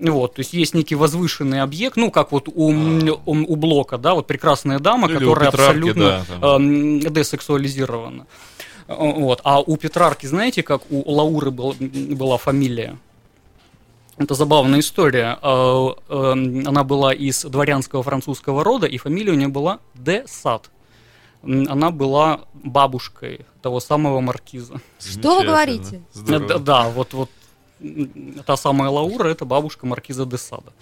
Вот, 0.00 0.34
то 0.34 0.40
есть 0.40 0.52
есть 0.54 0.74
некий 0.74 0.94
возвышенный 0.94 1.60
объект, 1.60 1.96
ну, 1.96 2.10
как 2.10 2.32
вот 2.32 2.48
у, 2.48 2.70
у, 2.70 3.12
у 3.26 3.56
Блока, 3.56 3.98
да, 3.98 4.14
вот 4.14 4.26
прекрасная 4.26 4.78
дама, 4.78 5.08
или 5.08 5.18
которая 5.18 5.50
Петрарки, 5.50 5.70
абсолютно 5.70 6.24
да, 6.40 6.56
эм, 6.56 7.00
десексуализирована. 7.00 8.26
Э, 8.88 8.94
Вот. 8.96 9.40
А 9.44 9.60
у 9.60 9.76
Петрарки, 9.76 10.26
знаете, 10.26 10.62
как 10.62 10.82
у 10.90 11.10
Лауры 11.10 11.50
был- 11.50 11.74
была 11.78 12.38
фамилия? 12.38 12.96
Это 14.16 14.34
забавная 14.34 14.80
история. 14.80 15.38
Э, 15.42 15.88
эм, 16.08 16.66
Она 16.66 16.82
была 16.84 17.12
из 17.12 17.44
дворянского 17.44 18.02
французского 18.02 18.64
рода, 18.64 18.86
и 18.86 18.96
фамилия 18.98 19.32
у 19.32 19.36
нее 19.36 19.48
была 19.48 19.78
де 19.94 20.24
Сад. 20.26 20.70
Она 21.44 21.90
была 21.92 22.40
бабушкой 22.64 23.46
того 23.62 23.78
самого 23.80 24.20
маркиза. 24.20 24.80
Что 24.98 25.38
вы 25.38 25.44
говорите? 25.46 26.02
Да, 26.26 26.58
да, 26.58 26.88
вот, 26.88 27.12
вот 27.14 27.30
та 28.46 28.56
самая 28.56 28.90
Лаура, 28.90 29.28
это 29.28 29.44
бабушка 29.44 29.86
маркиза 29.86 30.24
де 30.24 30.38
Сада. 30.38 30.72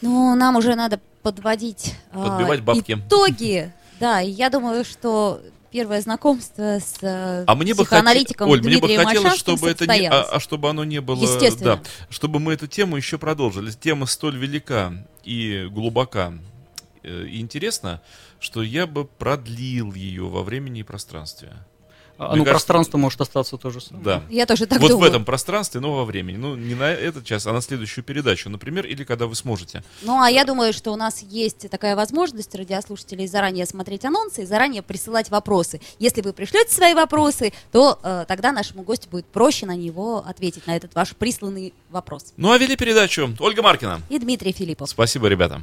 Ну, 0.00 0.34
нам 0.36 0.56
уже 0.56 0.74
надо 0.76 1.00
подводить 1.22 1.94
а, 2.12 2.28
Подбивать 2.28 2.60
бабки. 2.62 2.92
итоги. 2.92 3.72
Да, 4.00 4.20
я 4.20 4.48
думаю, 4.48 4.84
что 4.84 5.40
первое 5.72 6.00
знакомство 6.00 6.78
с 6.78 6.94
э, 7.02 7.44
А 7.46 7.54
мне 7.56 7.74
бы 7.74 7.82
психоаналитиком 7.82 8.48
хоте- 8.48 8.52
Оль, 8.52 8.62
мне 8.62 8.78
бы 8.78 8.88
хотелось, 8.96 9.34
чтобы 9.34 9.68
это 9.68 9.86
не, 9.86 10.06
а, 10.08 10.22
а 10.22 10.40
чтобы 10.40 10.70
оно 10.70 10.84
не 10.84 11.00
было, 11.00 11.22
Естественно. 11.22 11.76
да, 11.76 11.82
чтобы 12.10 12.38
мы 12.38 12.52
эту 12.54 12.66
тему 12.68 12.96
еще 12.96 13.18
продолжили. 13.18 13.70
Тема 13.72 14.06
столь 14.06 14.36
велика 14.38 14.92
и 15.24 15.66
глубока 15.70 16.32
э, 17.02 17.24
и 17.26 17.40
интересна, 17.40 18.00
что 18.38 18.62
я 18.62 18.86
бы 18.86 19.04
продлил 19.04 19.92
ее 19.92 20.28
во 20.28 20.42
времени 20.44 20.80
и 20.80 20.84
пространстве. 20.84 21.52
А, 22.18 22.30
Мне 22.30 22.38
ну, 22.38 22.44
кажется, 22.44 22.66
пространство 22.66 22.98
может 22.98 23.20
остаться 23.20 23.56
то 23.56 23.70
же 23.70 23.80
самое. 23.80 24.04
Да. 24.04 24.22
Я 24.28 24.44
тоже 24.44 24.66
так 24.66 24.80
вот 24.80 24.90
думаю. 24.90 25.08
в 25.08 25.08
этом 25.08 25.24
пространстве, 25.24 25.80
но 25.80 25.94
во 25.94 26.04
времени. 26.04 26.36
Ну, 26.36 26.56
не 26.56 26.74
на 26.74 26.90
этот 26.90 27.24
час, 27.24 27.46
а 27.46 27.52
на 27.52 27.60
следующую 27.60 28.04
передачу, 28.04 28.50
например, 28.50 28.86
или 28.86 29.04
когда 29.04 29.26
вы 29.26 29.36
сможете. 29.36 29.84
Ну, 30.02 30.20
а 30.20 30.28
я 30.28 30.44
думаю, 30.44 30.72
что 30.72 30.92
у 30.92 30.96
нас 30.96 31.22
есть 31.22 31.70
такая 31.70 31.94
возможность 31.94 32.52
радиослушателей 32.56 33.28
заранее 33.28 33.66
смотреть 33.66 34.04
анонсы 34.04 34.42
и 34.42 34.46
заранее 34.46 34.82
присылать 34.82 35.30
вопросы. 35.30 35.80
Если 36.00 36.20
вы 36.20 36.32
пришлете 36.32 36.74
свои 36.74 36.94
вопросы, 36.94 37.52
то 37.70 38.00
э, 38.02 38.24
тогда 38.26 38.50
нашему 38.50 38.82
гостю 38.82 39.08
будет 39.10 39.26
проще 39.26 39.66
на 39.66 39.76
него 39.76 40.24
ответить, 40.26 40.66
на 40.66 40.76
этот 40.76 40.96
ваш 40.96 41.14
присланный 41.14 41.72
вопрос. 41.90 42.32
Ну, 42.36 42.50
а 42.50 42.58
вели 42.58 42.76
передачу 42.76 43.32
Ольга 43.38 43.62
Маркина. 43.62 44.00
И 44.08 44.18
Дмитрий 44.18 44.52
Филиппов. 44.52 44.90
Спасибо, 44.90 45.28
ребята. 45.28 45.62